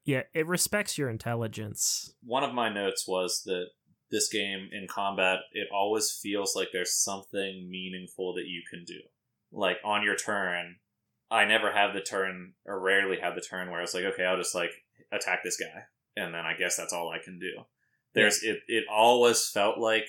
[0.04, 2.14] Yeah, it respects your intelligence.
[2.24, 3.66] One of my notes was that
[4.10, 8.98] this game in combat, it always feels like there's something meaningful that you can do.
[9.52, 10.76] Like on your turn,
[11.30, 14.36] I never have the turn, or rarely have the turn where it's like, okay, I'll
[14.36, 14.70] just like
[15.12, 15.84] attack this guy,
[16.16, 17.64] and then I guess that's all I can do.
[18.14, 18.60] There's it.
[18.68, 20.06] It always felt like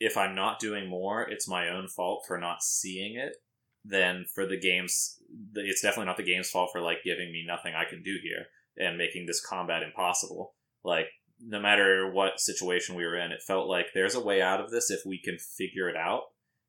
[0.00, 3.36] if I'm not doing more, it's my own fault for not seeing it.
[3.84, 5.20] Then for the game's,
[5.54, 8.46] it's definitely not the game's fault for like giving me nothing I can do here
[8.76, 10.54] and making this combat impossible.
[10.84, 11.06] Like
[11.40, 14.70] no matter what situation we were in, it felt like there's a way out of
[14.70, 16.22] this if we can figure it out.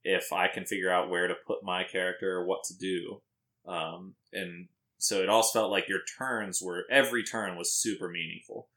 [0.03, 3.21] If I can figure out where to put my character or what to do,
[3.65, 8.67] um, and so it also felt like your turns were every turn was super meaningful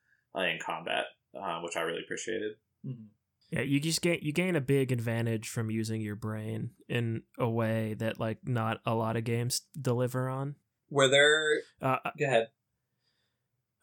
[0.44, 1.04] in combat,
[1.38, 2.52] uh, which I really appreciated.
[2.86, 3.04] Mm-hmm.
[3.50, 7.48] Yeah, you just gain you gain a big advantage from using your brain in a
[7.48, 10.56] way that like not a lot of games deliver on.
[10.90, 11.60] Were there?
[11.80, 12.48] Uh, Go ahead.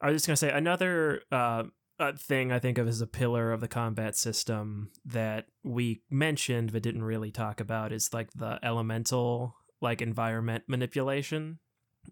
[0.01, 1.63] I was just gonna say another uh,
[1.97, 6.73] uh, thing I think of as a pillar of the combat system that we mentioned
[6.73, 11.59] but didn't really talk about is like the elemental like environment manipulation.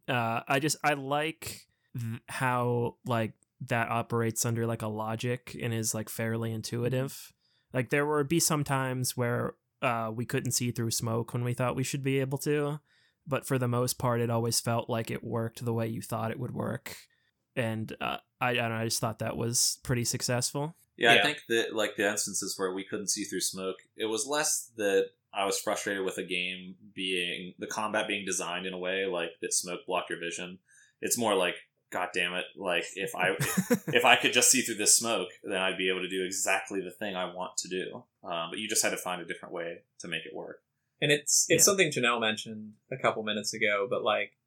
[0.08, 1.68] Uh, I just I like
[2.00, 3.34] th- how like
[3.68, 7.32] that operates under like a logic and is like fairly intuitive.
[7.74, 11.54] Like there would be some times where uh, we couldn't see through smoke when we
[11.54, 12.80] thought we should be able to,
[13.28, 16.32] but for the most part, it always felt like it worked the way you thought
[16.32, 16.98] it would work,
[17.56, 20.76] and uh, I, I don't know, I just thought that was pretty successful.
[20.98, 21.20] Yeah, Yeah.
[21.22, 24.72] I think that like the instances where we couldn't see through smoke, it was less
[24.78, 29.06] that I was frustrated with a game being the combat being designed in a way
[29.06, 30.60] like that smoke blocked your vision.
[31.02, 31.56] It's more like,
[31.92, 32.46] God damn it!
[32.56, 33.30] Like if I
[33.94, 36.82] if I could just see through this smoke, then I'd be able to do exactly
[36.82, 38.04] the thing I want to do.
[38.24, 40.62] Um, but you just had to find a different way to make it work.
[41.02, 41.66] And it's it's Yeah.
[41.66, 44.38] something Janelle mentioned a couple minutes ago, but like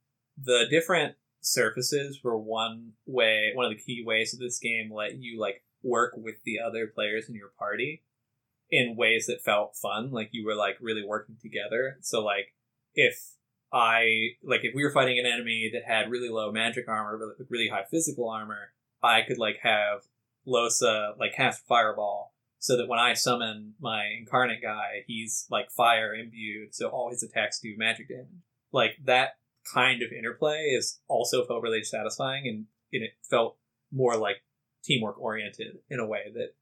[0.43, 5.16] the different surfaces were one way, one of the key ways that this game let
[5.16, 8.03] you like work with the other players in your party
[8.71, 11.99] in ways that felt fun, like you were like really working together.
[12.01, 12.55] So like
[12.95, 13.34] if
[13.74, 17.44] I like if we were fighting an enemy that had really low magic armor but
[17.51, 18.72] really high physical armor,
[19.02, 20.05] I could like have
[20.46, 26.14] Lohse like cast fireball so that when I summon my incarnate guy, he's like fire
[26.14, 28.28] imbued, so all his attacks do magic damage.
[28.72, 29.36] Like that
[29.74, 33.56] kind of interplay is also felt really satisfying, and, and it felt
[33.92, 34.36] more like
[34.84, 36.55] teamwork oriented in a way that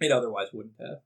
[0.00, 1.00] it otherwise wouldn't have.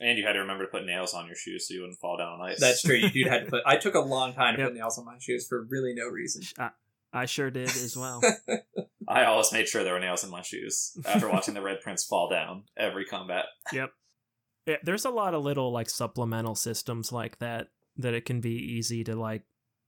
[0.00, 2.16] And you had to remember to put nails on your shoes so you wouldn't fall
[2.16, 2.58] down on ice.
[2.58, 2.96] That's true.
[2.96, 3.62] You do had to put.
[3.66, 4.70] I took a long time to Yep.
[4.70, 6.42] put nails on my shoes for really no reason.
[7.12, 8.22] I sure did as well.
[9.08, 12.04] I always made sure there were nails in my shoes after watching the Red Prince
[12.04, 13.44] fall down every combat.
[13.72, 13.86] Yeah,
[14.82, 19.04] there's a lot of little like supplemental systems like that that it can be easy
[19.04, 19.42] to like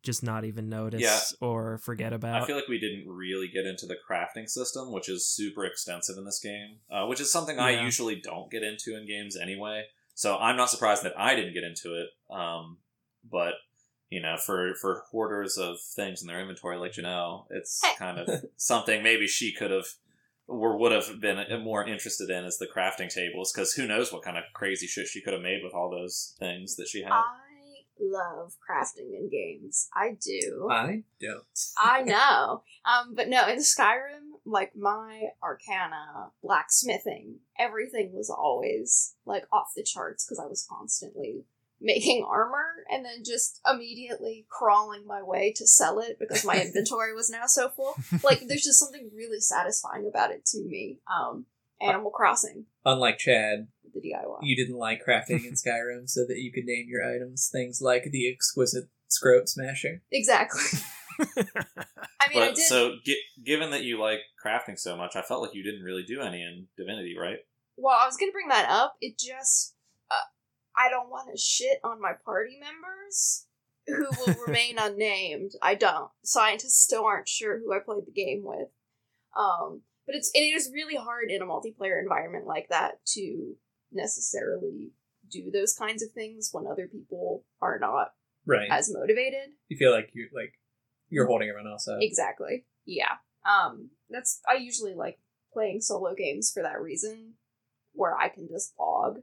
[0.05, 1.47] just not even notice Yeah.
[1.47, 2.43] or forget about.
[2.43, 6.17] I feel like we didn't really get into the crafting system, which is super extensive
[6.19, 9.87] in this game, uh, which is something I usually don't get into in games anyway.
[10.15, 12.09] So I'm not surprised that I didn't get into it.
[12.33, 12.79] Um,
[13.29, 13.55] but
[14.11, 18.45] you know, for for hoarders of things in their inventory like Janelle, it's kind of
[18.57, 19.87] something maybe she could have
[20.47, 24.23] or would have been more interested in is the crafting tables because who knows what
[24.23, 27.13] kind of crazy shit she could have made with all those things that she had.
[27.13, 27.25] I
[28.05, 29.89] love crafting in games.
[29.95, 30.69] I do.
[30.71, 31.45] I don't.
[31.79, 32.63] I know.
[32.85, 39.83] Um, but no, in Skyrim, like my arcana, blacksmithing, everything was always like off the
[39.83, 41.45] charts because I was constantly
[41.81, 47.15] making armor and then just immediately crawling my way to sell it because my inventory
[47.15, 47.95] was now so full.
[48.23, 50.99] Like there's just something really satisfying about it to me.
[51.13, 51.47] Um,
[51.81, 54.39] Animal Crossing, Unlike Chad, the DIY.
[54.43, 58.05] you didn't like crafting in Skyrim so that you could name your items things like
[58.11, 60.03] the exquisite scrote smasher.
[60.11, 60.61] exactly.
[62.21, 62.59] I mean, I did.
[62.67, 66.03] so, gi- given that you like crafting so much, I felt like you didn't really
[66.03, 67.39] do any in Divinity, right?
[67.77, 68.97] Well, I was gonna bring that up.
[69.01, 69.77] It just,
[70.11, 70.27] uh,
[70.77, 73.47] I don't want to shit on my party members
[73.87, 75.53] who will remain unnamed.
[75.63, 76.11] I don't.
[76.25, 78.69] Scientists still aren't sure who I played the game with.
[79.39, 83.55] Um, but it's it is really hard in a multiplayer environment like that to
[83.95, 84.93] necessarily
[85.31, 88.13] do those kinds of things when other people are not
[88.47, 88.69] Right.
[88.71, 89.51] as motivated.
[89.69, 90.53] you feel like you like
[91.09, 91.99] you're holding everyone else up.
[92.03, 92.67] Exactly.
[92.85, 93.17] Yeah.
[93.49, 95.19] Um that's I usually like
[95.53, 97.35] playing solo games for that reason
[97.95, 99.21] where I can just log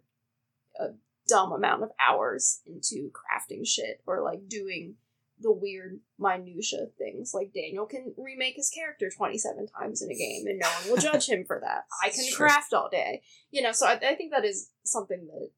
[0.79, 0.87] a
[1.27, 4.95] dumb amount of hours into crafting shit or like doing
[5.41, 7.33] the weird minutia things.
[7.33, 10.97] Like Daniel can remake his character 27 times in a game and no one will
[11.01, 11.85] judge him for that.
[12.03, 12.47] I can Sure.
[12.47, 13.21] craft all day.
[13.49, 15.49] You know, so I, I think that is something that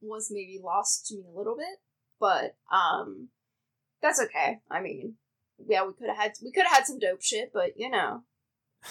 [0.00, 1.78] was maybe lost to me a little bit,
[2.18, 3.28] but um
[4.00, 4.58] that's okay.
[4.70, 5.14] I mean,
[5.68, 8.22] yeah, we could have had we could have had some dope shit, but you know.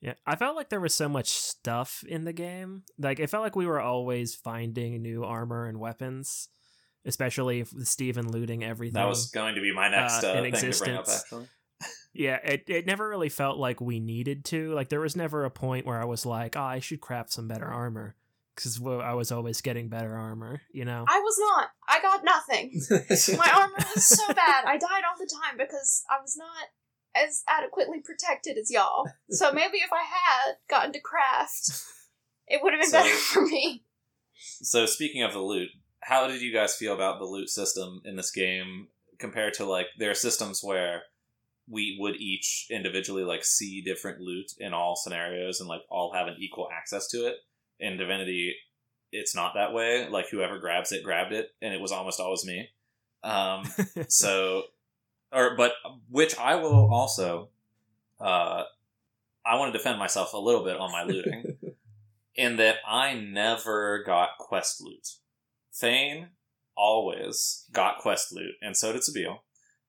[0.00, 2.84] Yeah, I felt like there was so much stuff in the game.
[2.98, 6.48] Like it felt like we were always finding new armor and weapons,
[7.06, 8.94] especially with Steven looting everything.
[8.94, 11.00] That was going to be my next Uh, uh, in thing to bring up.
[11.04, 11.22] existence.
[11.22, 11.48] Actually,
[12.14, 14.72] Yeah, it, it never really felt like we needed to.
[14.72, 17.46] Like there was never a point where I was like, oh, I should craft some
[17.48, 18.16] better armor
[18.54, 20.62] because I was always getting better armor.
[20.72, 21.04] You know.
[21.06, 21.68] I was not.
[21.88, 22.80] I got nothing.
[23.38, 24.64] My armor was so bad.
[24.66, 26.68] I died all the time because I was not
[27.14, 29.06] as adequately protected as y'all.
[29.30, 31.82] So maybe if I had gotten to craft,
[32.48, 33.84] it would have been So- better for me.
[34.62, 35.68] so speaking of the loot,
[36.06, 38.88] how did you guys feel about the loot system in this game
[39.18, 41.02] compared to like there are systems where
[41.68, 46.28] we would each individually like see different loot in all scenarios and like all have
[46.28, 47.36] an equal access to it.
[47.80, 48.54] In Divinity,
[49.10, 50.08] it's not that way.
[50.08, 52.70] Like whoever grabs it, grabbed it, and it was almost always me.
[53.24, 53.64] Um,
[54.08, 54.62] so
[55.32, 55.72] or but
[56.08, 57.48] which i will also
[58.20, 58.62] uh
[59.44, 61.56] i want to defend myself a little bit on my looting
[62.34, 65.06] in that i never got quest loot
[65.78, 66.28] Fane
[66.76, 69.38] always got quest loot and so did Sebille.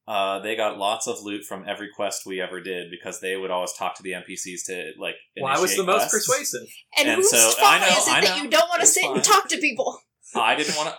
[0.07, 3.51] Uh, they got lots of loot from every quest we ever did because they would
[3.51, 5.15] always talk to the NPCs to like.
[5.41, 6.27] well, I was the initiate most quests.
[6.29, 6.67] persuasive.
[6.97, 8.43] And, And whose so, fault I know, is it I that know.
[8.43, 9.15] you don't want to sit fine.
[9.15, 9.99] and talk to people?
[10.35, 10.95] I didn't want to.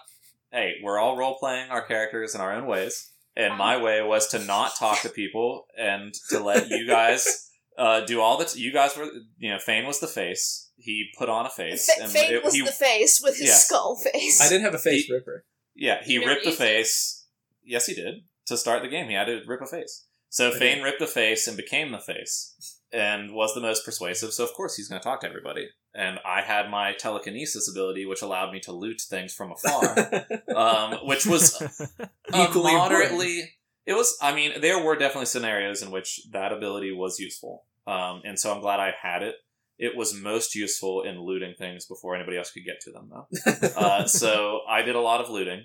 [0.53, 3.59] Hey, we're all role playing our characters in our own ways, and Um.
[3.59, 7.48] my way was to not talk to people and to let you guys
[7.79, 8.55] uh, do all that.
[8.57, 10.71] You guys were, you know, Fane was the face.
[10.77, 13.49] He put on a face, Fa- and Fate it- was he, the face with his
[13.49, 13.55] yeah.
[13.55, 14.41] skull face.
[14.41, 15.45] I didn't have a face He- ripper.
[15.75, 16.65] yeah, he You ripped the used it?
[16.65, 17.27] face.
[17.65, 18.15] Yes, he did.
[18.47, 20.05] To start the game, he had to rip a face.
[20.31, 20.85] So I Fane did.
[20.85, 22.55] ripped a face and became the face,
[22.93, 24.33] and was the most persuasive.
[24.33, 25.69] So of course he's going to talk to everybody.
[25.95, 30.27] And I had my telekinesis ability, which allowed me to loot things from afar.
[30.55, 31.61] um, which was
[32.35, 33.51] Equally moderately.
[33.87, 34.17] It was.
[34.23, 38.55] I mean, there were definitely scenarios in which that ability was useful, um, and so
[38.55, 39.37] I'm glad I had it.
[39.79, 43.27] It was most useful in looting things before anybody else could get to them, though.
[43.77, 45.65] Uh, so I did a lot of looting.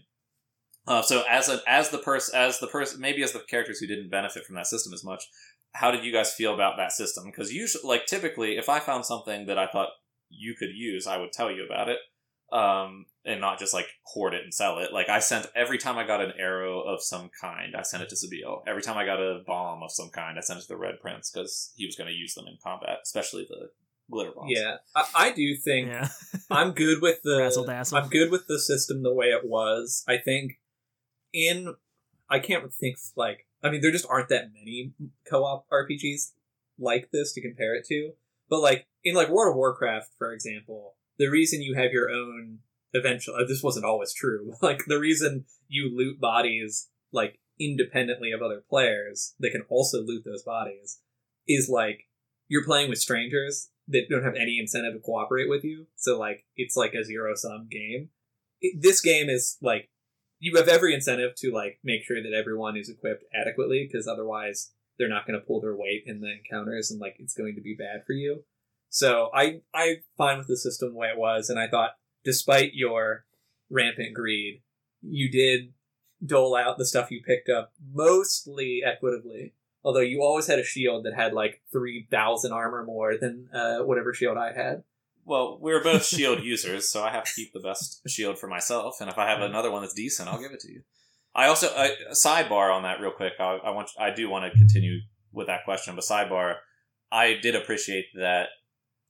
[0.87, 3.87] Uh, so as a as the person as the person maybe as the characters who
[3.87, 5.23] didn't benefit from that system as much,
[5.73, 7.25] how did you guys feel about that system?
[7.25, 9.89] Because usually, like typically, if I found something that I thought
[10.29, 11.99] you could use, I would tell you about it,
[12.51, 14.91] um, and not just like hoard it and sell it.
[14.91, 18.09] Like I sent every time I got an arrow of some kind, I sent it
[18.09, 18.63] to Sebille.
[18.67, 20.99] Every time I got a bomb of some kind, I sent it to the Red
[21.01, 23.69] Prince because he was going to use them in combat, especially the
[24.11, 24.51] glitter bombs.
[24.53, 26.09] yeah, I, I do think yeah.
[26.51, 27.97] I'm good with the Razzle dazzle.
[27.97, 30.03] I'm good with the system the way it was.
[30.07, 30.59] I think
[31.31, 31.75] in
[32.29, 34.93] I can't think like I mean there just aren't that many
[35.29, 36.31] co-op RPGs
[36.77, 38.11] like this to compare it to.
[38.49, 42.59] But like in like World of Warcraft, for example, the reason you have your own
[42.93, 44.53] eventually uh, this wasn't always true.
[44.61, 50.23] Like the reason you loot bodies like independently of other players that can also loot
[50.25, 50.99] those bodies
[51.47, 52.07] is like
[52.47, 55.87] you're playing with strangers that don't have any incentive to cooperate with you.
[55.95, 58.09] So like it's like a zero sum game.
[58.61, 59.89] It, this game is like
[60.39, 64.71] you have every incentive to like make sure that everyone is equipped adequately because otherwise
[64.97, 67.61] they're not going to pull their weight in the encounters and like it's going to
[67.61, 68.43] be bad for you.
[68.89, 71.91] So I I fine with the system the way it was, and I thought
[72.23, 73.25] despite your
[73.69, 74.61] rampant greed,
[75.01, 75.73] you did
[76.25, 79.53] dole out the stuff you picked up mostly equitably.
[79.83, 83.79] Although you always had a shield that had like three thousand armor more than uh,
[83.79, 84.83] whatever shield I had.
[85.25, 88.97] Well, we're both shield users, so I have to keep the best shield for myself.
[89.01, 90.83] And if I have another one that's decent, I'll give it to you.
[91.35, 93.33] I also a sidebar on that real quick.
[93.39, 94.99] I, I want I do want to continue
[95.31, 96.55] with that question, but sidebar.
[97.11, 98.47] I did appreciate that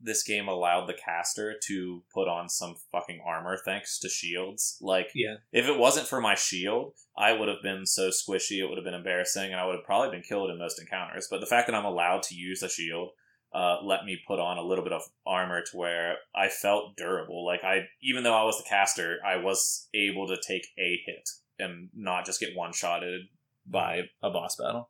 [0.03, 4.77] this game allowed the caster to put on some fucking armor thanks to shields.
[4.81, 5.35] Like, Yeah.
[5.51, 8.59] if it wasn't for my shield, I would have been so squishy.
[8.59, 11.27] It would have been embarrassing, and I would have probably been killed in most encounters.
[11.31, 13.09] But the fact that I'm allowed to use a shield
[13.53, 17.45] uh, let me put on a little bit of armor to where I felt durable.
[17.45, 21.29] Like I, even though I was the caster, I was able to take a hit
[21.59, 23.21] and not just get one shotted
[23.67, 24.89] by a boss battle.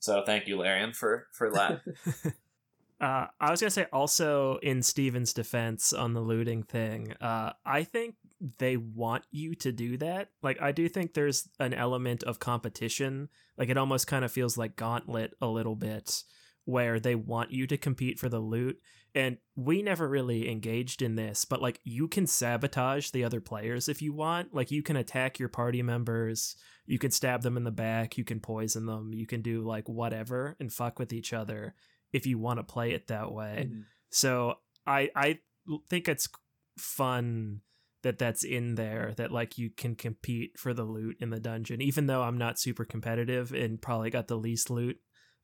[0.00, 1.80] So thank you, Larian, for for that.
[2.98, 7.84] Uh, I was gonna say also in Steven's defense on the looting thing, uh, I
[7.84, 8.14] think
[8.58, 10.30] they want you to do that.
[10.42, 13.28] Like I do think there's an element of competition.
[13.58, 16.22] Like it almost kind of feels like Gauntlet a little bit,
[16.64, 18.78] where they want you to compete for the loot.
[19.14, 23.90] And we never really engaged in this but like you can sabotage the other players
[23.90, 24.54] if you want.
[24.54, 26.56] Like you can attack your party members.
[26.86, 28.16] You can stab them in the back.
[28.16, 29.12] You can poison them.
[29.12, 31.74] You can do like whatever and fuck with each other
[32.16, 33.84] if you want to play it that way Mhm.
[34.10, 34.54] so
[34.86, 35.38] i i
[35.90, 36.28] think it's
[36.78, 37.60] fun
[38.02, 41.80] that that's in there that like you can compete for the loot in the dungeon
[41.82, 44.96] even though i'm not super competitive and probably got the least loot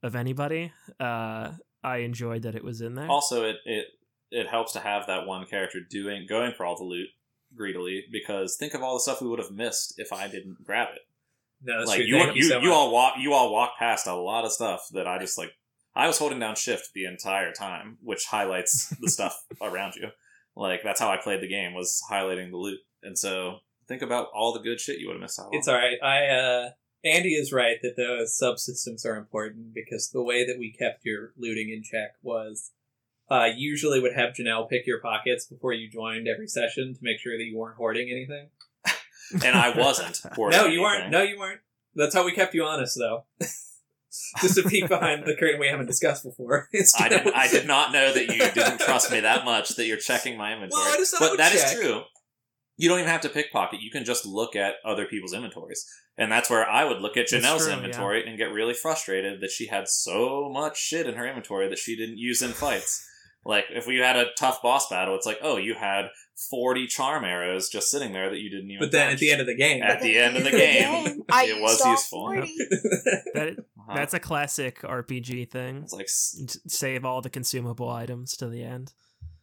[0.02, 1.50] of anybody uh
[1.82, 3.86] i enjoyed that it was in there Also, it it
[4.30, 7.08] it helps to have that one character doing going for all the loot
[7.54, 10.88] greedily because think of all the stuff we would have missed if I didn't grab
[10.94, 11.02] it.
[11.62, 12.06] No, that's like true.
[12.06, 14.80] you Thank you, so you all walk you all walk past a lot of stuff
[14.92, 15.50] that I just like.
[15.94, 20.08] I was holding down shift the entire time, which highlights the stuff around you.
[20.56, 22.80] Like that's how I played the game was highlighting the loot.
[23.02, 23.58] And so
[23.88, 25.54] think about all the good shit you would have missed out on.
[25.54, 26.02] It's all right.
[26.02, 26.70] I uh,
[27.04, 31.32] Andy is right that those subsystems are important because the way that we kept your
[31.36, 32.70] looting in check was
[33.30, 37.18] uh, usually would have Janelle pick your pockets before you joined every session to make
[37.18, 38.48] sure that you weren't hoarding anything.
[39.44, 40.20] and I wasn't.
[40.34, 41.10] hoarding no, you weren't.
[41.10, 41.60] No, you weren't.
[41.94, 43.24] That's how we kept you honest, though.
[44.40, 46.68] Just a peek behind the curtain we haven't discussed before.
[46.98, 49.96] I did, I did not know that you didn't trust me that much that you're
[49.96, 50.82] checking my inventory.
[50.82, 51.76] Well, I just thought I but would that is check.
[51.76, 52.02] true.
[52.76, 53.80] You don't even have to pickpocket.
[53.80, 55.86] You can just look at other people's inventories.
[56.18, 59.40] And that's where I would look at That's Janelle's true, inventory and get really frustrated
[59.40, 63.06] that she had so much shit in her inventory that she didn't use in fights.
[63.44, 66.06] Like, if we had a tough boss battle, it's like, oh, you had
[66.50, 69.40] 40 charm arrows just sitting there that you didn't even But then at the end
[69.40, 72.28] of the game, At the end of the game, I it was useful.
[73.34, 73.94] that, Uh-huh.
[73.96, 78.46] that's a classic rpg thing It's like, s- S- save all the consumable items to
[78.48, 78.92] the end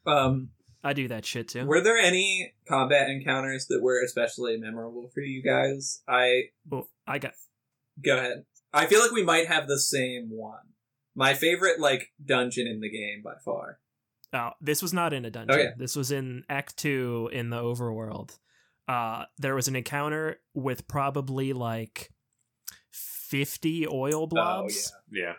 [0.05, 0.49] um,
[0.84, 5.19] i do that shit too were there any combat encounters that were especially memorable for
[5.21, 6.01] you guys?
[6.07, 7.34] I oh, i got
[8.01, 8.45] Go ahead.
[8.73, 10.67] I feel like we might have the same one.
[11.15, 13.80] My favorite like dungeon in the game by far.
[14.34, 15.60] Oh, this was not in a dungeon.
[15.60, 15.69] Okay.
[15.77, 18.38] This was in Act Two in the overworld.
[18.88, 22.11] Uh, there was an encounter with probably like
[22.91, 24.91] fifty oil blobs.
[25.11, 25.34] yeah.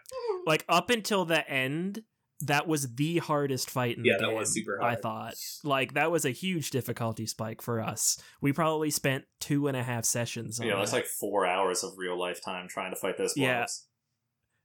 [0.46, 2.02] Like up until the end,
[2.42, 4.28] that was the hardest fight in Yeah, the game.
[4.28, 4.92] Yeah, that was super hard.
[4.92, 5.34] I thought
[5.64, 8.20] like that was a huge difficulty spike for us.
[8.40, 10.98] We probably spent two and a half sessions on Yeah, that's that.
[10.98, 13.66] like four hours of real life time trying to fight those Yeah.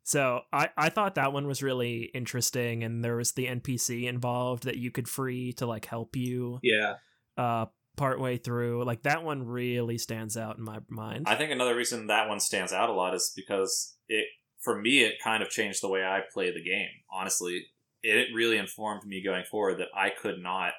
[0.06, 0.11] Blobs.
[0.11, 4.64] So I, I thought that one was really interesting, and there was the NPC involved
[4.64, 6.95] that you could free to like help you Yeah.
[7.38, 7.65] uh
[7.98, 8.84] partway through.
[8.84, 11.27] Like that one really stands out in my mind.
[11.30, 14.26] I think another reason that one stands out a lot is because it,
[14.61, 16.90] for me, it kind of changed the way I play the game.
[17.10, 17.68] Honestly,
[18.03, 20.73] it really informed me going forward that I could not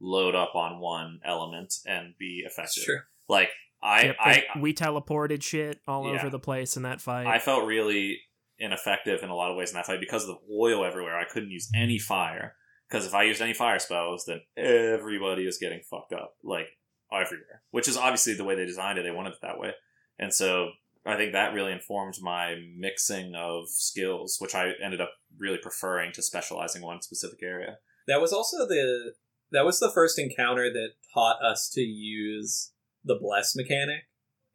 [0.00, 2.84] load up on one element and be effective.
[2.84, 2.98] true.
[3.30, 3.48] Like
[3.82, 6.18] I, Yep, I, we teleported shit all Yeah.
[6.20, 7.26] over the place in that fight.
[7.26, 8.18] I felt really
[8.58, 11.18] ineffective in a lot of ways in that fight because of the oil everywhere.
[11.18, 12.54] I couldn't use any fire
[12.88, 16.66] because if I used any fire spells, then everybody is getting fucked up like
[17.12, 17.62] everywhere.
[17.70, 19.02] Which is obviously the way they designed it.
[19.02, 19.72] They wanted it that way,
[20.18, 20.70] and so
[21.06, 26.12] I think that really informed my mixing of skills, which I ended up really preferring
[26.12, 27.78] to specializing one specific area.
[28.06, 29.12] That was also the
[29.52, 32.72] that was the first encounter that taught us to use
[33.04, 34.02] the bless mechanic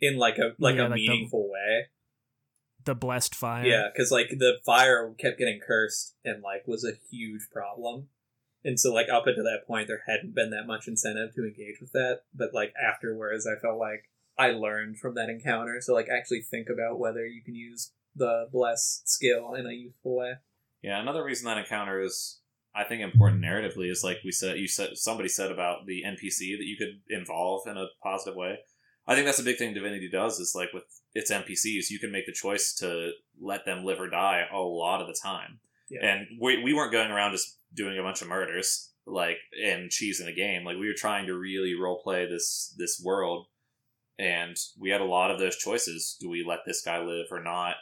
[0.01, 1.88] in like a like Yeah, a like the- meaningful way.
[2.85, 3.65] The blessed fire.
[3.65, 8.07] Yeah, because like the fire kept getting cursed and like was a huge problem.
[8.65, 11.80] And so like up until that point there hadn't been that much incentive to engage
[11.81, 12.22] with that.
[12.34, 15.80] But like afterwards I felt like I learned from that encounter.
[15.81, 20.15] So like actually think about whether you can use the bless skill in a useful
[20.15, 20.34] way.
[20.81, 22.39] Yeah, another reason that encounter is,
[22.76, 26.57] I think, important narratively is like we said, you said somebody said about the NPC
[26.57, 28.60] that you could involve in a positive way.
[29.07, 30.84] I think that's a big thing Divinity does is like with
[31.14, 35.02] its NPCs, you can make the choice to let them live or die a lot
[35.02, 35.60] of the time.
[35.90, 36.06] Yeah.
[36.06, 40.26] And we, we weren't going around just doing a bunch of murders like and cheesing
[40.26, 40.64] the game.
[40.64, 43.48] Like we were trying to really role play this this world,
[44.18, 46.18] and we had a lot of those choices.
[46.19, 47.76] Do we let this guy live or not?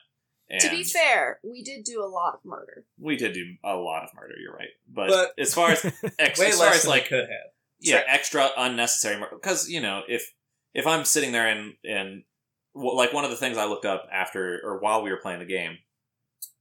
[0.49, 2.83] And To be fair, we did do a lot of murder.
[2.99, 4.33] we did do a lot of murder.
[4.41, 5.85] You're right, but, But- as far as
[6.19, 7.51] ex- Way as far less as like could have.
[7.79, 8.03] yeah, Sure.
[8.09, 10.33] extra unnecessary murder because you know if
[10.73, 12.23] if I'm sitting there and and well,
[12.73, 15.45] like one of the things I looked up after or while we were playing the
[15.45, 15.77] game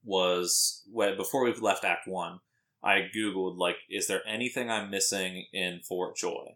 [0.03, 2.39] was when before we left Act One,
[2.83, 6.55] I googled like, is there anything I'm missing in Fort Joy?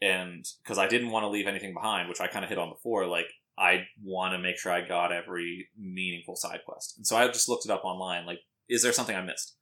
[0.00, 2.70] And because I didn't want to leave anything behind, which I kind of hit on
[2.70, 3.28] before, like
[3.58, 6.94] I want to make sure I got every meaningful side quest.
[6.96, 8.26] And so I just looked it up online.
[8.26, 9.56] Like, is there something I missed?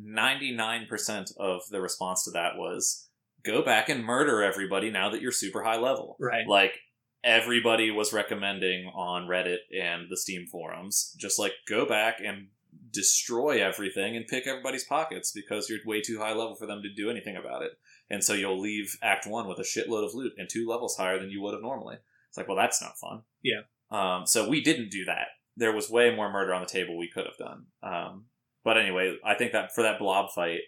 [0.00, 3.08] 99% of the response to that was
[3.44, 6.16] go back and murder everybody now that you're super high level.
[6.20, 6.46] Right.
[6.46, 6.78] Like,
[7.24, 12.48] everybody was recommending on Reddit and the Steam forums, just like go back and
[12.92, 16.92] destroy everything and pick everybody's pockets because you're way too high level for them to
[16.92, 17.72] do anything about it.
[18.10, 21.18] And so you'll leave Act One with a shitload of loot and two levels higher
[21.18, 21.96] than you would have normally.
[22.28, 23.22] It's like, well, that's not fun.
[23.42, 23.62] Yeah.
[23.90, 25.28] Um, so we didn't do that.
[25.56, 27.66] There was way more murder on the table we could have done.
[27.82, 28.24] Um,
[28.64, 30.60] but anyway, I think that for that blob fight,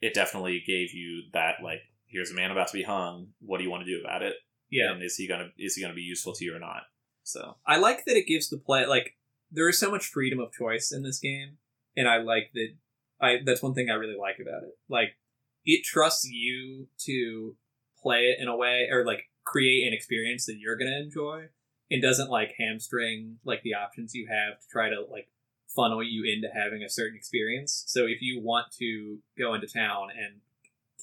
[0.00, 3.28] it definitely gave you that like, here's a man about to be hung.
[3.40, 4.34] What do you want to do about it?
[4.70, 4.92] Yeah.
[4.92, 6.82] And is he gonna is he gonna be useful to you or not?
[7.22, 9.16] So I like that it gives the play like
[9.50, 11.58] there is so much freedom of choice in this game,
[11.96, 12.74] and I like that.
[13.20, 14.78] I that's one thing I really like about it.
[14.88, 15.16] Like
[15.64, 17.56] it trusts you to
[18.02, 21.46] play it in a way or like create an experience that you're gonna enjoy,
[21.90, 25.28] and doesn't like hamstring like the options you have to try to like
[25.74, 27.84] funnel you into having a certain experience.
[27.86, 30.40] So if you want to go into town and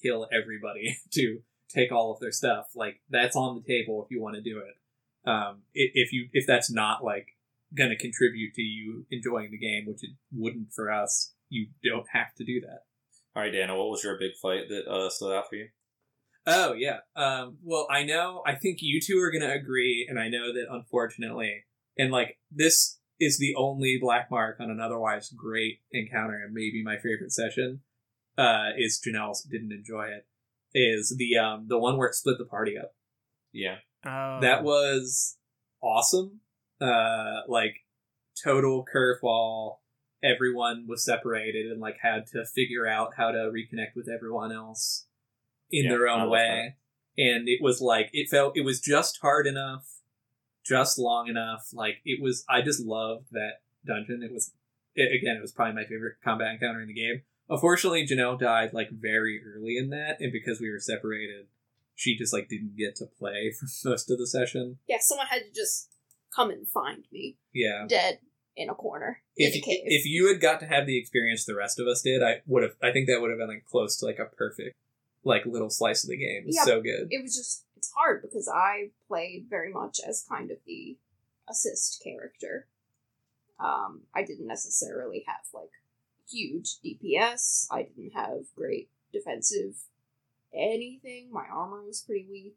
[0.02, 4.22] kill everybody to take all of their stuff, like that's on the table if you
[4.22, 4.76] want to do it
[5.26, 7.28] um, if you if that's not like
[7.76, 12.08] going to contribute to you enjoying the game, which it wouldn't for us, you don't
[12.14, 12.84] have to do that.
[13.36, 15.68] all right, Dana, what was your big fight that uh, stood out for you?
[16.48, 17.00] Oh yeah.
[17.16, 18.44] Um, well, I know.
[18.46, 21.66] I think you two are going to agree, and I know that unfortunately,
[21.98, 26.84] and like this is the only black mark on an otherwise great encounter, and maybe
[26.84, 27.82] my favorite session.
[28.38, 30.28] Uh, is Janelle didn't enjoy it.
[30.78, 32.94] Is the um the one where it split the party up.
[33.54, 34.40] Yeah, Oh.
[34.42, 35.38] that was
[35.82, 36.42] awesome.
[36.82, 37.86] Uh, like
[38.44, 39.78] total curveball.
[40.22, 45.08] Everyone was separated and like had to figure out how to reconnect with everyone else
[45.72, 46.76] in Yeah, their own love way.
[47.18, 49.88] And it was like it felt it was just hard enough,
[50.66, 51.70] just long enough.
[51.72, 52.44] Like it was.
[52.50, 54.22] I just loved that dungeon.
[54.24, 54.52] It was
[54.96, 55.38] it, again.
[55.38, 57.22] It was probably my favorite combat encounter in the game.
[57.50, 61.46] Unfortunately, Janelle died like very early in that, and because we were separated,
[61.94, 64.80] she just like didn't get to play for most of the session.
[64.88, 65.90] Yeah, someone had to just
[66.36, 67.86] come and find me Yeah.
[67.88, 68.20] dead
[68.58, 69.82] in a corner If in a cave.
[69.86, 72.64] if you had got to have the experience the rest of us did, I would
[72.64, 72.74] have.
[72.82, 74.76] I think that would have been like close to like a perfect
[75.24, 76.44] like little slice of the game.
[76.44, 76.64] It was Yeah.
[76.66, 77.08] so good.
[77.12, 80.98] it was just it's hard because I played very much as kind of the
[81.50, 82.68] assist character.
[83.60, 85.70] Um, I didn't necessarily have like
[86.30, 87.68] huge DPS.
[87.72, 89.76] I didn't have great defensive
[90.54, 91.30] anything.
[91.32, 92.56] My armor was pretty weak.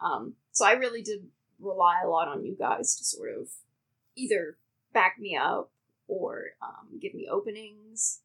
[0.00, 1.26] Um, so I really did
[1.58, 3.48] rely a lot on you guys to sort of
[4.16, 4.56] either
[4.92, 5.70] back me up
[6.08, 8.20] or um, give me openings,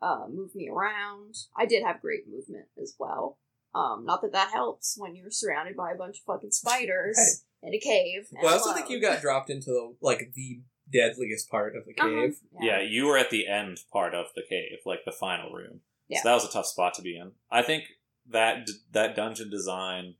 [0.00, 1.34] uh, move me around.
[1.56, 3.38] I did have great movement as well.
[3.74, 7.74] Um, not that that helps when you're surrounded by a bunch of fucking spiders in
[7.74, 8.28] a cave.
[8.30, 8.78] Well, I also alone.
[8.78, 10.60] think you got dropped into the like the
[10.90, 12.40] deadliest part of the Uh-huh, cave.
[12.60, 15.82] yeah, you were at the end part of the cave, like the final room.
[16.08, 16.22] Yeah.
[16.22, 17.32] So that was a tough spot to be in.
[17.50, 17.84] I think
[18.28, 20.16] that that dungeon design,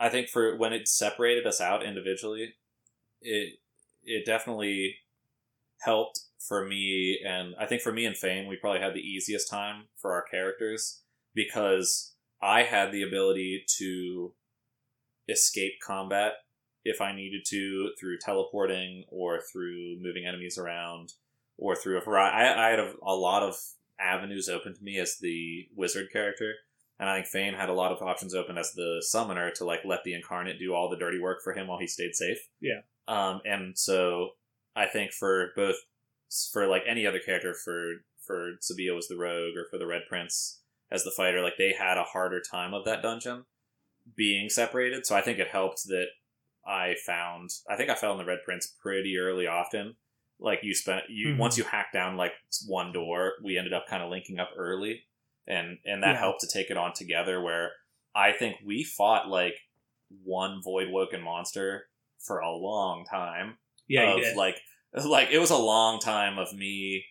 [0.00, 2.54] I think for when it separated us out individually,
[3.20, 3.58] it
[4.02, 4.96] it definitely
[5.82, 9.48] helped for me, and I think for me and Fane, we probably had the easiest
[9.48, 11.02] time for our characters
[11.34, 14.34] because I had the ability to
[15.28, 16.32] escape combat
[16.84, 21.14] if I needed to through teleporting or through moving enemies around
[21.58, 22.36] or through a variety.
[22.36, 23.56] I, I had a, a lot of
[24.00, 26.54] avenues open to me as the wizard character,
[26.98, 29.80] and I think Fane had a lot of options open as the summoner to like
[29.84, 32.38] let the incarnate do all the dirty work for him while he stayed safe.
[32.60, 32.80] Yeah.
[33.08, 34.30] Um, and so
[34.74, 35.76] I think for both
[36.52, 40.02] for like any other character for for Sebille was the rogue or for the Red
[40.08, 40.60] Prince
[40.90, 43.44] as the fighter, like they had a harder time of that dungeon
[44.16, 45.06] being separated.
[45.06, 46.06] So I think it helped that
[46.66, 49.96] I found I think I fell in the Red Prince pretty early often.
[50.38, 51.38] Like you spent you Mhm.
[51.38, 52.32] once you hacked down like
[52.66, 55.06] one door, we ended up kind of linking up early,
[55.46, 56.18] and and that Yeah.
[56.20, 57.40] helped to take it on together.
[57.40, 57.72] Where
[58.14, 59.54] I think we fought like
[60.24, 63.58] one Voidwoken monster for a long time.
[63.88, 64.60] Yeah, of like
[65.04, 67.04] like it was a long time of me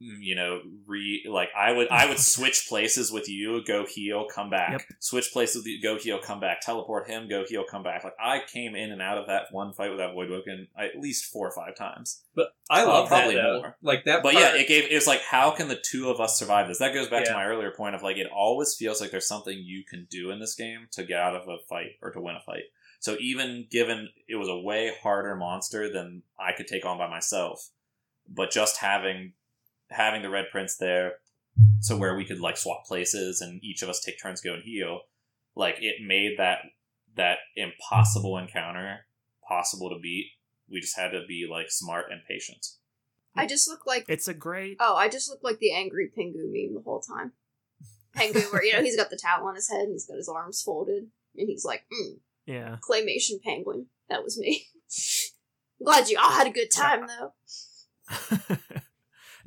[0.00, 4.48] you know re like i would i would switch places with you go heal come
[4.48, 4.82] back Yep.
[5.00, 8.14] switch places with you go heal come back teleport him go heal come back like
[8.22, 11.48] i came in and out of that one fight with that Voidwoken at least four
[11.48, 13.76] or five times but I uh, love probably that more.
[13.82, 14.22] Like that.
[14.22, 16.68] but part, yeah, it gave it was like how can the two of us survive
[16.68, 16.78] this?
[16.78, 19.58] That goes back to my earlier point of like it always feels like there's something
[19.58, 22.36] you can do in this game to get out of a fight or to win
[22.36, 22.64] a fight.
[23.00, 27.08] So even given it was a way harder monster than I could take on by
[27.08, 27.70] myself,
[28.28, 29.32] but just having
[29.90, 31.14] having the Red Prince there,
[31.80, 34.62] so where we could like swap places and each of us take turns go and
[34.62, 35.00] heal,
[35.54, 36.58] like it made that
[37.16, 39.06] that impossible encounter
[39.46, 40.32] possible to beat.
[40.70, 42.66] We just had to be like smart and patient.
[43.34, 44.76] I just look like It's a great.
[44.80, 47.32] oh, I just look like the angry Pingu meme the whole time.
[48.16, 50.28] Pingu, where you know he's got the towel on his head and he's got his
[50.28, 51.04] arms folded
[51.36, 52.76] and he's like, mm, Yeah.
[52.88, 53.86] claymation penguin.
[54.08, 54.66] That was me.
[55.84, 57.32] Glad you all had a good time though.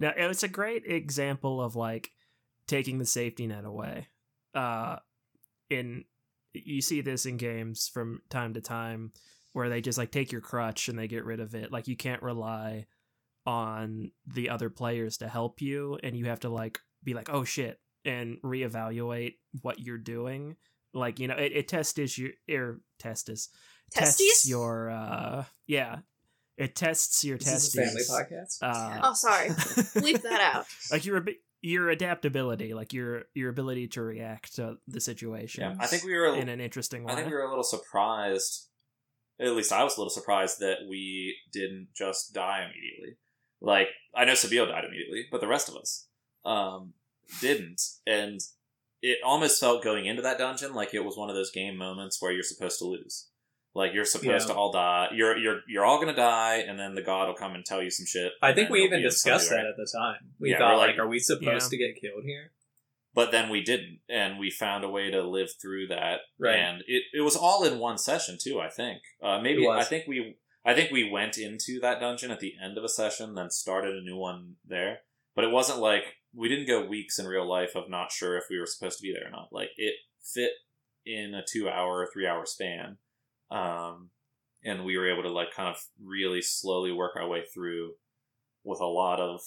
[0.01, 2.11] Now it's a great example of like
[2.67, 4.07] taking the safety net away.
[4.53, 4.97] Uh,
[5.69, 6.05] in
[6.53, 9.13] you see this in games from time to time
[9.53, 11.71] where they just like take your crutch and they get rid of it.
[11.71, 12.87] Like you can't rely
[13.45, 17.43] on the other players to help you, and you have to like be like, oh
[17.43, 20.57] shit, and reevaluate what you're doing.
[20.93, 23.49] Like you know, it, it tests your er, testis
[23.91, 25.97] tests your uh yeah
[26.57, 28.57] it tests your This is a family podcast.
[28.61, 29.49] uh, Oh, sorry.
[30.01, 30.65] Leave that out.
[30.91, 31.25] like your
[31.63, 36.15] your adaptability like your your ability to react to the situation Yeah, I think we
[36.17, 36.35] were.
[36.35, 38.67] in an interesting way I think we were a little surprised.
[39.39, 43.17] At least I was a little surprised that we didn't just die immediately.
[43.61, 46.07] Like I know Sebille died immediately, but the rest of us
[46.45, 46.93] um,
[47.41, 48.39] didn't, and
[49.03, 52.19] it almost felt going into that dungeon like it was one of those game moments
[52.21, 53.27] where you're supposed to lose.
[53.73, 54.53] Like you're supposed Yeah.
[54.53, 55.09] to all die.
[55.13, 57.89] You're you're you're all gonna die, and then the god will come and tell you
[57.89, 58.33] some shit.
[58.41, 60.31] I think we even discussed that at the time.
[60.39, 61.77] We Yeah, thought, like, like- are we supposed Yeah.
[61.77, 62.51] to get killed here?
[63.13, 66.21] But then we didn't, and we found a way to live through that.
[66.39, 66.55] Right.
[66.55, 68.59] And it, it was all in one session too.
[68.59, 69.01] I think.
[69.21, 70.35] Uh, maybe I think we
[70.65, 73.95] I think we went into that dungeon at the end of a session, then started
[73.95, 75.01] a new one there.
[75.33, 78.45] But it wasn't like we didn't go weeks in real life of not sure if
[78.49, 79.47] we were supposed to be there or not.
[79.51, 80.51] Like it fit
[81.05, 82.97] in a two hour or three hour span,
[83.51, 84.09] um,
[84.63, 87.91] and we were able to like kind of really slowly work our way through
[88.63, 89.41] with a lot of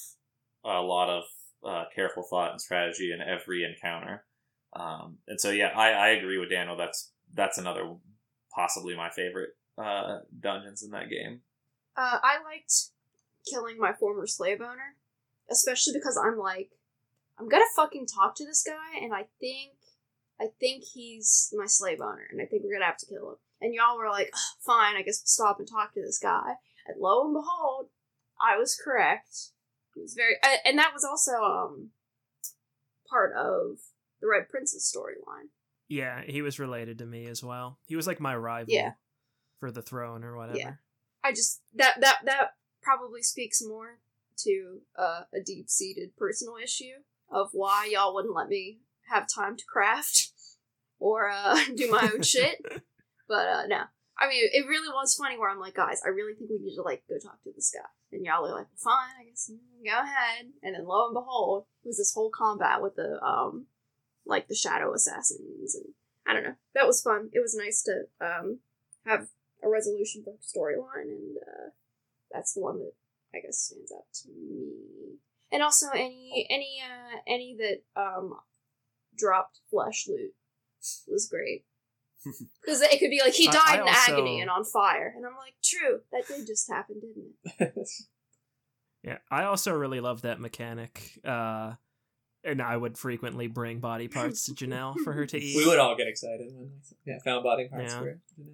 [0.65, 1.25] a lot of
[1.67, 4.25] uh, careful thought and strategy in every encounter.
[4.75, 6.77] Um, and so yeah, I, I agree with Daniel.
[6.77, 7.95] That's that's another
[8.55, 11.41] possibly my favorite uh, dungeons in that game.
[11.97, 12.73] Uh, I liked
[13.51, 14.97] killing my former slave owner,
[15.51, 16.71] especially because I'm like,
[17.39, 19.73] I'm gonna fucking talk to this guy, and I think,
[20.41, 23.37] I think he's my slave owner, and I think we're gonna have to kill him.
[23.61, 26.55] And y'all were like, "Ugh, fine, I guess we'll stop and talk to this guy.
[26.87, 27.89] And lo and behold,
[28.41, 29.51] I was correct.
[29.97, 31.91] It was very, and that was also um
[33.09, 33.79] part of
[34.21, 35.49] the Red Prince's storyline.
[35.89, 38.93] yeah he was related to me as well he was like my rival Yeah.
[39.61, 40.73] for the throne or whatever Yeah.
[41.23, 43.99] I just that that that probably speaks more
[44.39, 49.57] to uh, a deep seated personal issue of why y'all wouldn't let me have time
[49.57, 50.31] to craft
[50.99, 52.65] or uh, do my own shit.
[53.29, 53.81] But uh, no,
[54.19, 56.77] I mean it really was funny where I'm like, guys, I really think we need
[56.77, 59.85] to like go talk to this guy, and y'all are like, fine, I guess mm,
[59.85, 60.47] go ahead.
[60.63, 63.67] And then lo and behold, it was this whole combat with the um
[64.27, 65.95] like the shadow assassins, and
[66.27, 67.31] I don't know, that was fun.
[67.33, 68.59] It was nice to um
[69.07, 69.29] have
[69.63, 71.71] a resolution for storyline, and uh,
[72.31, 72.93] that's the one that
[73.35, 75.17] I guess stands out to me.
[75.51, 78.35] And also any any uh, any that um
[79.17, 80.35] dropped flesh loot
[81.07, 81.65] was great
[82.65, 85.25] because it could be like he died I in also- agony and on fire, and
[85.27, 87.89] I'm like, true, that did just happen, didn't it?
[89.03, 91.75] yeah i also really love that mechanic uh
[92.43, 95.79] and i would frequently bring body parts to janelle for her to eat we would
[95.79, 97.99] all get excited when we yeah, found body parts Yeah.
[98.01, 98.19] for it.
[98.39, 98.53] You know?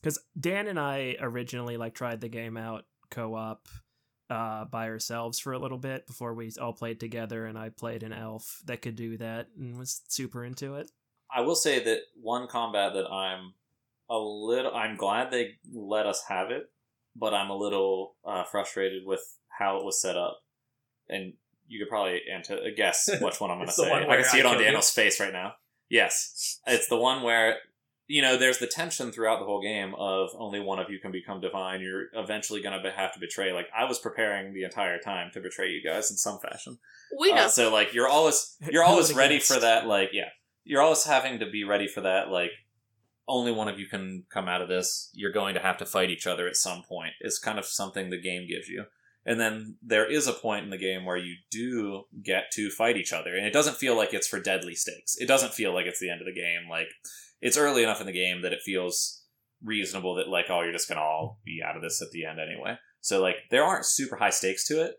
[0.00, 3.68] because Dan and I originally like tried the game out co-op
[4.30, 8.02] uh, by ourselves for a little bit before we all played together, and I played
[8.02, 10.90] an elf that could do that and was super into it.
[11.36, 13.52] I will say that one combat that I'm
[14.08, 16.70] a little I'm glad they let us have it,
[17.14, 19.20] but I'm a little uh, frustrated with
[19.58, 20.38] how it was set up.
[21.10, 21.34] And
[21.68, 23.92] you could probably ante- guess which one I'm going to say.
[23.92, 24.64] I can see I it on killed you.
[24.64, 25.52] Daniel's face right now.
[25.90, 27.56] Yes, it's the one where
[28.08, 31.12] you know there's the tension throughout the whole game of only one of you can
[31.12, 31.82] become divine.
[31.82, 33.52] You're eventually going to have to betray.
[33.52, 36.78] Like I was preparing the entire time to betray you guys in some fashion.
[37.20, 37.44] We know.
[37.44, 39.86] Uh, so like you're always you're always ready for that.
[39.86, 40.30] Like yeah,
[40.66, 42.28] you're always having to be ready for that.
[42.28, 42.50] Like
[43.28, 45.10] only one of you can come out of this.
[45.14, 47.12] You're going to have to fight each other at some point.
[47.20, 48.84] It's kind of something the game gives you.
[49.24, 52.96] And then there is a point in the game where you do get to fight
[52.96, 55.16] each other, and it doesn't feel like it's for deadly stakes.
[55.18, 56.70] It doesn't feel like it's the end of the game.
[56.70, 56.86] Like
[57.40, 59.24] it's early enough in the game that it feels
[59.64, 62.38] reasonable that like oh you're just gonna all be out of this at the end
[62.38, 62.76] anyway.
[63.00, 64.94] So like there aren't super high stakes to it,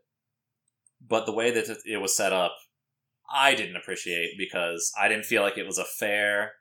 [1.07, 2.57] but the way that it was set up,
[3.29, 6.53] I didn't appreciate because I didn't feel like it was a fair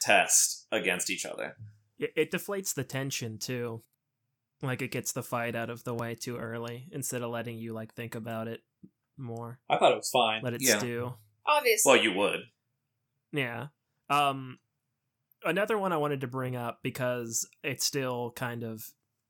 [0.00, 1.56] test against each other.
[1.98, 3.82] It, it deflates the tension too.
[4.62, 7.72] Like it gets the fight out of the way too early instead of letting you
[7.72, 8.60] like think about it
[9.16, 9.58] more.
[9.68, 10.42] I thought it was fine.
[10.42, 10.78] Let it Yeah.
[10.78, 11.14] stew.
[11.46, 11.90] Obviously.
[11.92, 12.40] Well, you would.
[13.32, 13.66] Yeah.
[14.08, 14.58] Um
[15.44, 18.82] another one I wanted to bring up because it still kind of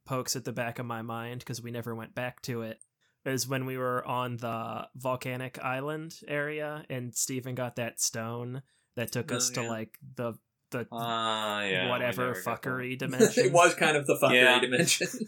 [0.06, 2.78] pokes at the back of my mind because we never went back to it
[3.24, 8.62] is when we were on the volcanic island area and Stephen got that stone
[8.96, 10.34] that took Oh, us to like the
[10.70, 11.88] the Uh, yeah.
[11.88, 13.46] whatever fuckery dimension.
[13.46, 14.60] it was kind of the fuckery Yeah.
[14.60, 15.06] dimension.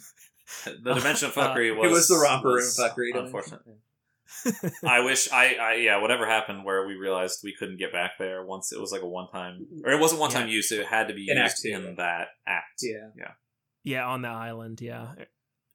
[0.67, 1.91] The dimension of fuckery Uh, was.
[1.91, 3.25] it was the romper room fuckery dimension.
[3.27, 3.75] Unfortunately.
[4.85, 8.45] I wish I, I yeah whatever happened where we realized we couldn't get back there
[8.45, 11.09] once it was like a one time or it wasn't one time use it had
[11.09, 11.71] to be In used Two.
[11.71, 12.81] in that act.
[12.83, 13.33] Yeah, Yeah.
[13.85, 14.81] yeah, on the island.
[14.81, 15.15] Yeah.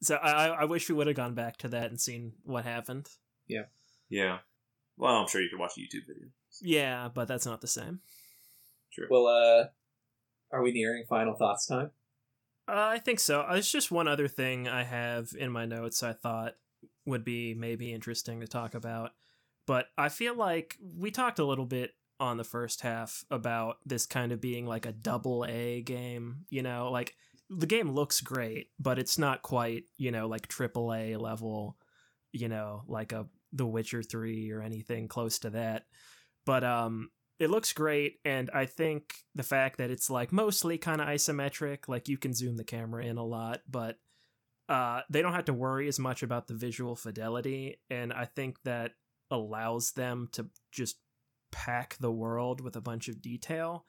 [0.02, 2.64] So I, I- I wish we would have gone back to that and seen what
[2.66, 3.10] happened.
[3.48, 3.64] Yeah.
[4.10, 4.40] Yeah.
[4.98, 6.28] Well, I'm sure you could watch a YouTube video.
[6.62, 8.00] Yeah, but that's not the same.
[8.94, 9.08] True.
[9.10, 9.66] Well, uh,
[10.52, 11.92] are we nearing final thoughts time?
[12.68, 13.42] Uh, I think so.
[13.42, 16.56] Uh, There's just one other thing I have in my notes I thought
[17.06, 19.12] would be maybe interesting to talk about.
[19.66, 24.06] But I feel like we talked a little bit on the first half about this
[24.06, 26.46] kind of being like a double A game.
[26.50, 27.16] You know, like
[27.52, 31.78] the game looks great, but it's not quite, you know, like triple A level,
[32.32, 35.86] you know, like a The Witcher 3 or anything close to that.
[36.46, 37.10] But um
[37.42, 41.88] it looks great and i think the fact that it's like mostly kind of isometric
[41.88, 43.98] like you can zoom the camera in a lot but
[44.70, 48.62] uh they don't have to worry as much about the visual fidelity and i think
[48.64, 48.92] that
[49.32, 50.98] allows them to just
[51.52, 53.86] pack the world with a bunch of detail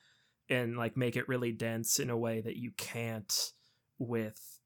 [0.49, 3.53] and like make it really dense in a way that you can't
[3.99, 4.59] with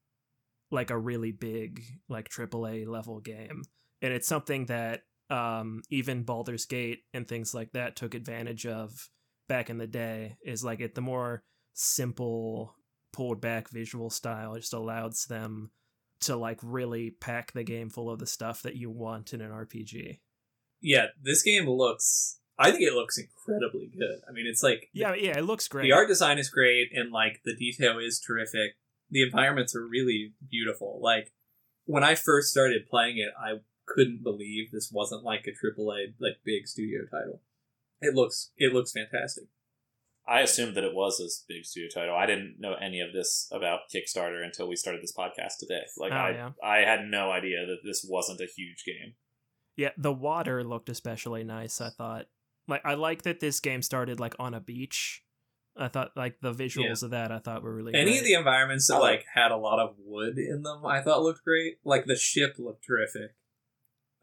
[0.71, 3.63] like a really big like AAA level game
[4.01, 9.09] and it's something that um, even Baldur's Gate and things like that took advantage of
[9.49, 10.37] back in the day.
[10.45, 11.43] Is like it the more
[11.73, 12.75] simple,
[13.13, 15.71] pulled back visual style just allows them
[16.21, 19.51] to like really pack the game full of the stuff that you want in an
[19.51, 20.19] RPG.
[20.81, 22.39] Yeah, this game looks.
[22.59, 24.21] I think it looks incredibly good.
[24.27, 25.83] I mean, it's like Yeah, yeah, it looks great.
[25.83, 28.77] the art design is great, and like the detail is terrific.
[29.09, 30.99] The environments are really beautiful.
[31.01, 31.31] Like
[31.85, 36.37] when I first started playing it, I couldn't believe this wasn't like a AAA like
[36.43, 37.41] big studio title.
[38.01, 39.45] It looks it looks fantastic.
[40.29, 42.13] I assumed that it was a big studio title.
[42.15, 45.83] I didn't know any of this about Kickstarter until we started this podcast today.
[45.97, 46.49] Like Oh, I, yeah.
[46.61, 49.13] I had no idea that this wasn't a huge game.
[49.77, 52.25] Yeah, the water looked especially nice, I thought.
[52.67, 55.23] Like I like that this game started like on a beach.
[55.79, 58.19] I thought like the visuals of that I thought were really Any great.
[58.19, 61.21] of the environments that like- like had a lot of wood in them, I thought
[61.21, 61.77] looked great.
[61.83, 63.35] Like the ship looked terrific.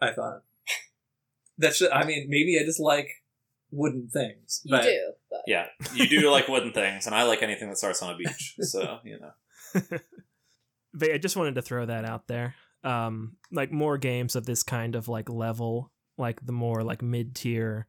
[0.01, 0.43] I thought.
[1.59, 3.23] That's just, I mean, maybe I just like
[3.71, 4.61] wooden things.
[4.65, 7.77] You but do, but Yeah, you do like wooden things, and I like anything that
[7.79, 8.57] starts on a beach.
[8.61, 9.81] So you know,
[10.93, 12.55] but I just wanted to throw that out there.
[12.83, 17.35] Um, like more games of this kind of like level, like the more like mid
[17.35, 17.87] tier,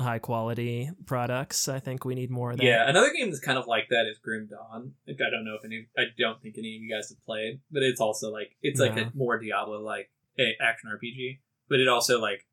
[0.00, 1.68] high quality products.
[1.68, 2.64] I think we need more of that.
[2.64, 4.92] Yeah, another game that's kind of like that is Grim Dawn.
[5.06, 7.60] Like, I don't know if any, I don't think any of you guys have played,
[7.70, 9.02] but it's also like it's like No.
[9.02, 10.10] a more Diablo like
[10.60, 12.46] action RPG, but it also like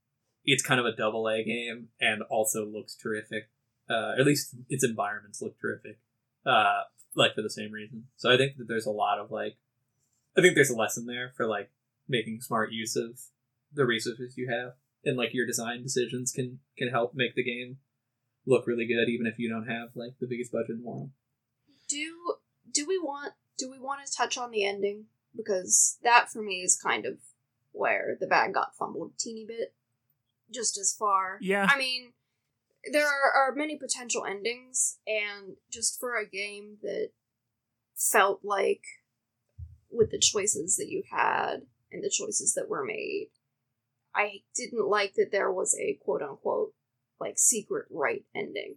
[0.44, 3.50] it's kind of a double A game and also looks terrific.
[3.90, 6.00] Uh, at least its environments look terrific.
[6.46, 6.82] Uh,
[7.16, 8.06] like for the same reason.
[8.18, 9.56] So I think that there's a lot of like,
[10.38, 11.70] I think there's a lesson there for like
[12.08, 13.20] making smart use of
[13.74, 14.74] the resources you have,
[15.06, 17.77] and like your design decisions can can help make the game
[18.45, 21.10] look really good, even if you don't have like the biggest budget in the world.
[21.88, 22.36] do
[22.72, 25.06] do we want do we want to touch on the ending
[25.36, 27.18] because that for me is kind of
[27.72, 29.73] where the bag got fumbled a teeny bit
[30.52, 31.68] just as far Yeah.
[31.69, 32.14] i mean
[32.91, 37.10] there are, are many potential endings and just for a game that
[37.95, 38.84] felt like
[39.91, 43.30] with the choices that you had and the choices that were made
[44.16, 46.74] i didn't like that there was a quote unquote
[47.20, 48.76] like secret right ending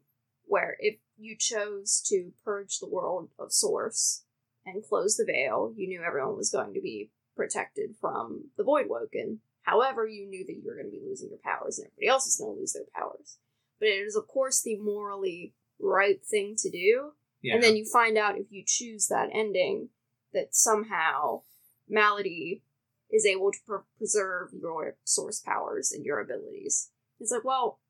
[0.48, 4.23] where if you chose to purge the world of source
[4.65, 9.39] and close the veil, you knew everyone was going to be protected from the Voidwoken.
[9.62, 12.27] However, you knew that you were going to be losing your powers and everybody else
[12.27, 13.39] is going to lose their powers.
[13.78, 17.12] But it is, of course, the morally right thing to do.
[17.43, 17.55] Yeah.
[17.55, 19.90] And then you find out if you choose that ending
[20.32, 21.43] that somehow
[21.89, 22.62] Malady
[23.10, 26.90] is able to pre- preserve your source powers and your abilities.
[27.20, 27.80] It's like, well,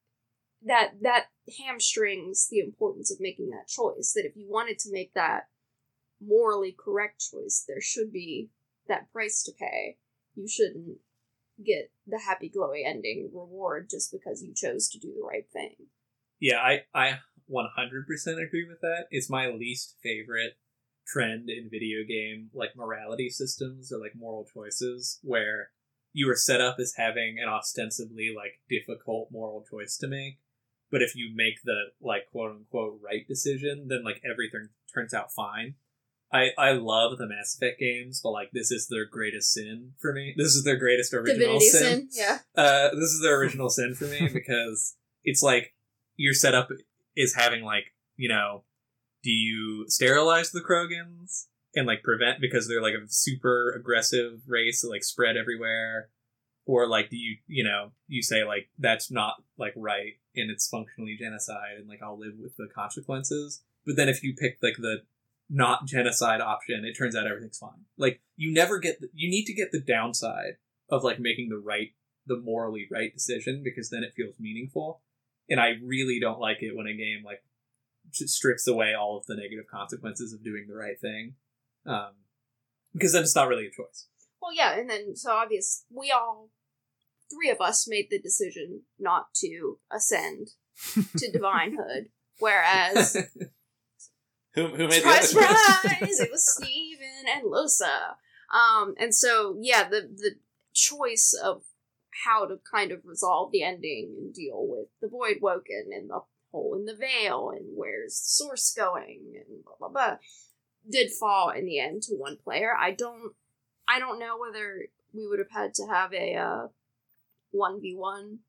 [0.63, 1.27] that that
[1.59, 4.13] hamstrings the importance of making that choice.
[4.15, 5.45] That if you wanted to make that
[6.21, 8.51] morally correct choice, there should be
[8.89, 9.99] that price to pay.
[10.35, 10.99] You shouldn't
[11.65, 15.75] get the happy glowy ending reward just because you chose to do the right thing.
[16.41, 17.19] Yeah, I I
[17.51, 19.07] 100% agree with that.
[19.11, 20.57] It's my least favorite
[21.09, 25.71] trend in video game like morality systems or like moral choices where
[26.13, 30.39] you are set up as having an ostensibly like difficult moral choice to make,
[30.91, 35.33] but if you make the like quote unquote right decision, then like everything turns out
[35.33, 35.75] fine.
[36.31, 40.13] I, I love the Mass Effect games, but like this is their greatest sin for
[40.13, 40.35] me.
[40.37, 41.83] This is their greatest original sin.
[41.83, 42.39] sin, yeah.
[42.55, 45.75] Uh, this is their original sin for me because it's like
[46.17, 46.69] your setup
[47.17, 48.65] is having like you know,
[49.29, 54.81] do you sterilize the Krogans and like prevent because they're like a super aggressive race
[54.81, 56.09] that like spread everywhere,
[56.65, 60.67] or like do you you know you say like that's not like right and it's
[60.67, 63.63] functionally genocide and like I'll live with the consequences.
[63.85, 65.03] But then if you pick like the
[65.51, 67.85] not genocide option, it turns out everything's fine.
[67.99, 70.57] Like you never get the, you need to get the downside
[70.89, 71.91] of like making the right
[72.27, 75.03] the morally right decision because then it feels meaningful.
[75.51, 77.43] And I really don't like it when a game like
[78.13, 81.35] strips away all of the negative consequences of doing the right thing.
[81.87, 82.13] Um,
[82.93, 84.07] because then it's not really a choice.
[84.41, 86.51] Well, yeah, and then so obvious we all
[87.31, 90.49] three of us made the decision not to ascend
[90.95, 92.09] to divinehood,
[92.39, 93.17] whereas
[94.55, 98.15] Who who made surprise, the surprise, it was Steven and Lohse.
[98.53, 100.37] Um, and so yeah, the the
[100.75, 101.63] choice of
[102.25, 106.21] how to kind of resolve the ending and deal with the Voidwoken and the
[106.53, 110.17] hole in the veil and where's the source going and blah blah blah
[110.91, 112.75] did fall in the end to one player.
[112.79, 113.33] I don't
[113.87, 116.69] I don't know whether we would have had to have a uh
[117.51, 118.41] one v one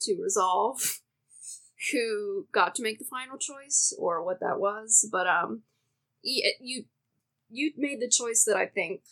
[0.00, 1.00] to resolve
[1.92, 5.62] who got to make the final choice or what that was, but um
[6.22, 6.84] you
[7.48, 9.02] you made the choice that I think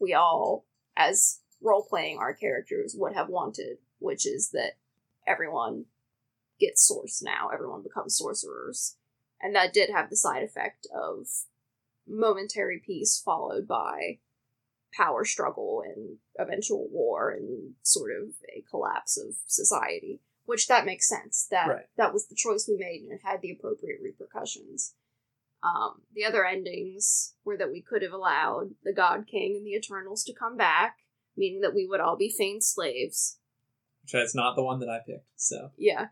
[0.00, 0.64] we all
[0.96, 4.72] as role playing our characters would have wanted, which is that
[5.26, 5.84] everyone
[6.58, 8.96] gets source now, everyone becomes sorcerers.
[9.40, 11.26] And that did have the side effect of
[12.06, 14.18] momentary peace followed by
[14.94, 21.08] power struggle and eventual war and sort of a collapse of society which that makes
[21.08, 21.84] sense that Right.
[21.96, 24.94] that was the choice we made and it had the appropriate repercussions
[25.62, 29.74] um, the other endings were that we could have allowed the god king and the
[29.74, 30.98] eternals to come back
[31.36, 33.38] meaning that we would all be feigned slaves
[34.02, 35.26] Which is not the one that I picked.
[35.34, 36.06] So yeah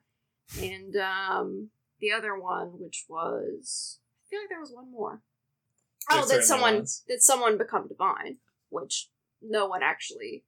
[0.61, 5.21] and um, the other one which was i feel like there was one more.
[6.11, 8.37] Oh that someone that someone become divine
[8.69, 9.09] which
[9.41, 10.45] no one actually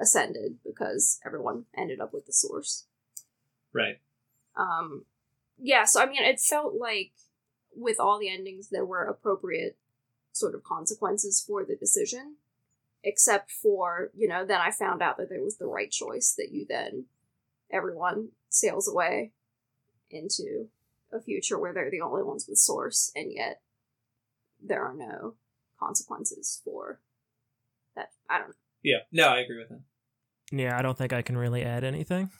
[0.00, 2.86] ascended because everyone ended up with the source.
[3.74, 4.00] Right.
[4.56, 5.04] um
[5.58, 7.12] yeah so i mean it felt like
[7.74, 9.78] with all the endings there were appropriate
[10.32, 12.36] sort of consequences for the decision
[13.04, 16.52] except for you know then i found out that there was the right choice that
[16.52, 17.04] you then
[17.72, 19.32] everyone sails away
[20.10, 20.68] into
[21.12, 23.60] a future where they're the only ones with source and yet
[24.64, 25.34] there are no
[25.80, 27.00] consequences for
[27.96, 28.98] that i don't know Yeah.
[29.12, 29.84] No, I agree with him.
[30.50, 32.30] Yeah, I don't think I can really add anything.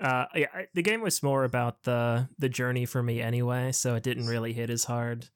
[0.00, 3.94] Uh, yeah, I, the game was more about the the journey for me anyway, so
[3.94, 5.28] it didn't really hit as hard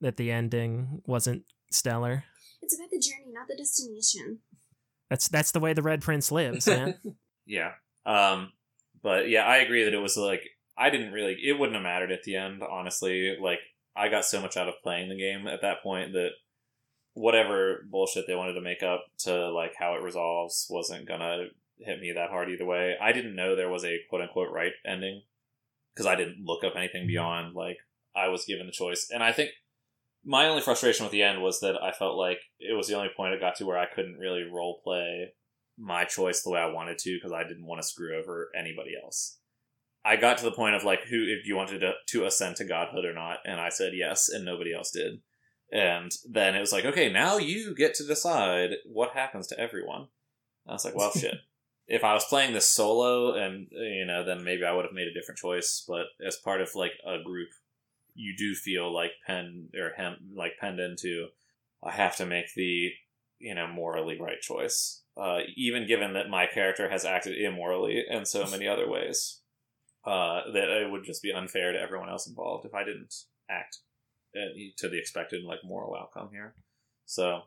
[0.00, 2.24] that the ending wasn't stellar.
[2.62, 4.38] it's about the journey not the destination
[5.10, 6.94] That's that's the way the Red Prince lives, man.
[7.46, 7.72] Yeah.
[8.06, 8.52] Um,
[9.02, 10.42] but yeah, I agree that it was like
[10.76, 11.36] I didn't really.
[11.42, 13.36] It wouldn't have mattered at the end, honestly.
[13.40, 13.60] Like
[13.96, 16.30] I got so much out of playing the game at that point that
[17.14, 21.46] whatever bullshit they wanted to make up to like how it resolves wasn't gonna
[21.78, 22.96] hit me that hard either way.
[23.00, 25.22] I didn't know there was a quote unquote right ending
[25.94, 27.78] because I didn't look up anything beyond like
[28.16, 29.50] I was given the choice, and I think
[30.24, 33.10] my only frustration with the end was that I felt like it was the only
[33.16, 35.34] point it got to where I couldn't really role play
[35.78, 38.92] my choice the way I wanted to because I didn't want to screw over anybody
[39.02, 39.38] else.
[40.04, 42.64] I got to the point of like who if you wanted to, to ascend to
[42.64, 45.20] godhood or not, and I said yes, and nobody else did.
[45.72, 50.08] And then it was like, okay, now you get to decide what happens to everyone.
[50.68, 51.36] I was like, well, shit.
[51.86, 55.08] If I was playing this solo, and you know, then maybe I would have made
[55.08, 55.84] a different choice.
[55.86, 57.48] But as part of like a group,
[58.14, 61.28] you do feel like pen or hem like penned into.
[61.82, 62.90] I have to make the
[63.38, 68.24] you know morally right choice, uh, even given that my character has acted immorally in
[68.24, 69.40] so many other ways.
[70.06, 73.14] Uh, that it would just be unfair to everyone else involved if I didn't
[73.48, 73.78] act
[74.76, 76.54] to the expected like moral outcome here.
[77.06, 77.40] So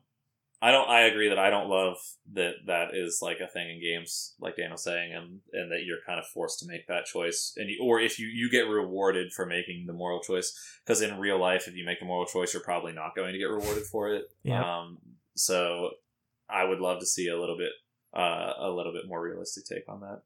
[0.62, 0.90] I don't.
[0.90, 1.98] I agree that I don't love
[2.34, 5.84] that that is like a thing in games, like Dan was saying, and and that
[5.86, 8.68] you're kind of forced to make that choice, and you, or if you you get
[8.68, 12.26] rewarded for making the moral choice, because in real life, if you make a moral
[12.26, 14.26] choice, you're probably not going to get rewarded for it.
[14.42, 14.64] Yeah.
[14.64, 14.98] Um.
[15.36, 15.92] So
[16.50, 17.72] I would love to see a little bit,
[18.14, 20.22] uh, a little bit more realistic take on that.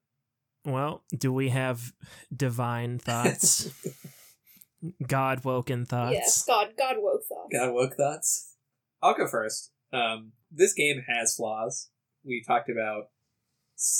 [0.66, 1.94] well, do we have
[2.36, 3.70] divine thoughts?
[5.04, 6.14] Godwoken thoughts?
[6.14, 8.56] yes god god woke thoughts God woke thoughts.
[9.02, 9.72] I'll go first.
[9.94, 11.90] Um, this game has flaws.
[12.24, 13.10] We talked about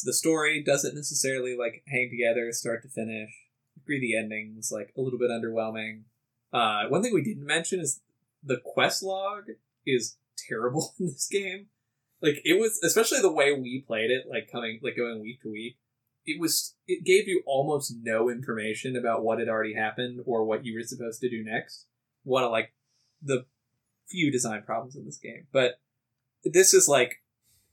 [0.04, 3.30] the story doesn't necessarily like hang together start to finish.
[3.78, 6.04] I agree the ending was like a little bit underwhelming.
[6.54, 8.02] Uh, one thing we didn't mention is
[8.44, 9.46] the quest log
[9.86, 11.68] is terrible in this game.
[12.22, 15.52] Like it was, especially the way we played it, like coming, like going week to
[15.52, 15.78] week.
[16.24, 20.64] It was, it gave you almost no information about what had already happened or what
[20.64, 21.88] you were supposed to do next.
[22.24, 22.74] One of like
[23.24, 23.46] the
[24.08, 25.48] few design problems in this game.
[25.52, 25.80] But
[26.44, 27.24] this is like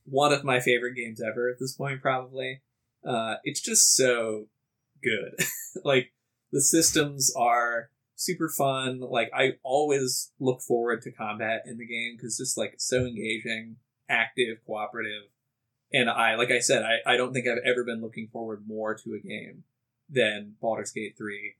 [0.05, 2.61] one of my favorite games ever at this point, probably.
[3.07, 4.47] Uh, it's just so
[5.03, 5.45] good.
[5.83, 6.13] like
[6.51, 8.99] the systems are super fun.
[8.99, 13.05] Like I always look forward to combat in the game because it's just like so
[13.05, 13.77] engaging,
[14.09, 15.23] active, cooperative.
[15.91, 18.95] And I, like I said, I, I don't think I've ever been looking forward more
[18.95, 19.63] to a game
[20.09, 21.55] than Baldur's Gate 3.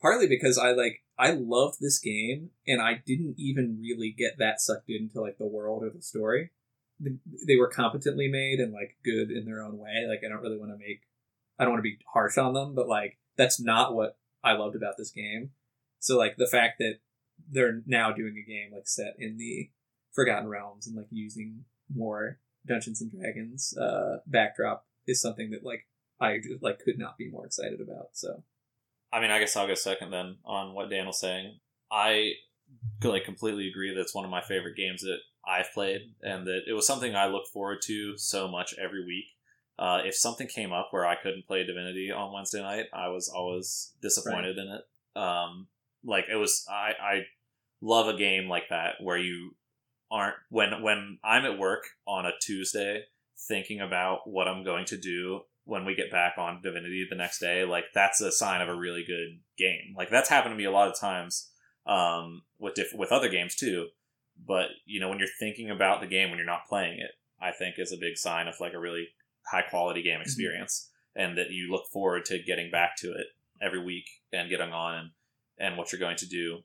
[0.00, 4.60] Partly because I like I loved this game and I didn't even really get that
[4.60, 6.50] sucked into like the world or the story.
[7.00, 10.06] They were competently made and like good in their own way.
[10.08, 11.02] Like I don't really want to make
[11.58, 14.74] I don't want to be harsh on them, but like that's not what I loved
[14.74, 15.50] about this game.
[16.00, 16.98] So like the fact that
[17.48, 19.70] they're now doing a game like set in the
[20.12, 25.86] Forgotten Realms and like using more Dungeons and Dragons uh, backdrop is something that like
[26.20, 28.10] I just like could not be more excited about.
[28.12, 28.42] So,
[29.12, 31.58] I mean, I guess I'll go second then on what Dan was saying.
[31.90, 32.32] I
[33.02, 36.62] like completely agree that it's one of my favorite games that I've played, and that
[36.68, 39.24] it was something I look forward to so much every week.
[39.78, 43.28] Uh, if something came up where I couldn't play Divinity on Wednesday night, I was
[43.28, 44.66] always disappointed right.
[44.66, 45.20] in it.
[45.20, 45.66] Um,
[46.04, 47.20] like it was, I I
[47.80, 49.56] love a game like that where you
[50.12, 53.04] aren't when when I'm at work on a Tuesday
[53.48, 57.38] thinking about what I'm going to do when we get back on Divinity the next
[57.38, 59.94] day, like that's a sign of a really good game.
[59.96, 61.50] Like that's happened to me a lot of times
[61.86, 63.88] um, with diff- with other games too.
[64.46, 67.52] But you know, when you're thinking about the game when you're not playing it, I
[67.52, 69.08] think is a big sign of like a really
[69.50, 70.22] high quality game mm-hmm.
[70.22, 71.28] experience, mm-hmm.
[71.28, 73.26] and that you look forward to getting back to it
[73.60, 75.10] every week and getting on and
[75.58, 76.60] and what you're going to do.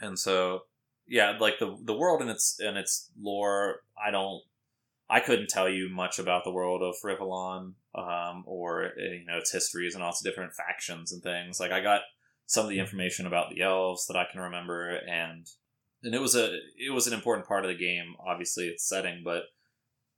[0.00, 0.62] And so,
[1.06, 4.42] yeah, like the the world and its and its lore, I don't
[5.08, 9.38] I couldn't tell you much about the world of Rivellon, um, or eh, you know
[9.38, 11.60] its histories and all its different factions and things.
[11.60, 12.00] Like I got
[12.46, 15.46] some of the information about the elves that I can remember, and
[16.02, 18.14] and it was a it was an important part of the game.
[18.26, 19.42] Obviously, its setting, but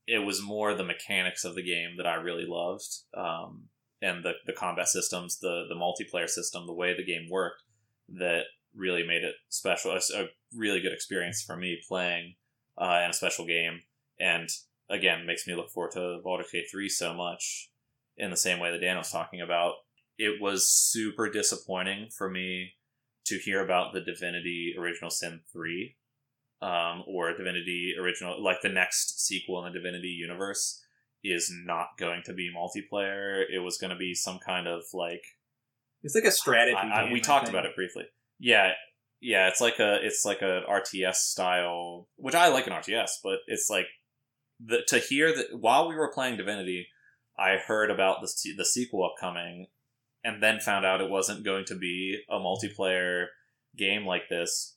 [0.07, 3.65] it was more the mechanics of the game that I really loved, um,
[4.01, 7.63] and the the combat systems, the the multiplayer system, the way the game worked,
[8.09, 8.43] that
[8.77, 9.91] really made it special.
[9.91, 12.35] A, a really good experience for me playing
[12.77, 13.81] uh, in a special game,
[14.19, 14.49] and
[14.89, 17.69] again makes me look forward to Baldur's Gate 3 so much
[18.17, 19.73] in the same way that Dan was talking about.
[20.17, 22.73] It was super disappointing for me
[23.25, 25.95] to hear about the Divinity Original Sin 3
[26.61, 30.83] um, or Divinity Original, like the next sequel in the Divinity universe
[31.23, 33.43] is not going to be multiplayer.
[33.53, 35.23] It was going to be some kind of like.
[36.03, 36.77] It's like a strategy.
[36.77, 38.05] I, I, we talked about it briefly.
[38.39, 38.71] Yeah,
[39.21, 39.47] yeah.
[39.47, 43.69] It's like a it's like a RTS style, which I like an RTS, but it's
[43.69, 43.87] like
[44.59, 46.87] the, to hear that while we were playing Divinity,
[47.37, 49.67] I heard about the the sequel upcoming,
[50.23, 53.27] and then found out it wasn't going to be a multiplayer
[53.77, 54.75] game like this,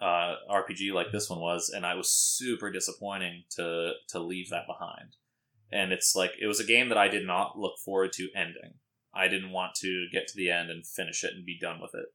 [0.00, 4.66] uh, RPG like this one was, and I was super disappointing to to leave that
[4.66, 5.16] behind.
[5.72, 8.74] And it's like it was a game that I did not look forward to ending.
[9.14, 11.92] I didn't want to get to the end and finish it and be done with
[11.94, 12.06] it.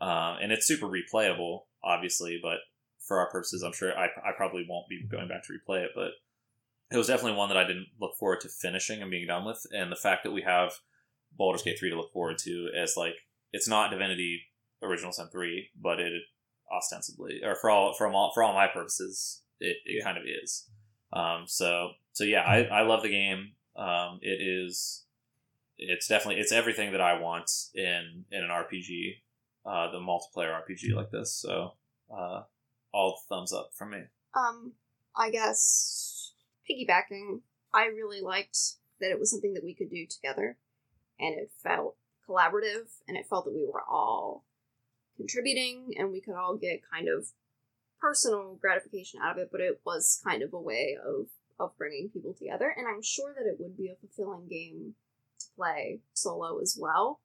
[0.00, 2.58] Uh, and it's super replayable, obviously, but
[3.06, 5.90] for our purposes, I'm sure I, I probably won't be going back to replay it.
[5.94, 6.12] But
[6.90, 9.64] it was definitely one that I didn't look forward to finishing and being done with.
[9.72, 10.72] And the fact that we have
[11.36, 13.14] Baldur's Gate 3 to look forward to as like
[13.52, 14.42] it's not Divinity
[14.82, 16.22] Original Sin 3, but it
[16.72, 20.68] ostensibly or for all from all for all my purposes, it, it kind of is.
[21.12, 23.52] Um, so so yeah, I, I love the game.
[23.76, 25.04] Um, it is
[25.78, 29.14] it's definitely it's everything that I want in in an RPG,
[29.64, 31.32] uh, the multiplayer RPG like this.
[31.32, 31.74] So
[32.14, 32.42] uh,
[32.92, 34.02] all thumbs up from me.
[34.34, 34.72] Um,
[35.16, 36.32] I guess
[36.68, 37.40] piggybacking,
[37.72, 38.58] I really liked
[39.00, 40.56] that it was something that we could do together,
[41.18, 41.96] and it felt
[42.28, 44.44] collaborative, and it felt that we were all
[45.16, 47.28] contributing, and we could all get kind of
[48.00, 49.48] personal gratification out of it.
[49.50, 51.26] But it was kind of a way of
[51.58, 54.94] of bringing people together, and I'm sure that it would be a fulfilling game
[55.38, 57.20] to play solo as well.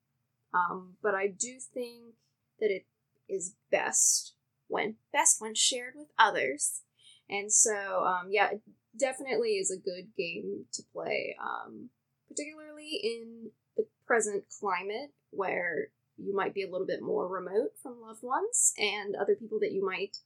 [0.54, 2.16] Um, but I do think
[2.60, 2.86] that it
[3.28, 4.34] is best
[4.68, 6.82] when best when shared with others.
[7.30, 8.62] And so, um, yeah, it
[8.98, 11.90] definitely is a good game to play, um,
[12.28, 18.02] particularly in the present climate where you might be a little bit more remote from
[18.02, 20.18] loved ones and other people that you might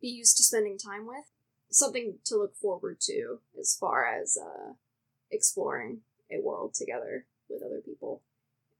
[0.00, 1.24] be used to spending time with.
[1.70, 4.72] Something to look forward to as far as uh,
[5.30, 8.22] exploring a world together with other people.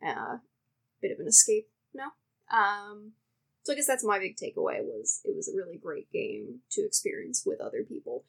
[0.04, 0.38] Uh,
[1.00, 2.04] bit of an escape, no?
[2.50, 3.12] Um,
[3.62, 6.82] so I guess that's my big takeaway was it was a really great game to
[6.82, 8.24] experience with other people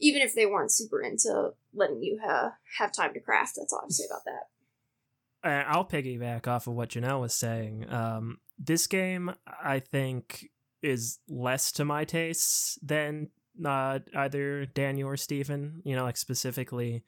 [0.00, 3.54] even if they weren't super into letting you uh, have time to craft.
[3.56, 5.66] That's all I have to say about that.
[5.68, 7.90] I'll piggyback off of what Janelle was saying.
[7.90, 10.50] Um, this game, I think,
[10.82, 13.28] is less to my tastes than
[13.64, 15.82] uh, either Daniel or Stephen.
[15.84, 17.04] you know, like specifically,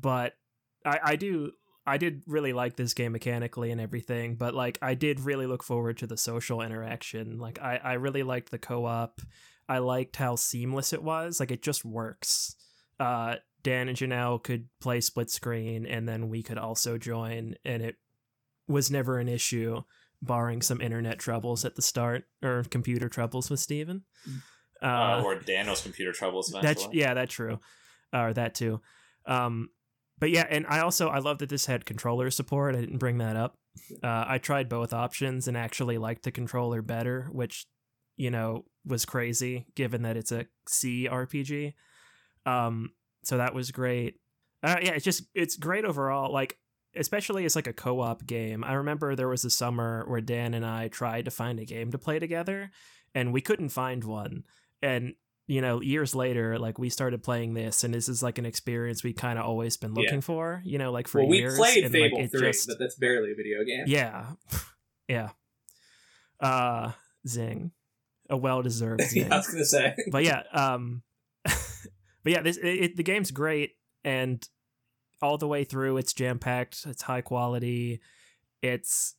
[0.00, 0.34] but
[0.84, 1.52] I, I do
[1.86, 5.62] I did really like this game mechanically and everything, but like I did really look
[5.62, 7.38] forward to the social interaction.
[7.38, 9.20] Like I, I really liked the co-op.
[9.68, 11.40] I liked how seamless it was.
[11.40, 12.56] Like it just works.
[12.98, 17.82] Uh Dan and Janelle could play split screen and then we could also join and
[17.82, 17.96] it
[18.66, 19.82] was never an issue,
[20.22, 24.04] barring some internet troubles at the start or computer troubles with Steven.
[24.82, 27.58] Uh, or Daniel's computer troubles that's yeah, that's true.
[28.12, 28.80] Or that too.
[29.26, 29.68] Um
[30.18, 32.76] but yeah, and I also I love that this had controller support.
[32.76, 33.56] I didn't bring that up.
[34.02, 37.66] Uh, I tried both options and actually liked the controller better, which
[38.16, 41.74] you know was crazy given that it's a C RPG.
[42.46, 42.90] Um,
[43.24, 44.16] so that was great.
[44.62, 46.32] Uh, yeah, it's just it's great overall.
[46.32, 46.58] Like
[46.96, 48.62] especially it's like a co-op game.
[48.64, 51.90] I remember there was a summer where Dan and I tried to find a game
[51.90, 52.70] to play together,
[53.14, 54.44] and we couldn't find one.
[54.80, 55.14] And
[55.46, 59.04] you know, years later, like we started playing this, and this is like an experience
[59.04, 60.20] we kind of always been looking Yeah.
[60.20, 60.62] for.
[60.64, 63.32] You know, like for well, we played and, Fable like, Three, just- but that's barely
[63.32, 63.84] a video game.
[63.86, 64.32] yeah,
[65.08, 65.30] yeah.
[66.40, 66.92] Uh,
[67.26, 67.72] zing,
[68.28, 69.22] a well-deserved zing.
[69.28, 69.94] yeah, I was gonna say.
[70.10, 71.02] but yeah, um,
[71.44, 71.52] but
[72.24, 73.72] yeah, this it, it, the game's great,
[74.02, 74.46] and
[75.22, 76.84] all the way through, it's jam-packed.
[76.86, 78.00] It's high quality.
[78.62, 79.14] It's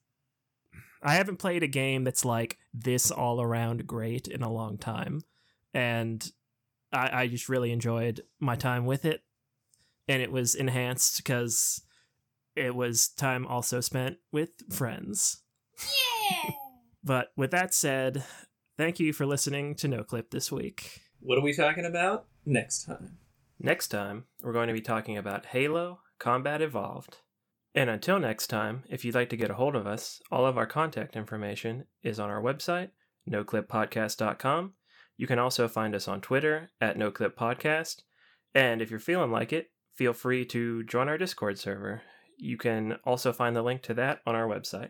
[1.01, 5.21] I haven't played a game that's like this all around great in a long time,
[5.75, 6.31] and
[6.93, 9.21] I, I just really enjoyed my time with it,
[10.07, 11.81] and it was enhanced because
[12.55, 15.43] it was time also spent with friends.
[15.77, 16.51] Yeah.
[17.07, 18.23] But with that said,
[18.79, 21.01] thank you for listening to No Clip this week.
[21.19, 23.19] What are we talking about next time?
[23.59, 27.19] Next time, we're going to be talking about Halo Combat Evolved.
[27.75, 30.57] And until next time, if you'd like to get a hold of us, all of
[30.57, 32.89] our contact information is on our website,
[33.29, 34.73] noclippodcast.com.
[35.17, 38.01] You can also find us on Twitter at NoClip Podcast.
[38.53, 42.01] And if you're feeling like it, feel free to join our Discord server.
[42.37, 44.89] You can also find the link to that on our website.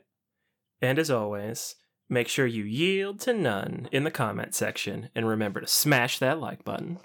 [0.82, 1.76] And as always,
[2.10, 6.40] make sure you yield to none in the comment section and remember to smash that
[6.40, 6.98] like button.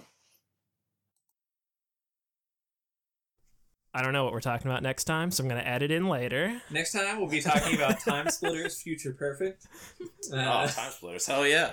[3.92, 5.90] I don't know what we're talking about next time, so I'm going to add it
[5.90, 6.62] in later.
[6.70, 9.66] Next time we'll be talking about Time Splitters Future Perfect.
[10.32, 11.26] Oh, Uh, time splitters.
[11.26, 11.72] Hell yeah.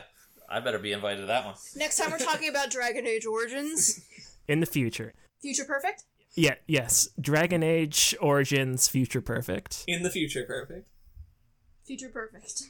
[0.50, 1.56] I better be invited to that one.
[1.76, 4.06] Next time we're talking about Dragon Age Origins.
[4.48, 5.14] In the future.
[5.42, 6.04] Future Perfect?
[6.36, 7.10] Yeah, yes.
[7.20, 9.84] Dragon Age Origins Future Perfect.
[9.88, 10.88] in the future perfect.
[11.86, 12.62] Future Perfect.